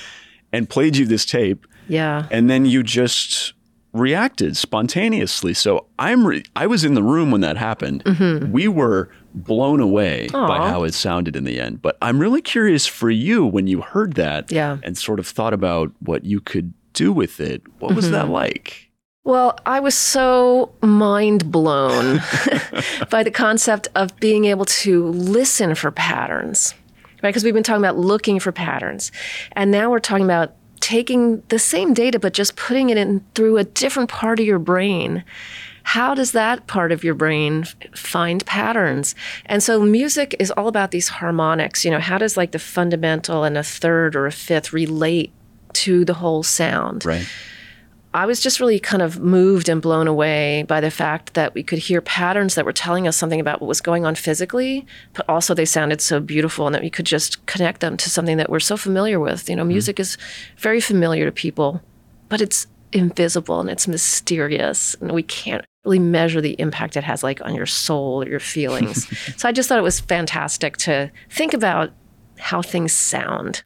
and 0.53 0.69
played 0.69 0.95
you 0.95 1.05
this 1.05 1.25
tape, 1.25 1.67
Yeah. 1.89 2.27
and 2.31 2.49
then 2.49 2.65
you 2.65 2.83
just 2.83 3.51
reacted 3.93 4.55
spontaneously. 4.55 5.53
So 5.53 5.87
I'm 5.99 6.25
re- 6.25 6.43
I 6.55 6.67
was 6.67 6.83
in 6.83 6.93
the 6.93 7.03
room 7.03 7.31
when 7.31 7.41
that 7.41 7.57
happened. 7.57 8.03
Mm-hmm. 8.05 8.51
We 8.51 8.67
were 8.67 9.09
blown 9.33 9.79
away 9.79 10.27
by 10.31 10.57
how 10.57 10.83
it 10.83 10.93
sounded 10.93 11.35
in 11.35 11.43
the 11.43 11.59
end. 11.59 11.81
But 11.81 11.97
I'm 12.01 12.19
really 12.19 12.41
curious 12.41 12.85
for 12.87 13.09
you 13.09 13.45
when 13.45 13.67
you 13.67 13.81
heard 13.81 14.13
that 14.15 14.51
Yeah. 14.51 14.77
and 14.83 14.97
sort 14.97 15.19
of 15.19 15.27
thought 15.27 15.53
about 15.53 15.91
what 15.99 16.25
you 16.25 16.41
could 16.41 16.73
do 16.93 17.13
with 17.13 17.39
it. 17.39 17.61
What 17.79 17.95
was 17.95 18.11
that 18.11 18.25
mm-hmm. 18.25 18.33
like? 18.33 18.89
Well, 19.23 19.57
I 19.65 19.79
was 19.79 19.95
so 19.95 20.73
mind 20.81 21.51
blown 21.51 22.21
by 23.09 23.23
the 23.23 23.31
concept 23.31 23.87
of 23.95 24.19
being 24.19 24.45
able 24.45 24.65
to 24.65 25.07
listen 25.09 25.75
for 25.75 25.91
patterns, 25.91 26.73
right? 27.21 27.29
Because 27.29 27.43
we've 27.43 27.53
been 27.53 27.63
talking 27.63 27.81
about 27.81 27.97
looking 27.97 28.39
for 28.39 28.51
patterns. 28.51 29.11
And 29.51 29.69
now 29.69 29.91
we're 29.91 29.99
talking 29.99 30.25
about 30.25 30.55
taking 30.81 31.41
the 31.47 31.59
same 31.59 31.93
data, 31.93 32.19
but 32.19 32.33
just 32.33 32.55
putting 32.55 32.89
it 32.89 32.97
in 32.97 33.23
through 33.35 33.57
a 33.57 33.63
different 33.63 34.09
part 34.09 34.39
of 34.39 34.45
your 34.45 34.59
brain. 34.59 35.23
How 35.83 36.13
does 36.13 36.33
that 36.33 36.67
part 36.67 36.91
of 36.91 37.03
your 37.03 37.15
brain 37.15 37.65
find 37.95 38.45
patterns? 38.45 39.15
And 39.45 39.63
so 39.63 39.81
music 39.81 40.35
is 40.39 40.51
all 40.51 40.67
about 40.67 40.91
these 40.91 41.07
harmonics. 41.07 41.85
You 41.85 41.91
know, 41.91 41.99
how 41.99 42.17
does 42.17 42.37
like 42.37 42.51
the 42.51 42.59
fundamental 42.59 43.43
and 43.43 43.57
a 43.57 43.63
third 43.63 44.15
or 44.15 44.27
a 44.27 44.31
fifth 44.31 44.73
relate 44.73 45.31
to 45.73 46.05
the 46.05 46.13
whole 46.15 46.43
sound? 46.43 47.05
Right. 47.05 47.27
I 48.13 48.25
was 48.25 48.41
just 48.41 48.59
really 48.59 48.79
kind 48.79 49.01
of 49.01 49.19
moved 49.19 49.69
and 49.69 49.81
blown 49.81 50.07
away 50.07 50.63
by 50.63 50.81
the 50.81 50.91
fact 50.91 51.33
that 51.35 51.53
we 51.53 51.63
could 51.63 51.79
hear 51.79 52.01
patterns 52.01 52.55
that 52.55 52.65
were 52.65 52.73
telling 52.73 53.07
us 53.07 53.15
something 53.15 53.39
about 53.39 53.61
what 53.61 53.67
was 53.67 53.79
going 53.79 54.05
on 54.05 54.15
physically, 54.15 54.85
but 55.13 55.27
also 55.29 55.53
they 55.53 55.63
sounded 55.63 56.01
so 56.01 56.19
beautiful 56.19 56.65
and 56.65 56.75
that 56.75 56.81
we 56.81 56.89
could 56.89 57.05
just 57.05 57.45
connect 57.45 57.79
them 57.79 57.95
to 57.95 58.09
something 58.09 58.35
that 58.35 58.49
we're 58.49 58.59
so 58.59 58.75
familiar 58.75 59.19
with. 59.19 59.49
You 59.49 59.55
know, 59.55 59.61
mm-hmm. 59.61 59.69
music 59.69 59.99
is 59.99 60.17
very 60.57 60.81
familiar 60.81 61.25
to 61.25 61.31
people, 61.31 61.81
but 62.27 62.41
it's 62.41 62.67
invisible 62.91 63.61
and 63.61 63.69
it's 63.69 63.87
mysterious 63.87 64.93
and 64.95 65.13
we 65.13 65.23
can't 65.23 65.63
really 65.85 65.99
measure 65.99 66.41
the 66.41 66.59
impact 66.59 66.97
it 66.97 67.05
has 67.05 67.23
like 67.23 67.39
on 67.45 67.55
your 67.55 67.65
soul 67.65 68.23
or 68.23 68.27
your 68.27 68.41
feelings. 68.41 69.07
so 69.37 69.47
I 69.47 69.53
just 69.53 69.69
thought 69.69 69.79
it 69.79 69.83
was 69.83 70.01
fantastic 70.01 70.75
to 70.77 71.11
think 71.29 71.53
about 71.53 71.93
how 72.37 72.61
things 72.61 72.91
sound. 72.91 73.63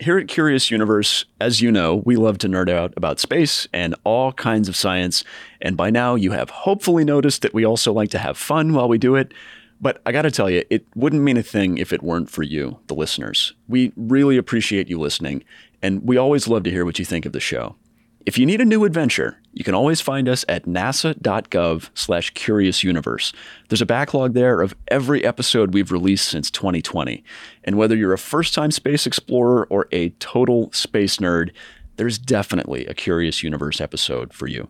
Here 0.00 0.16
at 0.16 0.28
Curious 0.28 0.70
Universe, 0.70 1.24
as 1.40 1.60
you 1.60 1.72
know, 1.72 1.96
we 2.04 2.14
love 2.14 2.38
to 2.38 2.48
nerd 2.48 2.70
out 2.70 2.94
about 2.96 3.18
space 3.18 3.66
and 3.72 3.96
all 4.04 4.32
kinds 4.32 4.68
of 4.68 4.76
science. 4.76 5.24
And 5.60 5.76
by 5.76 5.90
now, 5.90 6.14
you 6.14 6.30
have 6.30 6.50
hopefully 6.50 7.04
noticed 7.04 7.42
that 7.42 7.52
we 7.52 7.64
also 7.64 7.92
like 7.92 8.10
to 8.10 8.18
have 8.18 8.38
fun 8.38 8.74
while 8.74 8.88
we 8.88 8.96
do 8.96 9.16
it. 9.16 9.34
But 9.80 10.00
I 10.06 10.12
got 10.12 10.22
to 10.22 10.30
tell 10.30 10.48
you, 10.48 10.62
it 10.70 10.86
wouldn't 10.94 11.22
mean 11.22 11.36
a 11.36 11.42
thing 11.42 11.78
if 11.78 11.92
it 11.92 12.00
weren't 12.00 12.30
for 12.30 12.44
you, 12.44 12.78
the 12.86 12.94
listeners. 12.94 13.54
We 13.66 13.92
really 13.96 14.36
appreciate 14.36 14.88
you 14.88 15.00
listening, 15.00 15.42
and 15.82 16.00
we 16.04 16.16
always 16.16 16.46
love 16.46 16.62
to 16.62 16.70
hear 16.70 16.84
what 16.84 17.00
you 17.00 17.04
think 17.04 17.26
of 17.26 17.32
the 17.32 17.40
show. 17.40 17.74
If 18.24 18.38
you 18.38 18.46
need 18.46 18.60
a 18.60 18.64
new 18.64 18.84
adventure, 18.84 19.40
you 19.58 19.64
can 19.64 19.74
always 19.74 20.00
find 20.00 20.28
us 20.28 20.44
at 20.48 20.66
nasa.gov 20.66 21.90
slash 21.92 22.30
curious 22.30 22.84
universe. 22.84 23.32
There's 23.68 23.82
a 23.82 23.86
backlog 23.86 24.32
there 24.32 24.60
of 24.60 24.72
every 24.86 25.24
episode 25.24 25.74
we've 25.74 25.90
released 25.90 26.28
since 26.28 26.48
2020. 26.52 27.24
And 27.64 27.76
whether 27.76 27.96
you're 27.96 28.12
a 28.12 28.18
first-time 28.18 28.70
space 28.70 29.04
explorer 29.04 29.66
or 29.68 29.88
a 29.90 30.10
total 30.20 30.70
space 30.70 31.16
nerd, 31.16 31.50
there's 31.96 32.20
definitely 32.20 32.86
a 32.86 32.94
Curious 32.94 33.42
Universe 33.42 33.80
episode 33.80 34.32
for 34.32 34.46
you. 34.46 34.68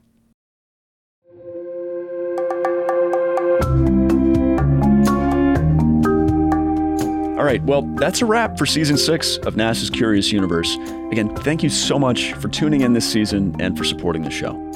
All 7.36 7.44
right, 7.44 7.62
well, 7.64 7.82
that's 7.96 8.22
a 8.22 8.24
wrap 8.24 8.56
for 8.56 8.64
season 8.64 8.96
six 8.96 9.36
of 9.38 9.54
NASA's 9.54 9.90
Curious 9.90 10.32
Universe. 10.32 10.76
Again, 11.12 11.34
thank 11.36 11.62
you 11.62 11.68
so 11.68 11.98
much 11.98 12.32
for 12.32 12.48
tuning 12.48 12.80
in 12.80 12.94
this 12.94 13.08
season 13.10 13.54
and 13.60 13.76
for 13.76 13.84
supporting 13.84 14.22
the 14.22 14.30
show. 14.30 14.68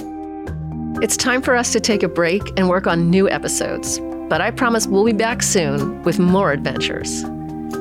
It's 1.01 1.17
time 1.17 1.43
for 1.43 1.57
us 1.57 1.73
to 1.73 1.81
take 1.81 2.03
a 2.03 2.09
break 2.09 2.43
and 2.59 2.69
work 2.69 2.87
on 2.87 3.11
new 3.11 3.29
episodes. 3.29 3.99
But 4.29 4.41
I 4.41 4.51
promise 4.51 4.87
we'll 4.87 5.05
be 5.05 5.13
back 5.13 5.43
soon 5.43 6.03
with 6.03 6.19
more 6.19 6.53
adventures. 6.53 7.23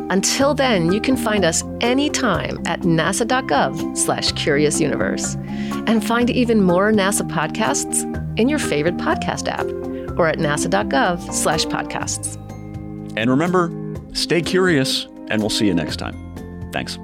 Until 0.10 0.54
then, 0.54 0.92
you 0.92 1.00
can 1.00 1.16
find 1.16 1.46
us 1.46 1.64
anytime 1.82 2.62
at 2.66 2.82
nasa.gov 2.82 3.98
slash 3.98 4.32
curious 4.34 4.80
universe 4.80 5.36
and 5.88 6.06
find 6.06 6.30
even 6.30 6.62
more 6.62 6.92
NASA 6.92 7.28
podcasts 7.30 8.04
in 8.38 8.50
your 8.50 8.60
favorite 8.60 8.98
podcast 8.98 9.48
app 9.48 9.66
or 10.18 10.28
at 10.28 10.38
nasa.gov 10.38 11.34
slash 11.34 11.66
podcasts. 11.66 12.36
And 13.18 13.30
remember, 13.30 13.72
stay 14.14 14.42
curious, 14.42 15.06
and 15.30 15.42
we'll 15.42 15.50
see 15.50 15.68
you 15.68 15.74
next 15.74 15.98
time. 15.98 16.72
Thanks. 16.72 16.98